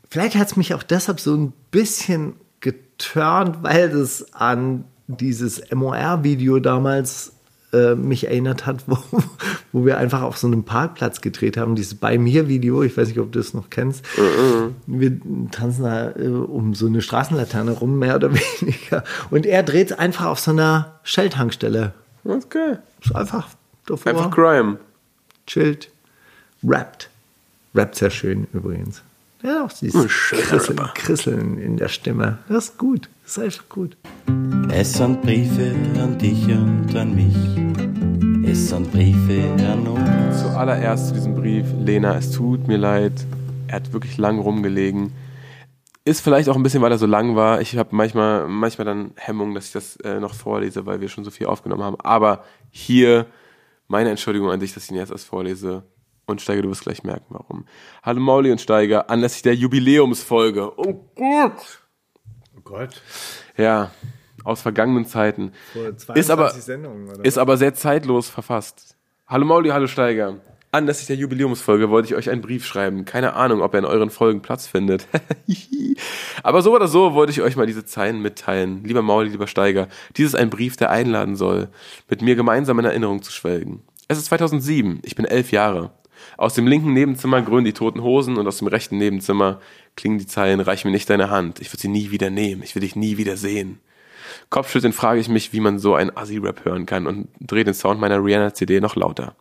[0.09, 6.59] Vielleicht hat es mich auch deshalb so ein bisschen geturnt, weil das an dieses MOR-Video
[6.59, 7.33] damals
[7.73, 8.97] äh, mich erinnert hat, wo,
[9.71, 11.75] wo wir einfach auf so einem Parkplatz gedreht haben.
[11.75, 14.05] Dieses Bei mir-Video, ich weiß nicht, ob du das noch kennst.
[14.85, 15.19] Wir
[15.51, 19.03] tanzen da äh, um so eine Straßenlaterne rum, mehr oder weniger.
[19.29, 21.93] Und er dreht einfach auf so einer Shell-Tankstelle.
[22.23, 22.77] Okay.
[23.03, 23.47] Ist einfach
[23.85, 24.77] davor Einfach Crime.
[25.45, 25.89] chillt,
[26.63, 27.09] rappt.
[27.75, 29.01] Rappt sehr schön übrigens.
[29.43, 30.79] Ja, auch dieses schöner Krisseln.
[30.95, 32.39] Krisseln in der Stimme.
[32.49, 33.07] Das ist gut.
[33.28, 33.97] Das ist einfach gut.
[34.71, 38.49] Es sind Briefe an dich und an mich.
[38.49, 40.41] Es sind Briefe an uns.
[40.41, 41.65] Zuallererst zu diesem Brief.
[41.78, 43.11] Lena, es tut mir leid.
[43.67, 45.11] Er hat wirklich lang rumgelegen.
[46.05, 47.59] Ist vielleicht auch ein bisschen, weil er so lang war.
[47.59, 51.25] Ich habe manchmal, manchmal dann Hemmung, dass ich das äh, noch vorlese, weil wir schon
[51.25, 51.99] so viel aufgenommen haben.
[51.99, 53.25] Aber hier
[53.89, 55.84] meine Entschuldigung an dich, dass ich ihn jetzt erst vorlese.
[56.28, 57.65] Und Steiger, du wirst gleich merken, warum.
[58.03, 60.80] Hallo Mauli und Steiger, anlässlich der Jubiläumsfolge.
[60.80, 61.86] Oh Gott!
[62.68, 63.01] Oh Gott.
[63.55, 63.91] Ja,
[64.43, 65.51] aus vergangenen Zeiten.
[65.74, 68.95] Vor Ist aber, 22 Sendungen, oder ist aber sehr zeitlos verfasst.
[69.26, 70.36] Hallo Mauli, hallo Steiger.
[70.72, 73.05] Anlässlich der Jubiläumsfolge wollte ich euch einen Brief schreiben.
[73.05, 75.07] Keine Ahnung, ob er in euren Folgen Platz findet.
[76.43, 78.84] aber so oder so wollte ich euch mal diese Zeilen mitteilen.
[78.84, 79.88] Lieber Mauli, lieber Steiger,
[80.18, 81.70] dies ist ein Brief, der einladen soll,
[82.09, 83.82] mit mir gemeinsam in Erinnerung zu schwelgen.
[84.09, 85.91] Es ist 2007, ich bin elf Jahre.
[86.38, 89.59] Aus dem linken Nebenzimmer grünen die toten Hosen und aus dem rechten Nebenzimmer
[89.95, 92.76] klingen die Zeilen, reich mir nicht deine Hand, ich will sie nie wieder nehmen, ich
[92.76, 93.80] will dich nie wieder sehen.
[94.49, 97.99] Kopfschüttelnd frage ich mich, wie man so einen Assi-Rap hören kann und drehe den Sound
[97.99, 99.36] meiner Rihanna-CD noch lauter.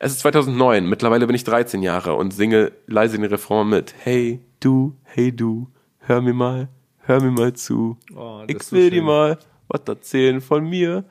[0.00, 4.40] Es ist 2009, mittlerweile bin ich 13 Jahre und singe leise den Refrain mit Hey
[4.60, 5.68] du, hey du,
[6.00, 6.68] hör mir mal,
[7.00, 7.96] hör mir mal zu.
[8.14, 9.38] Oh, ich ist so will dir mal
[9.68, 11.04] was erzählen von mir.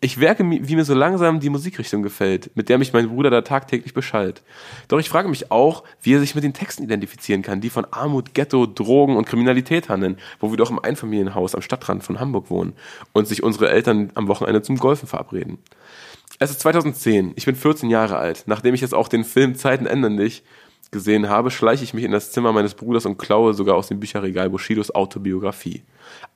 [0.00, 3.30] Ich werke, mi- wie mir so langsam die Musikrichtung gefällt, mit der mich mein Bruder
[3.30, 4.42] da tagtäglich beschallt.
[4.88, 7.86] Doch ich frage mich auch, wie er sich mit den Texten identifizieren kann, die von
[7.90, 12.50] Armut, Ghetto, Drogen und Kriminalität handeln, wo wir doch im Einfamilienhaus am Stadtrand von Hamburg
[12.50, 12.74] wohnen
[13.12, 15.58] und sich unsere Eltern am Wochenende zum Golfen verabreden.
[16.38, 17.32] Es ist 2010.
[17.34, 18.44] Ich bin 14 Jahre alt.
[18.46, 20.44] Nachdem ich jetzt auch den Film Zeiten ändern nicht
[20.92, 23.98] gesehen habe, schleiche ich mich in das Zimmer meines Bruders und klaue sogar aus dem
[24.00, 25.82] Bücherregal Bushidos Autobiografie.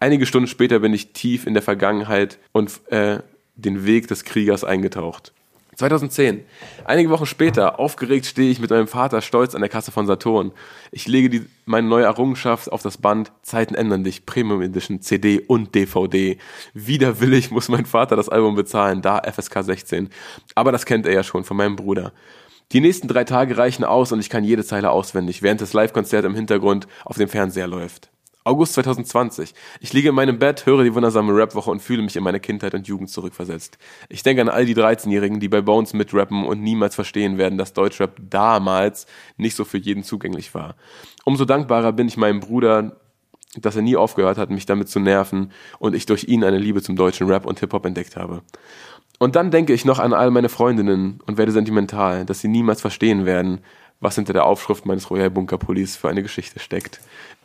[0.03, 3.21] Einige Stunden später bin ich tief in der Vergangenheit und äh,
[3.55, 5.33] den Weg des Kriegers eingetaucht.
[5.77, 6.43] 2010.
[6.85, 10.51] Einige Wochen später, aufgeregt stehe ich mit meinem Vater stolz an der Kasse von Saturn.
[10.91, 15.39] Ich lege die, meine neue Errungenschaft auf das Band Zeiten ändern dich, Premium Edition, CD
[15.39, 16.37] und DVD.
[16.75, 20.11] Widerwillig muss mein Vater das Album bezahlen, da FSK 16.
[20.57, 22.13] Aber das kennt er ja schon von meinem Bruder.
[22.73, 26.25] Die nächsten drei Tage reichen aus und ich kann jede Zeile auswendig, während das Live-Konzert
[26.25, 28.12] im Hintergrund auf dem Fernseher läuft.
[28.45, 29.55] August 2020.
[29.81, 32.75] Ich liege in meinem Bett, höre die wundersame Rap-Woche und fühle mich in meine Kindheit
[32.75, 33.79] und Jugend zurückversetzt.
[34.09, 37.73] Ich denke an all die 13-Jährigen, die bei Bones mitrappen und niemals verstehen werden, dass
[37.73, 40.75] Deutschrap damals nicht so für jeden zugänglich war.
[41.25, 42.97] Umso dankbarer bin ich meinem Bruder,
[43.57, 46.83] dass er nie aufgehört hat, mich damit zu nerven und ich durch ihn eine Liebe
[46.83, 48.43] zum deutschen Rap und Hip-Hop entdeckt habe.
[49.21, 52.81] Und dann denke ich noch an all meine Freundinnen und werde sentimental, dass sie niemals
[52.81, 53.61] verstehen werden,
[54.01, 57.01] was hinter der Aufschrift meines Royal Bunker Pullis für eine Geschichte steckt.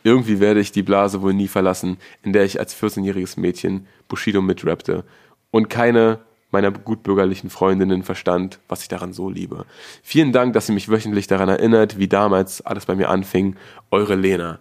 [0.07, 4.41] Irgendwie werde ich die Blase wohl nie verlassen, in der ich als 14-jähriges Mädchen Bushido
[4.41, 5.03] mitrappte
[5.51, 9.65] und keine meiner gutbürgerlichen Freundinnen verstand, was ich daran so liebe.
[10.03, 13.57] Vielen Dank, dass ihr mich wöchentlich daran erinnert, wie damals alles bei mir anfing.
[13.91, 14.59] Eure Lena.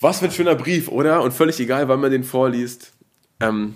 [0.00, 1.22] Was für ein schöner Brief, oder?
[1.22, 2.94] Und völlig egal, wann man den vorliest.
[3.38, 3.74] Ähm,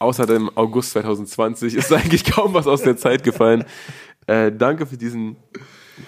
[0.00, 3.64] außer dem August 2020 ist eigentlich kaum was aus der Zeit gefallen.
[4.26, 5.36] Äh, danke für diesen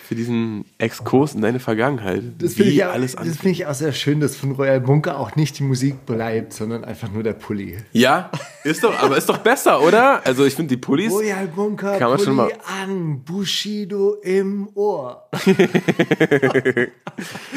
[0.07, 2.23] für diesen Exkurs in deine Vergangenheit.
[2.39, 5.35] Das finde ich, alles das finde ich auch sehr schön, dass von Royal Bunker auch
[5.37, 7.79] nicht die Musik bleibt, sondern einfach nur der Pulli.
[7.93, 8.31] Ja,
[8.65, 10.25] ist doch, aber ist doch besser, oder?
[10.27, 11.13] Also ich finde die Pullis.
[11.13, 15.29] Royal Bunker, Kann man Pulli schon mal- an, Bushido im Ohr.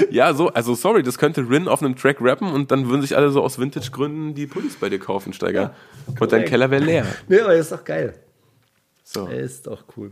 [0.09, 3.15] Ja, so, also sorry, das könnte Rin auf einem Track rappen und dann würden sich
[3.15, 5.73] alle so aus Vintage-Gründen die Pullis bei dir kaufen, Steiger.
[6.19, 6.45] und dein.
[6.45, 7.05] Keller wäre leer.
[7.27, 8.13] Nee, aber ist doch geil.
[9.03, 9.27] So.
[9.27, 10.11] Ist doch cool.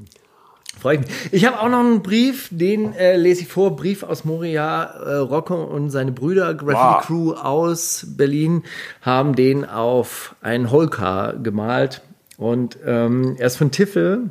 [0.78, 1.10] Freue ich mich.
[1.32, 3.76] Ich habe auch noch einen Brief, den äh, lese ich vor.
[3.76, 4.84] Brief aus Moria.
[4.84, 7.06] Äh, Rocco und seine Brüder, Graffiti Wow.
[7.06, 8.64] Crew aus Berlin,
[9.02, 12.02] haben den auf ein Holcar gemalt.
[12.38, 14.30] Und ähm, er ist von Tiffel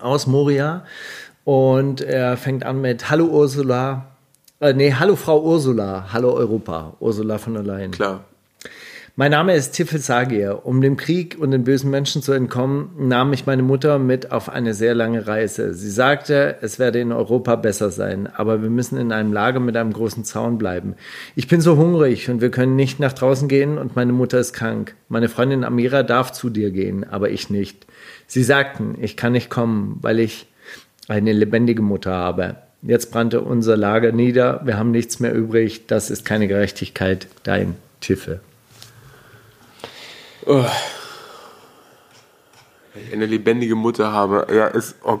[0.00, 0.84] aus Moria.
[1.44, 4.06] Und er fängt an mit Hallo Ursula.
[4.60, 6.08] Äh, nee, Hallo Frau Ursula.
[6.12, 6.94] Hallo Europa.
[6.98, 7.92] Ursula von der Leyen.
[7.92, 8.24] Klar.
[9.20, 10.60] Mein Name ist Tifel Sagir.
[10.64, 14.48] Um dem Krieg und den bösen Menschen zu entkommen, nahm mich meine Mutter mit auf
[14.48, 15.74] eine sehr lange Reise.
[15.74, 19.76] Sie sagte, es werde in Europa besser sein, aber wir müssen in einem Lager mit
[19.76, 20.94] einem großen Zaun bleiben.
[21.34, 24.52] Ich bin so hungrig und wir können nicht nach draußen gehen und meine Mutter ist
[24.52, 24.94] krank.
[25.08, 27.88] Meine Freundin Amira darf zu dir gehen, aber ich nicht.
[28.28, 30.46] Sie sagten, ich kann nicht kommen, weil ich
[31.08, 32.54] eine lebendige Mutter habe.
[32.82, 37.74] Jetzt brannte unser Lager nieder, wir haben nichts mehr übrig, das ist keine Gerechtigkeit, dein
[42.94, 44.96] Ich eine lebendige Mutter habe, ja, ist.
[45.04, 45.20] Oh,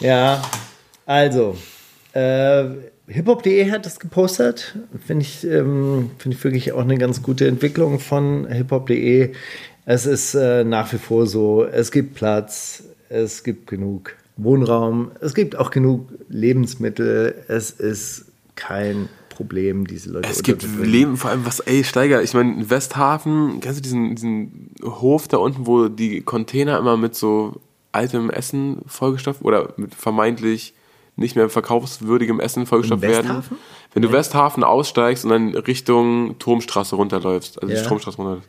[0.00, 0.42] Ja,
[1.06, 1.56] also,
[2.12, 2.64] äh,
[3.08, 4.76] hiphop.de hat das gepostet.
[5.06, 9.32] Finde ich, ähm, finde ich wirklich auch eine ganz gute Entwicklung von hiphop.de.
[9.86, 15.32] Es ist äh, nach wie vor so, es gibt Platz, es gibt genug Wohnraum, es
[15.34, 17.34] gibt auch genug Lebensmittel.
[17.48, 19.08] Es ist kein
[19.40, 20.66] Problem, diese Leute es gibt.
[20.82, 25.28] Leben, vor allem was, ey, Steiger, ich meine, in Westhafen, kennst du diesen, diesen Hof
[25.28, 27.60] da unten, wo die Container immer mit so
[27.92, 30.74] altem Essen vollgestopft oder mit vermeintlich
[31.16, 33.42] nicht mehr verkaufswürdigem Essen vollgestopft werden?
[33.92, 37.84] Wenn du Westhafen aussteigst und dann Richtung Turmstraße runterläufst, also die Ja.
[37.84, 38.48] Stromstraße runterläufst,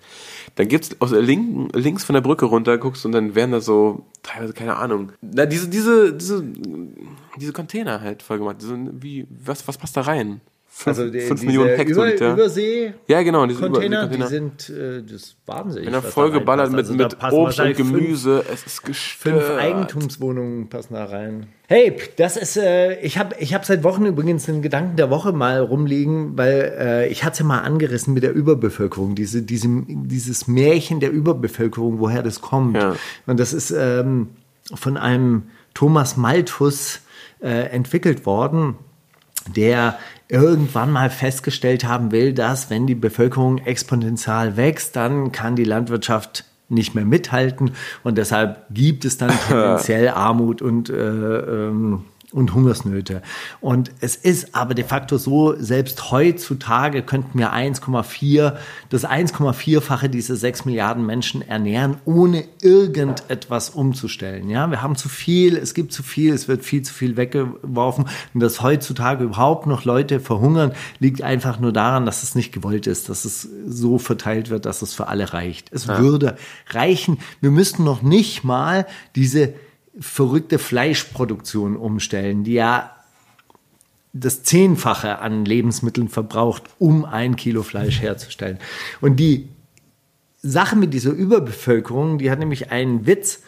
[0.55, 3.61] dann gibt's aus der linken, links von der Brücke runter, guckst und dann werden da
[3.61, 6.43] so, teilweise, keine Ahnung, na, diese, diese, diese,
[7.39, 8.61] diese Container halt vollgemacht.
[8.61, 10.41] Diese, wie, was, was passt da rein?
[10.73, 12.27] Fünf, Also die, fünf diese Millionen Hektoliter.
[12.31, 14.27] Über, Übersee Ja, genau, diese Über- Container, die die Container.
[14.29, 15.89] sind äh, das wahnsinnig.
[15.89, 16.91] Er was da vollgeballert reinpasst.
[16.91, 19.59] mit, Also mit Obst und wahrscheinlich fünf- Gemüse, es ist Fünf gestört.
[19.59, 21.47] Eigentumswohnungen passen da rein.
[21.67, 25.33] Hey, das ist, äh, ich habe ich hab seit Wochen übrigens den Gedanken der Woche
[25.33, 29.67] mal rumliegen, weil äh, ich hatte es ja mal angerissen mit der Überbevölkerung, diese, diese,
[29.87, 32.77] dieses Märchen der Überbevölkerung, woher das kommt.
[32.77, 32.95] Ja.
[33.27, 34.29] Und das ist ähm,
[34.73, 35.43] von einem
[35.73, 37.01] Thomas Malthus
[37.43, 38.75] äh, entwickelt worden
[39.55, 39.97] der
[40.31, 46.45] irgendwann mal festgestellt haben will, dass wenn die Bevölkerung exponentiell wächst, dann kann die Landwirtschaft
[46.69, 47.71] nicht mehr mithalten.
[48.03, 53.21] Und deshalb gibt es dann tendenziell Armut und äh, ähm, und Hungersnöte.
[53.59, 58.55] Und es ist aber de facto so, selbst heutzutage könnten wir 1,4,
[58.89, 64.49] das 1,4-fache dieser 6 Milliarden Menschen ernähren, ohne irgendetwas umzustellen.
[64.49, 68.05] Ja, wir haben zu viel, es gibt zu viel, es wird viel zu viel weggeworfen.
[68.33, 72.87] Und dass heutzutage überhaupt noch Leute verhungern, liegt einfach nur daran, dass es nicht gewollt
[72.87, 75.71] ist, dass es so verteilt wird, dass es für alle reicht.
[75.71, 76.37] Es würde
[76.69, 77.19] reichen.
[77.41, 79.53] Wir müssten noch nicht mal diese
[79.99, 82.95] verrückte Fleischproduktion umstellen, die ja
[84.13, 88.59] das Zehnfache an Lebensmitteln verbraucht, um ein Kilo Fleisch herzustellen.
[88.99, 89.49] Und die
[90.41, 93.43] Sache mit dieser Überbevölkerung, die hat nämlich einen Witz.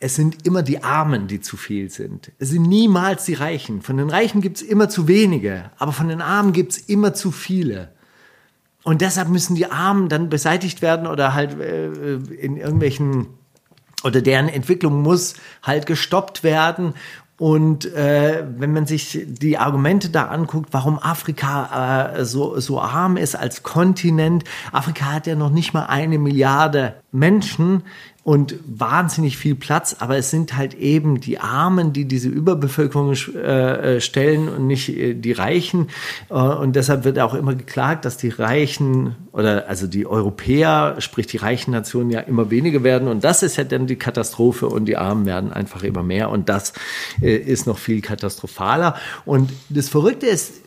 [0.00, 2.32] Es sind immer die Armen, die zu viel sind.
[2.38, 3.80] Es sind niemals die Reichen.
[3.80, 7.14] Von den Reichen gibt es immer zu wenige, aber von den Armen gibt es immer
[7.14, 7.92] zu viele.
[8.82, 13.28] Und deshalb müssen die Armen dann beseitigt werden oder halt äh, in irgendwelchen
[14.04, 16.94] oder deren Entwicklung muss halt gestoppt werden.
[17.38, 23.16] Und äh, wenn man sich die Argumente da anguckt, warum Afrika äh, so, so arm
[23.16, 27.82] ist als Kontinent, Afrika hat ja noch nicht mal eine Milliarde Menschen
[28.24, 34.00] und wahnsinnig viel Platz, aber es sind halt eben die Armen, die diese Überbevölkerung äh,
[34.00, 35.88] stellen und nicht äh, die Reichen.
[36.30, 41.26] Äh, und deshalb wird auch immer geklagt, dass die Reichen oder also die Europäer, sprich
[41.26, 43.08] die reichen Nationen ja immer weniger werden.
[43.08, 46.30] Und das ist ja dann die Katastrophe und die Armen werden einfach immer mehr.
[46.30, 46.74] Und das
[47.20, 48.94] äh, ist noch viel katastrophaler.
[49.24, 50.60] Und das Verrückte ist,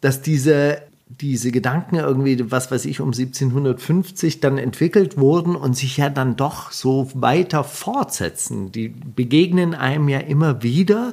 [0.00, 0.82] dass diese
[1.18, 6.36] diese Gedanken irgendwie, was weiß ich, um 1750 dann entwickelt wurden und sich ja dann
[6.36, 8.70] doch so weiter fortsetzen.
[8.70, 11.12] Die begegnen einem ja immer wieder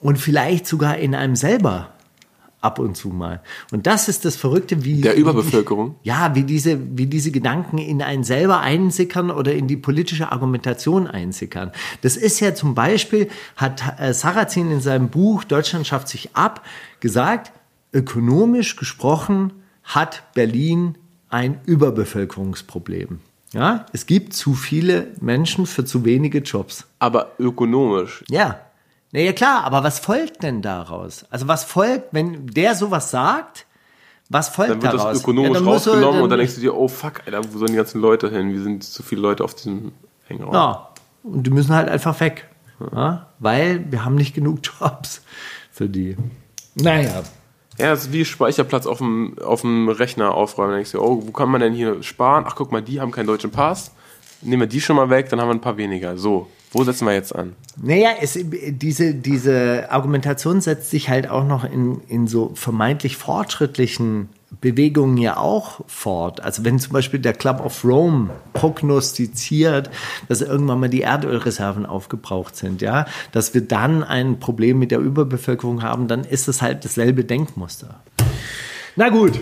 [0.00, 1.92] und vielleicht sogar in einem selber
[2.60, 3.40] ab und zu mal.
[3.72, 5.94] Und das ist das Verrückte, wie Der Überbevölkerung?
[6.02, 11.06] ja, wie diese, wie diese Gedanken in einen selber einsickern oder in die politische Argumentation
[11.06, 11.72] einsickern.
[12.02, 16.62] Das ist ja zum Beispiel, hat äh, Sarrazin in seinem Buch Deutschland schafft sich ab
[17.00, 17.52] gesagt,
[17.92, 19.52] ökonomisch gesprochen
[19.82, 20.96] hat Berlin
[21.28, 23.20] ein Überbevölkerungsproblem.
[23.52, 26.86] Ja, es gibt zu viele Menschen für zu wenige Jobs.
[27.00, 28.24] Aber ökonomisch.
[28.28, 28.60] Ja.
[29.12, 31.24] Naja, klar, aber was folgt denn daraus?
[31.30, 33.66] Also was folgt, wenn der sowas sagt,
[34.28, 35.14] was folgt Dann wird daraus?
[35.14, 37.58] das ökonomisch Ja, dann du- rausgenommen und dann denkst du dir, oh fuck, Alter, wo
[37.58, 38.52] sollen die ganzen Leute hin?
[38.54, 39.90] Wie sind zu viele Leute auf diesem
[40.28, 40.52] Hangout?
[40.54, 40.88] Ja,
[41.24, 42.46] und die müssen halt einfach weg.
[42.94, 45.22] Ja, weil wir haben nicht genug Jobs
[45.72, 46.16] für die.
[46.76, 47.22] Naja.
[47.80, 50.70] Ja, es ist wie Speicherplatz auf dem, auf dem Rechner aufräumen.
[50.70, 52.44] Dann denkst du, oh, wo kann man denn hier sparen?
[52.46, 53.92] Ach, guck mal, die haben keinen deutschen Pass.
[54.42, 56.16] Nehmen wir die schon mal weg, dann haben wir ein paar weniger.
[56.16, 57.54] So, wo setzen wir jetzt an?
[57.82, 64.28] Naja, es, diese, diese Argumentation setzt sich halt auch noch in, in so vermeintlich fortschrittlichen
[64.60, 66.40] Bewegungen ja auch fort.
[66.42, 69.90] Also wenn zum Beispiel der Club of Rome prognostiziert,
[70.28, 74.98] dass irgendwann mal die Erdölreserven aufgebraucht sind, ja, dass wir dann ein Problem mit der
[74.98, 78.00] Überbevölkerung haben, dann ist es halt dasselbe Denkmuster.
[78.96, 79.40] Na gut,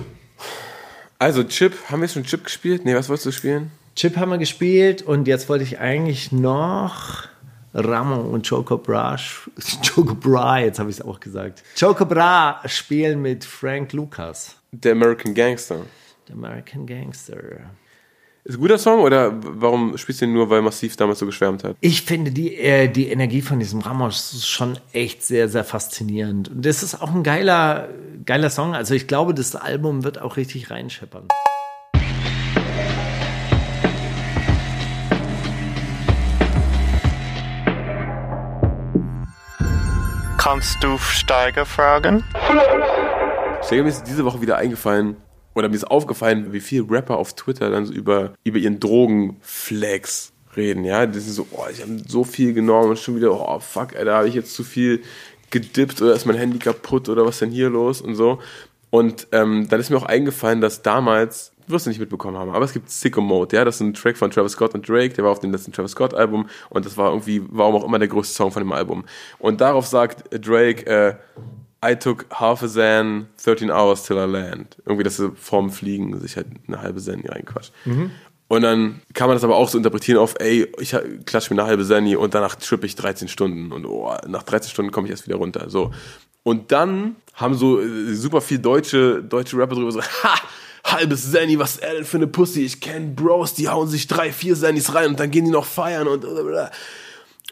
[1.21, 2.85] Also, Chip, haben wir schon Chip gespielt?
[2.85, 3.73] Nee, was wolltest du spielen?
[3.97, 7.25] Chip haben wir gespielt und jetzt wollte ich eigentlich noch
[7.75, 9.17] Ramo und Choco Bra,
[9.95, 11.65] Choco Bra, jetzt habe ich es auch gesagt.
[11.79, 15.87] Choco Bra spielen mit Frank Lucas, Der American Gangster.
[16.29, 17.37] der American Gangster.
[18.45, 21.65] Ist ein guter Song oder warum spielst du den nur, weil Massiv damals so geschwärmt
[21.65, 21.77] hat?
[21.81, 26.49] Ich finde die, äh, die Energie von diesem Ramos schon echt sehr, sehr faszinierend.
[26.51, 27.89] Und das ist auch ein geiler,
[28.25, 28.75] geiler Song.
[28.75, 31.29] Also ich glaube, das Album wird auch richtig reinscheppern.
[40.39, 42.25] Kannst du Steiger fragen?
[43.69, 45.19] Stell mir ist diese Woche wieder eingefallen,
[45.55, 50.33] oder mir ist aufgefallen, wie viele Rapper auf Twitter dann so über, über ihren Drogenflex
[50.57, 51.05] reden, ja.
[51.05, 54.15] Das sind so, oh, ich habe so viel genommen und schon wieder, oh fuck, Alter,
[54.15, 55.03] habe ich jetzt zu viel
[55.51, 58.39] gedippt oder ist mein Handy kaputt oder was denn hier los und so.
[58.89, 62.65] Und ähm, dann ist mir auch eingefallen, dass damals, wirst du nicht mitbekommen haben, aber
[62.65, 65.25] es gibt Sicko Mode, ja, das ist ein Track von Travis Scott und Drake, der
[65.25, 68.09] war auf dem letzten Travis Scott Album und das war irgendwie, warum auch immer der
[68.09, 69.05] größte Song von dem Album.
[69.39, 71.17] Und darauf sagt Drake, äh,
[71.85, 74.77] I took half a Zen, 13 hours till I land.
[74.85, 77.73] Irgendwie, dass er vorm Fliegen sich halt eine halbe Zen reinquatscht.
[78.49, 80.97] Und dann kann man das aber auch so interpretieren auf, ey, ich
[81.27, 84.71] klatsche mir eine halbe Zenny und danach trippe ich 13 Stunden und oh, nach 13
[84.71, 85.69] Stunden komme ich erst wieder runter.
[85.69, 85.93] So.
[86.45, 90.35] Und dann haben so äh, super viel deutsche, deutsche Rapper drüber so, ha,
[90.83, 92.65] halbes Zenny, was ist er denn für eine Pussy?
[92.65, 95.67] Ich kenne Bros, die hauen sich drei, vier Zennys rein und dann gehen die noch
[95.67, 96.71] feiern und blablabla.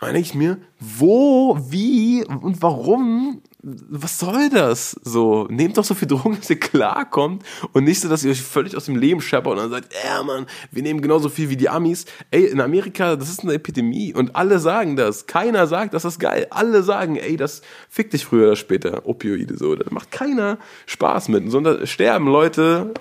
[0.03, 4.91] Und ich mir, wo, wie und warum, was soll das?
[5.03, 7.43] So, nehmt doch so viel Drogen, dass ihr klarkommt
[7.73, 10.23] und nicht so, dass ihr euch völlig aus dem Leben scheppert und dann sagt, ja
[10.23, 12.05] Mann, wir nehmen genauso viel wie die Amis.
[12.31, 15.27] Ey, in Amerika, das ist eine Epidemie und alle sagen das.
[15.27, 16.47] Keiner sagt, das ist geil.
[16.51, 19.07] Alle sagen, ey, das fickt dich früher oder später.
[19.07, 19.77] Opioide so.
[19.77, 22.93] Da macht keiner Spaß mit, sondern sterben Leute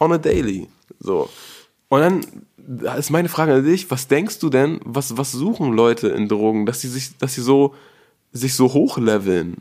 [0.00, 0.66] on a daily.
[0.98, 1.30] So.
[1.88, 2.20] Und dann
[2.68, 6.28] da ist meine Frage an dich, was denkst du denn, was, was suchen Leute in
[6.28, 7.74] Drogen, dass sie sich, dass sie so,
[8.32, 9.56] sich so hochleveln?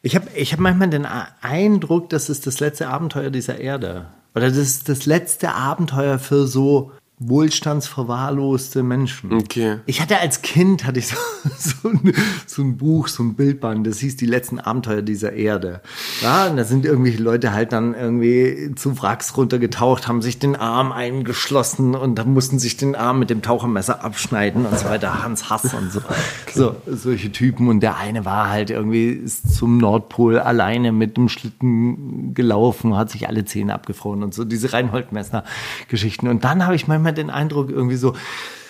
[0.00, 1.06] Ich habe ich hab manchmal den
[1.42, 4.06] Eindruck, das ist das letzte Abenteuer dieser Erde.
[4.34, 9.32] Oder das ist das letzte Abenteuer für so wohlstandsverwahrloste Menschen.
[9.32, 9.78] Okay.
[9.86, 11.16] Ich hatte als Kind hatte ich so,
[11.56, 12.12] so, ein,
[12.46, 15.80] so ein Buch, so ein Bildband, das hieß Die letzten Abenteuer dieser Erde.
[16.20, 20.56] Ja, und da sind irgendwelche Leute halt dann irgendwie zu Wracks runtergetaucht, haben sich den
[20.56, 25.22] Arm eingeschlossen und dann mussten sich den Arm mit dem Tauchermesser abschneiden und so weiter.
[25.22, 26.00] Hans Hass und so.
[26.52, 27.68] So, solche Typen.
[27.68, 33.28] Und der eine war halt irgendwie zum Nordpol alleine mit dem Schlitten gelaufen, hat sich
[33.28, 34.44] alle Zähne abgefroren und so.
[34.44, 36.28] Diese Reinhold Messner-Geschichten.
[36.28, 38.14] Und dann habe ich manchmal den Eindruck, irgendwie so,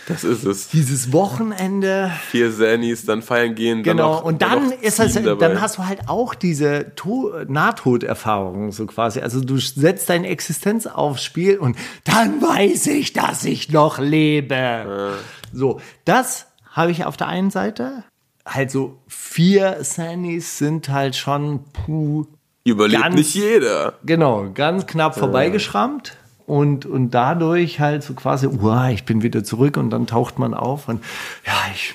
[0.08, 0.68] Das ist es.
[0.68, 5.14] dieses Wochenende, Vier Zannies, dann feiern gehen, dann genau, noch, und dann noch ist das,
[5.14, 5.34] dabei.
[5.48, 9.20] dann hast du halt auch diese to Nahtoderfahrung, so quasi.
[9.20, 15.14] Also du setzt deine Existenz aufs Spiel und dann weiß ich, dass ich noch lebe.
[15.52, 18.04] So, das habe ich auf der einen Seite.
[18.44, 22.26] Halt so vier Sannies sind halt schon puh,
[22.64, 23.94] Überlebt ganz- nicht jeder.
[24.04, 26.16] Genau, ganz knapp vorbeigeschrammt
[26.46, 30.54] und, und dadurch halt so quasi, uah, ich bin wieder zurück und dann taucht man
[30.54, 31.04] auf und
[31.46, 31.94] ja, ich,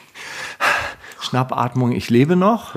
[1.20, 2.76] Schnappatmung, ich lebe noch.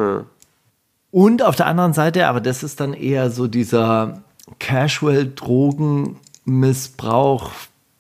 [1.11, 4.23] Und auf der anderen Seite, aber das ist dann eher so dieser
[4.59, 7.51] Casual-Drogenmissbrauch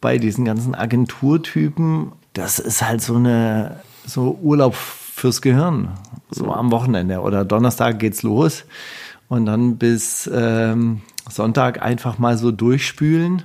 [0.01, 2.12] bei diesen ganzen Agenturtypen.
[2.32, 5.90] Das ist halt so eine, so Urlaub fürs Gehirn.
[6.30, 8.64] So am Wochenende oder Donnerstag geht's los.
[9.28, 13.42] und dann bis ähm, Sonntag einfach mal so durchspülen.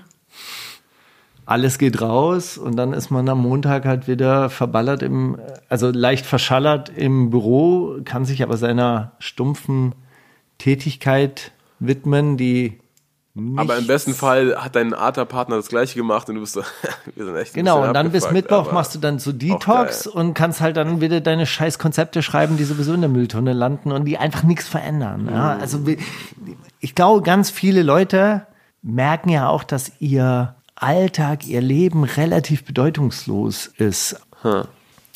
[1.49, 6.25] Alles geht raus und dann ist man am Montag halt wieder verballert im, also leicht
[6.27, 9.93] verschallert im Büro, kann sich aber seiner stumpfen
[10.59, 12.79] Tätigkeit widmen, die
[13.35, 16.61] Aber im nichts- besten Fall hat dein Arter-Partner das gleiche gemacht und du bist so,
[17.15, 20.59] wir sind echt Genau, und dann bis Mittwoch machst du dann so Detox und kannst
[20.61, 24.17] halt dann wieder deine scheiß Konzepte schreiben, die sowieso in der Mülltonne landen und die
[24.17, 25.27] einfach nichts verändern.
[25.31, 25.61] Ja, Mhm.
[25.61, 25.79] also
[26.79, 28.45] ich glaube, ganz viele Leute
[28.81, 34.19] merken ja auch, dass ihr Alltag, ihr Leben relativ bedeutungslos ist.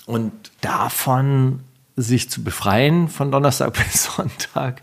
[0.06, 0.32] Und
[0.62, 1.62] davon
[1.96, 4.82] sich zu befreien von Donnerstag bis Sonntag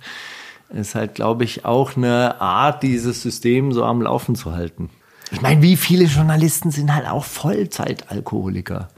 [0.70, 4.88] ist halt, glaube ich, auch eine Art, dieses System so am Laufen zu halten.
[5.32, 8.88] Ich meine, wie viele Journalisten sind halt auch Vollzeitalkoholiker.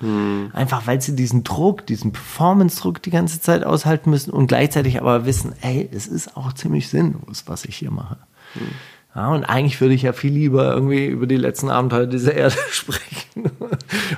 [0.54, 5.26] Einfach weil sie diesen Druck, diesen Performance-Druck die ganze Zeit aushalten müssen und gleichzeitig aber
[5.26, 8.16] wissen, ey, es ist auch ziemlich sinnlos, was ich hier mache.
[9.14, 12.56] Ja, und eigentlich würde ich ja viel lieber irgendwie über die letzten Abenteuer dieser Erde
[12.70, 13.50] sprechen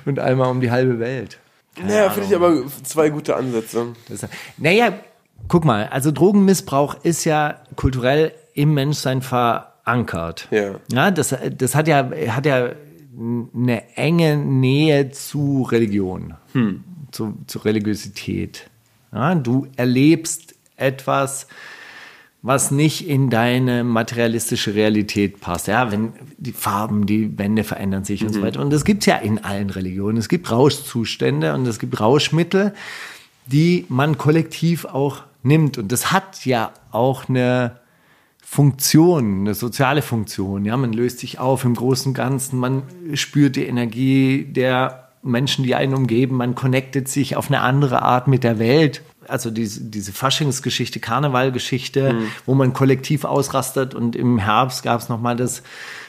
[0.04, 1.38] und einmal um die halbe Welt.
[1.82, 3.88] Naja, finde ich aber zwei gute Ansätze.
[4.08, 4.26] Das,
[4.58, 4.92] naja,
[5.48, 10.46] guck mal, also Drogenmissbrauch ist ja kulturell im Menschsein verankert.
[10.52, 10.76] Ja.
[10.92, 12.70] Ja, das, das hat ja, hat ja
[13.16, 16.34] eine enge Nähe zu Religion,
[17.10, 18.70] zu, zu Religiosität.
[19.12, 21.46] Ja, du erlebst etwas,
[22.44, 25.66] was nicht in deine materialistische Realität passt.
[25.66, 28.60] Ja, wenn die Farben, die Wände verändern sich und so weiter.
[28.60, 30.18] Und das gibt's ja in allen Religionen.
[30.18, 32.74] Es gibt Rauschzustände und es gibt Rauschmittel,
[33.46, 35.78] die man kollektiv auch nimmt.
[35.78, 37.78] Und das hat ja auch eine
[38.42, 40.66] Funktion, eine soziale Funktion.
[40.66, 42.82] Ja, man löst sich auf im Großen und Ganzen, man
[43.14, 48.28] spürt die Energie der Menschen, die einen umgeben, man connectet sich auf eine andere Art
[48.28, 49.00] mit der Welt.
[49.28, 55.36] Also diese, diese Faschingsgeschichte, Karnevalgeschichte, wo man kollektiv ausrastet und im Herbst gab es nochmal
[55.36, 55.62] das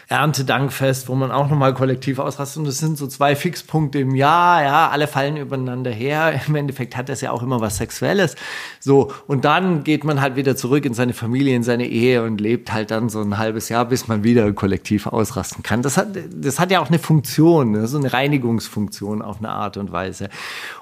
[0.07, 2.57] Erntedankfest, wo man auch nochmal kollektiv ausrastet.
[2.59, 6.41] Und das sind so zwei Fixpunkte im Jahr, ja, alle fallen übereinander her.
[6.47, 8.35] Im Endeffekt hat das ja auch immer was Sexuelles.
[8.79, 12.39] So, und dann geht man halt wieder zurück in seine Familie, in seine Ehe und
[12.39, 15.81] lebt halt dann so ein halbes Jahr, bis man wieder kollektiv ausrasten kann.
[15.81, 17.87] Das hat, das hat ja auch eine Funktion, ne?
[17.87, 20.29] so eine Reinigungsfunktion auf eine Art und Weise.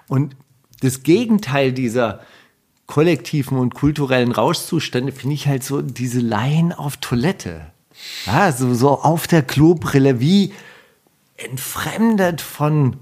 [0.09, 0.35] Und
[0.83, 2.21] das Gegenteil dieser
[2.87, 7.67] kollektiven und kulturellen Rauschzustände finde ich halt so diese Laien auf Toilette.
[8.25, 10.53] Ja, so, so auf der Klobrille, wie
[11.37, 12.97] entfremdet von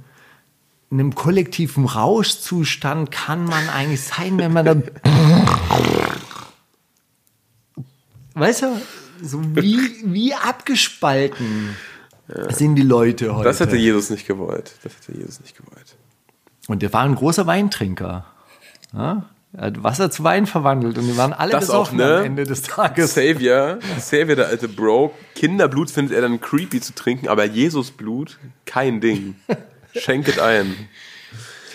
[0.91, 4.75] einem kollektiven Rauschzustand kann man eigentlich sein, wenn man da.
[8.33, 8.81] Weißt du,
[9.23, 11.75] so wie, wie abgespalten
[12.49, 13.43] sind die Leute heute.
[13.43, 14.73] Das hätte Jesus nicht gewollt.
[14.83, 15.80] Das hätte Jesus nicht gewollt.
[16.71, 18.23] Und der war ein großer Weintrinker.
[18.93, 19.25] Ja?
[19.51, 22.19] Er hat Wasser zu Wein verwandelt und die waren alle Das auch, besoffen ne?
[22.19, 23.13] am Ende des Tages.
[23.13, 29.01] Savior, Savior, der alte Bro, Kinderblut findet er dann creepy zu trinken, aber Jesusblut, kein
[29.01, 29.35] Ding.
[29.97, 30.73] Schenket ein.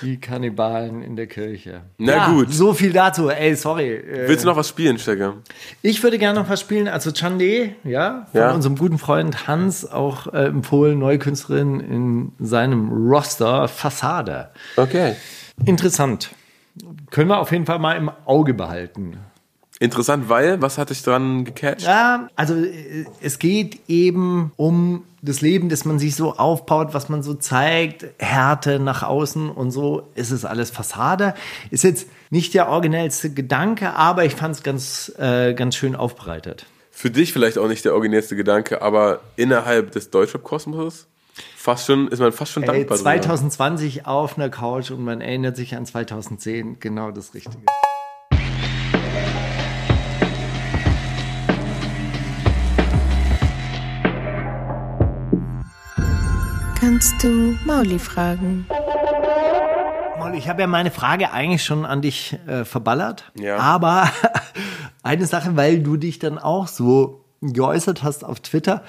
[0.03, 1.83] Die Kannibalen in der Kirche.
[1.99, 2.53] Na ja, gut.
[2.53, 3.29] So viel dazu.
[3.31, 3.95] Ey, sorry.
[3.95, 5.35] Äh, Willst du noch was spielen, Stecker?
[5.83, 6.89] Ich würde gerne noch was spielen.
[6.89, 8.53] Also Chande, ja, von Ja.
[8.53, 14.51] unserem guten Freund Hans, auch äh, empfohlen, neue Künstlerin in seinem Roster Fassade.
[14.77, 15.15] Okay.
[15.65, 16.31] Interessant.
[17.11, 19.17] Können wir auf jeden Fall mal im Auge behalten.
[19.79, 21.83] Interessant, weil, was hat dich dran gecatcht?
[21.87, 27.09] Ja, also äh, es geht eben um das Leben, das man sich so aufbaut, was
[27.11, 31.35] man so zeigt, Härte nach außen und so ist es alles Fassade.
[31.71, 36.65] Ist jetzt nicht der originellste Gedanke, aber ich fand es ganz, äh, ganz schön aufbereitet.
[36.91, 41.07] Für dich vielleicht auch nicht der originellste Gedanke, aber innerhalb des Deutschrap-Kosmos
[41.55, 42.97] fast schon, ist man fast schon Ey, dankbar.
[42.97, 43.11] drüber.
[43.11, 47.59] 2020 auf einer Couch und man erinnert sich an 2010, genau das Richtige.
[57.09, 58.67] Kannst du Mauli fragen?
[60.19, 63.31] Molly, ich habe ja meine Frage eigentlich schon an dich äh, verballert.
[63.39, 63.59] Ja.
[63.59, 64.11] Aber
[65.05, 68.83] eine Sache, weil du dich dann auch so geäußert hast auf Twitter.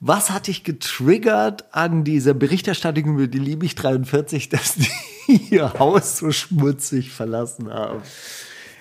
[0.00, 6.18] Was hat dich getriggert an dieser Berichterstattung über die Liebig 43, dass die ihr Haus
[6.18, 8.02] so schmutzig verlassen haben?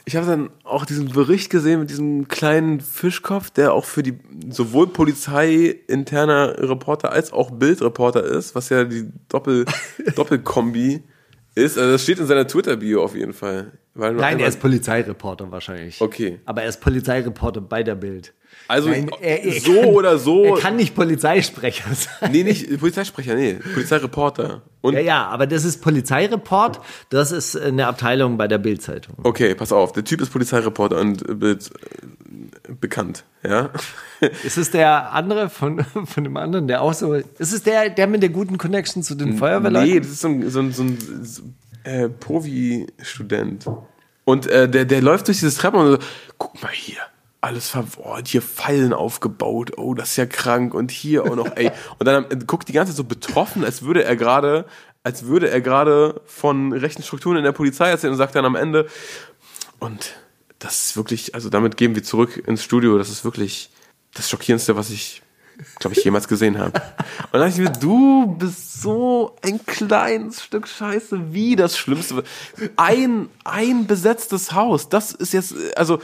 [0.06, 4.18] Ich habe dann auch diesen Bericht gesehen mit diesem kleinen Fischkopf, der auch für die
[4.49, 9.65] sowohl Polizei interner Reporter als auch Bildreporter ist, was ja die Doppel
[10.15, 11.03] Doppelkombi
[11.56, 11.78] ist.
[11.78, 13.72] Also das steht in seiner Twitter-Bio auf jeden Fall.
[13.94, 15.99] Nein, er ist Polizeireporter wahrscheinlich.
[15.99, 16.40] Okay.
[16.45, 18.34] Aber er ist Polizeireporter bei der Bild.
[18.72, 20.43] Also Nein, er- er so kann- oder so.
[20.45, 22.31] Er kann nicht Polizeisprecher sein.
[22.31, 24.61] nee, nicht Polizeisprecher, nee, Polizeireporter.
[24.81, 26.80] Und Ja, ja, aber das ist Polizeireport.
[27.10, 29.15] Das ist eine Abteilung bei der Bildzeitung.
[29.23, 31.57] okay, pass auf, der Typ ist Polizeireporter und äh, be
[32.80, 33.69] bekannt, ja.
[34.43, 37.14] Ist es der andere von, von dem anderen, der auch so.
[37.15, 39.89] Ist es der, der mit der guten Connection zu den Feuerwehrleuten?
[39.89, 41.41] Nee, das ist so ein, so ein, so ein so,
[41.84, 43.65] äh, Provi-Student.
[44.23, 45.98] Und äh, der, der läuft durch dieses Treppen und so,
[46.38, 46.98] guck mal hier,
[47.42, 51.72] alles verworrt, hier Pfeilen aufgebaut, oh, das ist ja krank und hier auch noch, ey.
[51.98, 54.66] Und dann guckt die ganze Zeit so betroffen, als würde er gerade,
[55.04, 58.56] als würde er gerade von rechten Strukturen in der Polizei erzählen und sagt dann am
[58.56, 58.88] Ende,
[59.80, 60.14] und
[60.60, 63.72] das ist wirklich, also damit gehen wir zurück ins Studio, das ist wirklich
[64.14, 65.24] das Schockierendste, was ich,
[65.80, 66.82] glaube ich, jemals gesehen habe.
[67.32, 72.23] Und dann dachte ich mir, du bist so ein kleines Stück Scheiße, wie das Schlimmste.
[72.78, 75.99] Ein, ein besetztes Haus, das ist jetzt, also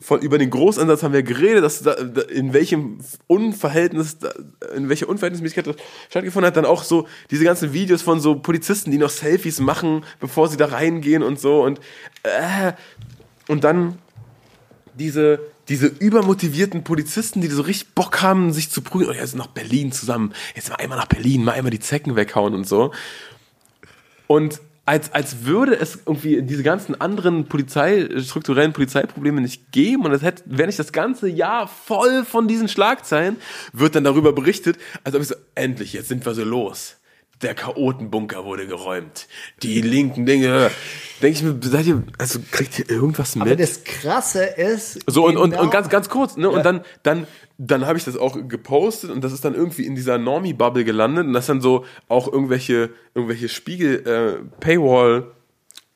[0.00, 4.18] von, über den Großeinsatz haben wir geredet, dass da, in welchem Unverhältnis,
[4.74, 5.76] in welcher Unverhältnismäßigkeit das
[6.08, 10.04] stattgefunden hat, dann auch so diese ganzen Videos von so Polizisten, die noch Selfies machen,
[10.20, 11.80] bevor sie da reingehen und so und,
[12.22, 12.72] äh,
[13.48, 13.98] und dann
[14.94, 19.10] diese, diese übermotivierten Polizisten, die so richtig Bock haben, sich zu prügeln.
[19.10, 20.32] Oh, jetzt nach Berlin zusammen.
[20.54, 22.92] Jetzt mal einmal nach Berlin, mal einmal die Zecken weghauen und so.
[24.26, 30.12] Und als, als würde es irgendwie diese ganzen anderen Polizei, strukturellen Polizeiprobleme nicht geben und
[30.12, 33.36] es hätte, wäre nicht das ganze Jahr voll von diesen Schlagzeilen,
[33.72, 36.96] wird dann darüber berichtet, als ob ich so, endlich, jetzt sind wir so los.
[37.42, 39.26] Der Chaotenbunker wurde geräumt.
[39.62, 40.70] Die linken Dinge.
[41.20, 43.46] Denke ich mir, seid ihr, also kriegt ihr irgendwas mit?
[43.46, 45.00] Aber das Krasse ist.
[45.06, 46.48] So, und, und, genau- und ganz, ganz kurz, ne?
[46.48, 47.26] Und dann, dann,
[47.58, 51.26] dann habe ich das auch gepostet und das ist dann irgendwie in dieser Normie-Bubble gelandet
[51.26, 55.32] und das dann so auch irgendwelche, irgendwelche Spiegel, äh, Paywall,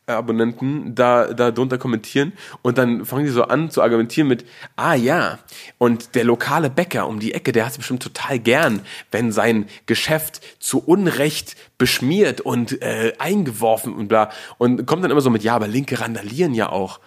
[0.07, 4.45] Abonnenten da, da drunter kommentieren und dann fangen die so an zu argumentieren mit,
[4.77, 5.39] ah ja,
[5.79, 9.67] und der lokale Bäcker um die Ecke, der hat es bestimmt total gern, wenn sein
[9.87, 14.31] Geschäft zu Unrecht beschmiert und äh, eingeworfen und bla.
[14.59, 17.01] Und kommt dann immer so mit, ja, aber Linke randalieren ja auch.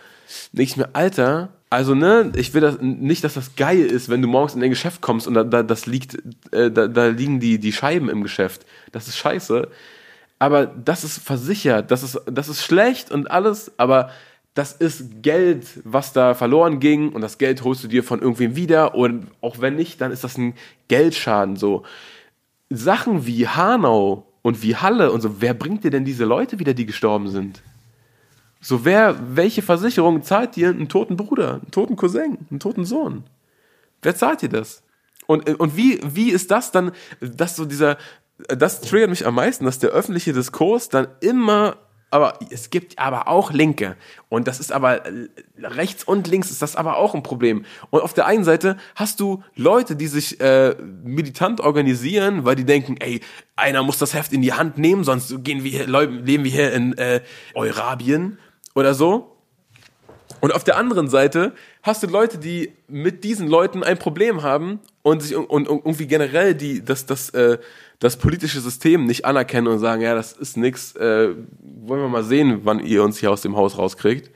[0.51, 4.27] Nicht mehr, Alter, also ne, ich will das nicht, dass das geil ist, wenn du
[4.27, 6.17] morgens in dein Geschäft kommst und da, da das liegt,
[6.51, 8.65] äh, da, da liegen die, die Scheiben im Geschäft.
[8.91, 9.69] Das ist scheiße.
[10.39, 14.09] Aber das ist versichert, das ist, das ist schlecht und alles, aber
[14.53, 18.55] das ist Geld, was da verloren ging und das Geld holst du dir von irgendwem
[18.55, 20.53] wieder und auch wenn nicht, dann ist das ein
[20.87, 21.83] Geldschaden so.
[22.69, 26.73] Sachen wie Hanau und wie Halle und so, wer bringt dir denn diese Leute wieder,
[26.73, 27.61] die gestorben sind?
[28.61, 33.23] So, wer, welche Versicherung zahlt dir einen toten Bruder, einen toten Cousin, einen toten Sohn?
[34.01, 34.83] Wer zahlt dir das?
[35.27, 36.91] Und, und wie, wie ist das dann,
[37.21, 37.97] dass so dieser,
[38.47, 41.77] das triggert mich am meisten, dass der öffentliche Diskurs dann immer,
[42.11, 43.95] aber es gibt aber auch Linke.
[44.29, 45.27] Und das ist aber, äh,
[45.61, 47.65] rechts und links ist das aber auch ein Problem.
[47.89, 52.65] Und auf der einen Seite hast du Leute, die sich äh, militant organisieren, weil die
[52.65, 53.21] denken, ey,
[53.55, 56.73] einer muss das Heft in die Hand nehmen, sonst gehen wir hier, leben wir hier
[56.73, 57.21] in äh,
[57.53, 58.39] Eurabien
[58.73, 59.35] oder so.
[60.41, 61.53] Und auf der anderen Seite
[61.83, 66.07] hast du Leute, die mit diesen Leuten ein Problem haben und sich und, und irgendwie
[66.07, 67.57] generell die das das äh,
[67.99, 72.23] das politische System nicht anerkennen und sagen, ja, das ist nix, äh, wollen wir mal
[72.23, 74.31] sehen, wann ihr uns hier aus dem Haus rauskriegt.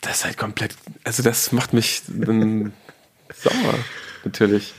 [0.00, 0.74] Das ist halt komplett,
[1.04, 2.72] also das macht mich dann
[3.34, 3.74] sauer,
[4.24, 4.74] natürlich.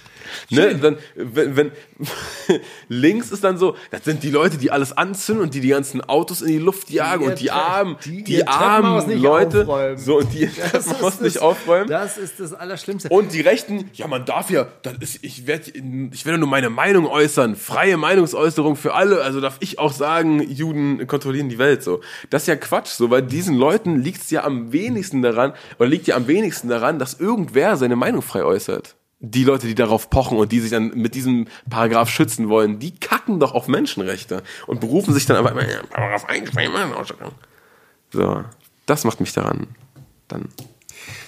[0.49, 1.71] Ne, dann, wenn, wenn
[2.89, 6.01] links ist dann so, das sind die Leute, die alles anzünden und die die ganzen
[6.01, 9.97] Autos in die Luft jagen ihr und die armen, die die, armen Leute, aufräumen.
[9.97, 11.87] so und die Das Treppenhaus nicht das- aufräumen.
[11.89, 13.09] Das ist das Allerschlimmste.
[13.09, 15.71] Und die Rechten, ja, man darf ja, das ist, ich werde,
[16.11, 20.41] ich werde nur meine Meinung äußern, freie Meinungsäußerung für alle, also darf ich auch sagen,
[20.41, 22.01] Juden kontrollieren die Welt, so.
[22.29, 25.87] Das ist ja Quatsch, so, weil diesen Leuten liegt es ja am wenigsten daran, oder
[25.87, 28.95] liegt ja am wenigsten daran, dass irgendwer seine Meinung frei äußert.
[29.31, 32.93] Die Leute, die darauf pochen und die sich dann mit diesem Paragraph schützen wollen, die
[32.95, 37.31] kacken doch auf Menschenrechte und berufen sich dann aber immer, ja, Paragraph 1, freie Meinungsäußerung.
[38.11, 38.43] So,
[38.85, 39.67] das macht mich daran,
[40.27, 40.49] dann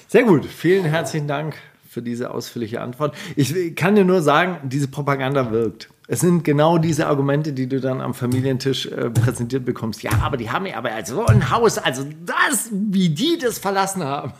[0.07, 0.45] Sehr gut.
[0.45, 1.55] Vielen herzlichen Dank
[1.89, 3.15] für diese ausführliche Antwort.
[3.35, 5.89] Ich kann dir nur sagen, diese Propaganda wirkt.
[6.09, 10.03] Es sind genau diese Argumente, die du dann am Familientisch äh, präsentiert bekommst.
[10.03, 14.03] Ja, aber die haben ja aber so ein Haus, also das, wie die das verlassen
[14.05, 14.31] haben.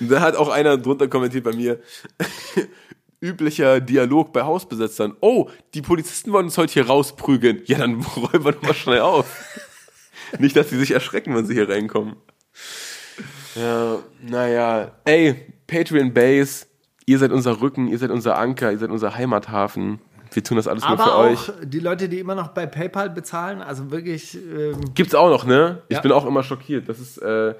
[0.00, 1.80] Da hat auch einer drunter kommentiert bei mir.
[3.20, 5.16] Üblicher Dialog bei Hausbesetzern.
[5.20, 7.60] Oh, die Polizisten wollen uns heute hier rausprügeln.
[7.66, 9.26] Ja, dann räumen wir mal schnell auf.
[10.38, 12.16] Nicht, dass sie sich erschrecken, wenn sie hier reinkommen.
[13.54, 14.92] Ja, naja.
[15.04, 16.66] Ey, Patreon Base,
[17.04, 20.00] ihr seid unser Rücken, ihr seid unser Anker, ihr seid unser Heimathafen.
[20.36, 21.52] Wir tun das alles nur Aber für auch euch.
[21.64, 25.82] die Leute, die immer noch bei PayPal bezahlen, also wirklich ähm, Gibt's auch noch, ne?
[25.88, 26.02] Ich Ja.
[26.02, 26.88] bin auch immer schockiert.
[26.88, 27.54] Das ist, äh,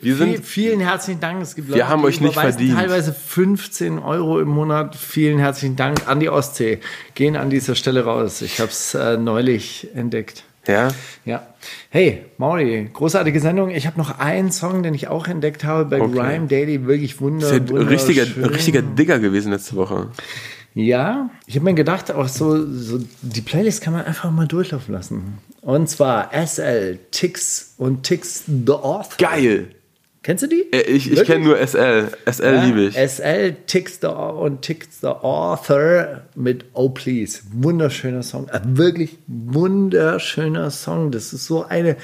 [0.00, 1.42] wir sind, vielen herzlichen Dank.
[1.42, 2.74] Es gibt Wir Leute, haben die euch nicht verdient.
[2.78, 4.96] Teilweise 15 Euro im Monat.
[4.96, 6.78] Vielen herzlichen Dank an die Ostsee.
[7.14, 8.40] Gehen an dieser Stelle raus.
[8.40, 10.44] Ich habe es äh, neulich entdeckt.
[10.66, 10.88] ja,
[11.26, 11.46] Ja.
[11.90, 13.68] Hey, Mauri, großartige Sendung.
[13.70, 16.12] Ich habe noch einen Song, den ich auch entdeckt habe bei Okay.
[16.16, 16.86] Grime Daily.
[16.86, 18.44] Wirklich wunder, ist ja ein richtiger, wunderschön.
[18.54, 20.08] richtiger Digger gewesen letzte Woche.
[20.74, 24.94] Ja, ich habe mir gedacht, auch so, so die Playlist kann man einfach mal durchlaufen
[24.94, 25.38] lassen.
[25.62, 29.16] Und zwar SL, Tix und Tix The Author.
[29.18, 29.74] Geil!
[30.22, 30.66] Kennst du die?
[30.70, 32.08] Äh, Ich, ich kenne nur SL.
[32.30, 32.94] SL Ja, liebe ich.
[32.94, 37.40] SL, Tix the, und Tix the Author mit Oh Please.
[37.52, 38.48] Wunderschöner Song.
[38.48, 41.10] Äh, wirklich wunderschöner Song.
[41.10, 41.96] Das ist so eine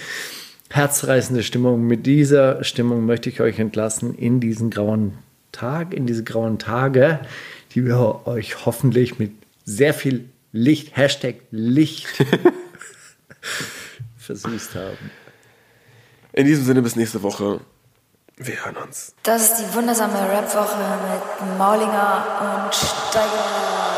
[0.71, 1.87] herzreißende Stimmung.
[1.87, 5.13] Mit dieser Stimmung möchte ich euch entlassen in diesen grauen
[5.53, 7.21] Tag, in diese grauen Tage,
[7.77, 9.33] die wir euch hoffentlich mit
[9.65, 12.07] sehr viel Licht, Hashtag Licht,
[14.17, 15.11] versüßt haben.
[16.33, 17.61] In diesem Sinne, bis nächste Woche.
[18.39, 19.15] Wir hören uns.
[19.23, 20.77] Das ist die wundersame Rap-Woche
[21.39, 23.96] mit Maulinger und Steiger.